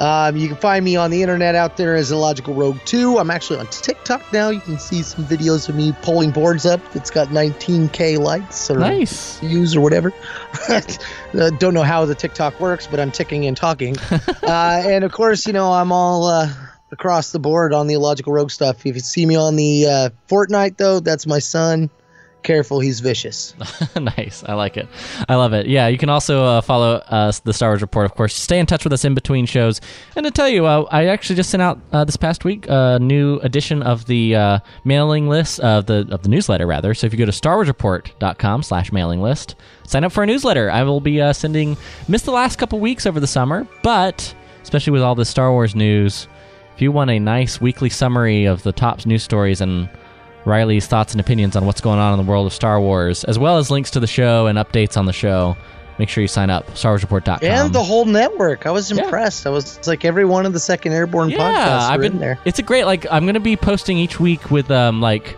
Um, 0.00 0.36
you 0.36 0.48
can 0.48 0.56
find 0.56 0.84
me 0.84 0.96
on 0.96 1.10
the 1.10 1.22
internet 1.22 1.54
out 1.54 1.76
there 1.76 1.94
as 1.94 2.10
Illogical 2.10 2.54
Rogue 2.54 2.78
2. 2.84 3.18
I'm 3.18 3.30
actually 3.30 3.60
on 3.60 3.66
TikTok 3.68 4.32
now. 4.32 4.48
You 4.50 4.60
can 4.60 4.78
see 4.78 5.02
some 5.02 5.24
videos 5.24 5.68
of 5.68 5.76
me 5.76 5.94
pulling 6.02 6.30
boards 6.30 6.66
up. 6.66 6.80
It's 6.96 7.10
got 7.10 7.28
19k 7.28 8.18
likes 8.18 8.70
or 8.70 8.78
Nice. 8.78 9.38
views 9.38 9.76
or 9.76 9.80
whatever. 9.80 10.12
uh, 10.68 10.80
don't 11.58 11.74
know 11.74 11.82
how 11.82 12.04
the 12.06 12.14
TikTok 12.14 12.58
works, 12.60 12.86
but 12.86 12.98
I'm 12.98 13.12
ticking 13.12 13.46
and 13.46 13.56
talking. 13.56 13.96
uh, 14.10 14.82
and 14.84 15.04
of 15.04 15.12
course, 15.12 15.46
you 15.46 15.52
know, 15.52 15.72
I'm 15.72 15.92
all 15.92 16.26
uh, 16.26 16.48
across 16.90 17.30
the 17.32 17.38
board 17.38 17.72
on 17.72 17.86
the 17.86 17.94
Illogical 17.94 18.32
Rogue 18.32 18.50
stuff. 18.50 18.84
If 18.84 18.94
you 18.96 19.00
see 19.00 19.24
me 19.26 19.36
on 19.36 19.56
the 19.56 19.86
uh, 19.86 20.10
Fortnite, 20.28 20.76
though, 20.76 21.00
that's 21.00 21.26
my 21.26 21.38
son. 21.38 21.88
Careful, 22.44 22.78
he's 22.78 23.00
vicious. 23.00 23.54
nice. 23.96 24.44
I 24.46 24.52
like 24.52 24.76
it. 24.76 24.86
I 25.30 25.34
love 25.36 25.54
it. 25.54 25.66
Yeah, 25.66 25.88
you 25.88 25.96
can 25.96 26.10
also 26.10 26.44
uh, 26.44 26.60
follow 26.60 26.96
uh, 26.96 27.32
the 27.44 27.54
Star 27.54 27.70
Wars 27.70 27.80
Report, 27.80 28.04
of 28.04 28.14
course. 28.14 28.34
Stay 28.34 28.58
in 28.58 28.66
touch 28.66 28.84
with 28.84 28.92
us 28.92 29.02
in 29.02 29.14
between 29.14 29.46
shows. 29.46 29.80
And 30.14 30.26
to 30.26 30.30
tell 30.30 30.50
you, 30.50 30.66
uh, 30.66 30.86
I 30.90 31.06
actually 31.06 31.36
just 31.36 31.48
sent 31.48 31.62
out 31.62 31.80
uh, 31.90 32.04
this 32.04 32.18
past 32.18 32.44
week 32.44 32.66
a 32.68 32.98
new 33.00 33.36
edition 33.38 33.82
of 33.82 34.04
the 34.04 34.36
uh, 34.36 34.58
mailing 34.84 35.26
list 35.26 35.58
of 35.60 35.86
the 35.86 36.06
of 36.10 36.22
the 36.22 36.28
newsletter, 36.28 36.66
rather. 36.66 36.92
So 36.92 37.06
if 37.06 37.14
you 37.14 37.18
go 37.18 37.24
to 37.24 37.32
starwarsreport.com 37.32 38.62
slash 38.62 38.92
mailing 38.92 39.22
list, 39.22 39.54
sign 39.86 40.04
up 40.04 40.12
for 40.12 40.22
a 40.22 40.26
newsletter. 40.26 40.70
I 40.70 40.82
will 40.82 41.00
be 41.00 41.22
uh, 41.22 41.32
sending. 41.32 41.78
Missed 42.08 42.26
the 42.26 42.32
last 42.32 42.56
couple 42.56 42.78
weeks 42.78 43.06
over 43.06 43.20
the 43.20 43.26
summer, 43.26 43.66
but 43.82 44.34
especially 44.62 44.92
with 44.92 45.02
all 45.02 45.14
the 45.14 45.24
Star 45.24 45.50
Wars 45.50 45.74
news, 45.74 46.28
if 46.74 46.82
you 46.82 46.92
want 46.92 47.10
a 47.10 47.18
nice 47.18 47.58
weekly 47.58 47.88
summary 47.88 48.44
of 48.44 48.62
the 48.64 48.72
top 48.72 49.06
news 49.06 49.22
stories 49.22 49.62
and 49.62 49.88
Riley's 50.44 50.86
thoughts 50.86 51.12
and 51.12 51.20
opinions 51.20 51.56
on 51.56 51.64
what's 51.66 51.80
going 51.80 51.98
on 51.98 52.18
in 52.18 52.24
the 52.24 52.30
world 52.30 52.46
of 52.46 52.52
Star 52.52 52.80
Wars, 52.80 53.24
as 53.24 53.38
well 53.38 53.58
as 53.58 53.70
links 53.70 53.90
to 53.92 54.00
the 54.00 54.06
show 54.06 54.46
and 54.46 54.58
updates 54.58 54.96
on 54.96 55.06
the 55.06 55.12
show. 55.12 55.56
Make 55.98 56.08
sure 56.08 56.22
you 56.22 56.28
sign 56.28 56.50
up, 56.50 56.66
StarWarsReport.com. 56.72 57.38
And 57.42 57.72
the 57.72 57.82
whole 57.82 58.04
network. 58.04 58.66
I 58.66 58.70
was 58.72 58.90
Yeah. 58.90 59.04
impressed. 59.04 59.46
I 59.46 59.50
was 59.50 59.76
it's 59.78 59.86
like 59.86 60.04
every 60.04 60.24
one 60.24 60.44
of 60.44 60.52
the 60.52 60.58
second 60.60 60.92
airborne 60.92 61.30
yeah, 61.30 61.38
podcasts 61.38 61.88
I've 61.90 62.00
been 62.00 62.18
there. 62.18 62.38
It's 62.44 62.58
a 62.58 62.62
great 62.62 62.84
like 62.84 63.06
I'm 63.10 63.24
going 63.24 63.34
to 63.34 63.40
be 63.40 63.56
posting 63.56 63.96
each 63.98 64.18
week 64.18 64.50
with 64.50 64.70
um 64.72 65.00
like 65.00 65.36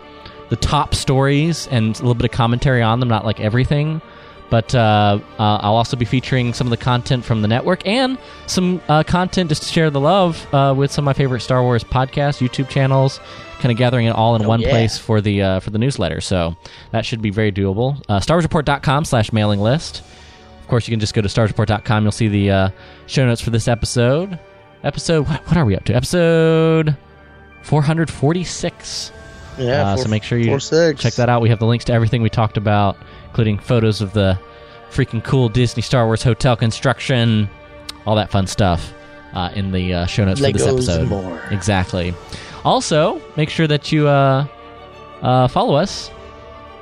the 0.49 0.55
top 0.55 0.95
stories 0.95 1.67
and 1.69 1.95
a 1.95 1.99
little 1.99 2.15
bit 2.15 2.25
of 2.25 2.31
commentary 2.31 2.81
on 2.81 2.99
them, 2.99 3.07
not 3.09 3.23
like 3.25 3.39
everything. 3.39 4.01
But 4.49 4.73
uh, 4.73 5.19
uh, 5.37 5.57
I'll 5.61 5.75
also 5.75 5.97
be 5.97 6.05
featuring 6.05 6.53
some 6.53 6.67
of 6.67 6.71
the 6.71 6.77
content 6.77 7.25
from 7.25 7.41
the 7.41 7.47
network 7.47 7.85
and 7.85 8.17
some 8.45 8.81
uh, 8.87 9.03
content 9.03 9.49
just 9.49 9.63
to 9.63 9.67
share 9.67 9.89
the 9.89 9.99
love 9.99 10.53
uh, 10.53 10.73
with 10.75 10.91
some 10.91 11.03
of 11.03 11.05
my 11.05 11.13
favorite 11.13 11.41
Star 11.41 11.61
Wars 11.61 11.83
podcasts, 11.83 12.45
YouTube 12.45 12.69
channels, 12.69 13.19
kind 13.59 13.71
of 13.71 13.77
gathering 13.77 14.05
it 14.05 14.11
all 14.11 14.35
in 14.35 14.47
one 14.47 14.61
yeah. 14.61 14.69
place 14.69 14.97
for 14.97 15.19
the 15.19 15.41
uh, 15.41 15.59
for 15.59 15.71
the 15.71 15.77
newsletter. 15.77 16.21
So 16.21 16.55
that 16.91 17.05
should 17.05 17.21
be 17.21 17.29
very 17.29 17.51
doable. 17.51 18.01
Uh, 18.07 18.19
StarWarsReport.com 18.19 19.05
slash 19.05 19.33
mailing 19.33 19.59
list. 19.59 20.01
Of 20.61 20.67
course, 20.69 20.87
you 20.87 20.91
can 20.91 20.99
just 20.99 21.13
go 21.13 21.21
to 21.21 21.27
starsreport.com. 21.27 22.03
You'll 22.03 22.11
see 22.11 22.27
the 22.27 22.51
uh, 22.51 22.69
show 23.05 23.25
notes 23.25 23.41
for 23.41 23.49
this 23.49 23.67
episode. 23.67 24.39
Episode, 24.83 25.27
what, 25.27 25.45
what 25.47 25.57
are 25.57 25.65
we 25.65 25.75
up 25.75 25.83
to? 25.85 25.93
Episode 25.93 26.95
446. 27.63 29.11
Yeah, 29.57 29.81
Uh, 29.91 29.95
four- 29.95 30.03
so 30.05 30.09
make 30.09 30.23
sure 30.23 30.37
you 30.37 30.51
check 30.99 31.13
that 31.13 31.29
out. 31.29 31.41
We 31.41 31.49
have 31.49 31.59
the 31.59 31.65
links 31.65 31.85
to 31.85 31.93
everything 31.93 32.21
we 32.21 32.29
talked 32.29 32.57
about, 32.57 32.97
including 33.27 33.57
photos 33.59 34.01
of 34.01 34.13
the 34.13 34.37
freaking 34.91 35.23
cool 35.23 35.49
Disney 35.49 35.81
Star 35.81 36.05
Wars 36.05 36.23
hotel 36.23 36.55
construction, 36.55 37.49
all 38.05 38.15
that 38.15 38.29
fun 38.31 38.47
stuff 38.47 38.93
uh, 39.33 39.49
in 39.55 39.71
the 39.71 39.93
uh, 39.93 40.05
show 40.05 40.23
notes 40.25 40.39
for 40.39 40.51
this 40.51 40.65
episode. 40.67 41.07
more. 41.09 41.41
Exactly. 41.51 42.13
Also, 42.63 43.21
make 43.35 43.49
sure 43.49 43.67
that 43.67 43.91
you 43.91 44.07
uh, 44.07 44.45
uh, 45.21 45.47
follow 45.47 45.75
us 45.75 46.09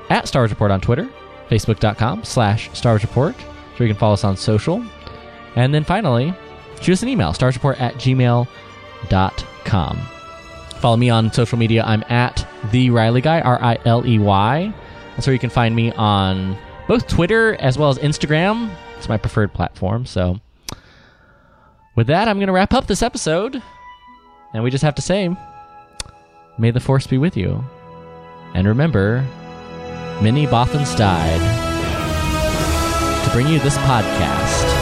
at 0.09 0.27
Star 0.27 0.41
Wars 0.43 0.51
Report 0.51 0.71
on 0.71 0.81
Twitter, 0.81 1.07
facebook.com 1.49 2.23
slash 2.23 2.69
Star 2.77 2.93
Wars 2.93 3.01
Report, 3.03 3.35
so 3.77 3.83
you 3.83 3.89
can 3.89 3.97
follow 3.97 4.13
us 4.13 4.23
on 4.23 4.37
social. 4.37 4.83
And 5.55 5.73
then 5.73 5.83
finally, 5.83 6.33
shoot 6.81 6.93
us 6.93 7.01
an 7.03 7.09
email, 7.09 7.31
starsreport 7.33 7.79
at 7.79 7.95
gmail.com. 7.95 8.47
Follow 10.85 10.97
me 10.97 11.09
on 11.09 11.33
social 11.33 11.57
media. 11.57 11.83
I'm 11.83 12.03
at 12.09 12.47
the 12.69 12.91
Riley 12.91 13.19
Guy, 13.19 13.41
R 13.41 13.59
I 13.59 13.79
L 13.85 14.05
E 14.05 14.19
Y. 14.19 14.71
That's 15.15 15.25
where 15.25 15.33
you 15.33 15.39
can 15.39 15.49
find 15.49 15.75
me 15.75 15.91
on 15.93 16.55
both 16.87 17.07
Twitter 17.07 17.55
as 17.55 17.75
well 17.75 17.89
as 17.89 17.97
Instagram. 17.97 18.69
It's 18.95 19.09
my 19.09 19.17
preferred 19.17 19.51
platform. 19.51 20.05
So, 20.05 20.39
with 21.95 22.05
that, 22.05 22.27
I'm 22.27 22.37
going 22.37 22.49
to 22.49 22.53
wrap 22.53 22.71
up 22.71 22.85
this 22.85 23.01
episode. 23.01 23.63
And 24.53 24.63
we 24.63 24.69
just 24.69 24.83
have 24.83 24.93
to 24.93 25.01
say, 25.01 25.35
may 26.59 26.69
the 26.69 26.79
Force 26.79 27.07
be 27.07 27.17
with 27.17 27.35
you. 27.35 27.65
And 28.53 28.67
remember, 28.67 29.25
many 30.21 30.45
Bothans 30.45 30.95
died 30.95 31.41
to 33.25 33.31
bring 33.31 33.47
you 33.47 33.57
this 33.57 33.75
podcast. 33.79 34.74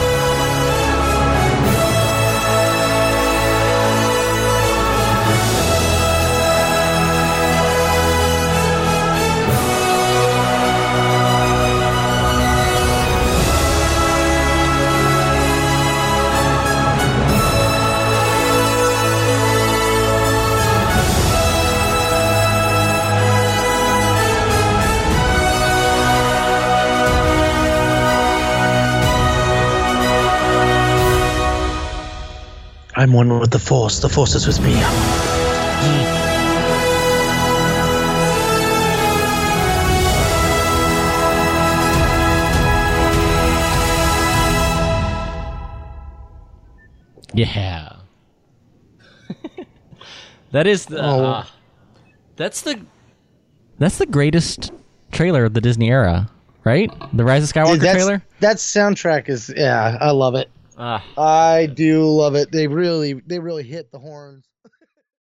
I'm 32.96 33.12
one 33.12 33.40
with 33.40 33.50
the 33.50 33.58
Force. 33.58 33.98
The 33.98 34.08
Force 34.08 34.36
is 34.36 34.46
with 34.46 34.60
me. 34.60 34.72
Yeah. 47.34 47.96
that 50.52 50.68
is 50.68 50.86
the. 50.86 51.02
Oh. 51.02 51.24
uh, 51.24 51.44
that's 52.36 52.60
the. 52.60 52.80
That's 53.78 53.98
the 53.98 54.06
greatest 54.06 54.70
trailer 55.10 55.44
of 55.44 55.54
the 55.54 55.60
Disney 55.60 55.90
era, 55.90 56.30
right? 56.62 56.88
The 57.12 57.24
Rise 57.24 57.42
of 57.42 57.52
Skywalker 57.52 57.80
Dude, 57.80 57.90
trailer. 57.90 58.22
That 58.38 58.58
soundtrack 58.58 59.28
is 59.28 59.52
yeah, 59.56 59.98
I 60.00 60.12
love 60.12 60.36
it. 60.36 60.48
Ah. 60.76 61.04
I 61.16 61.66
do 61.66 62.08
love 62.08 62.34
it. 62.34 62.50
They 62.50 62.66
really 62.66 63.14
they 63.14 63.38
really 63.38 63.62
hit 63.64 63.90
the 63.92 63.98
horns. 63.98 64.46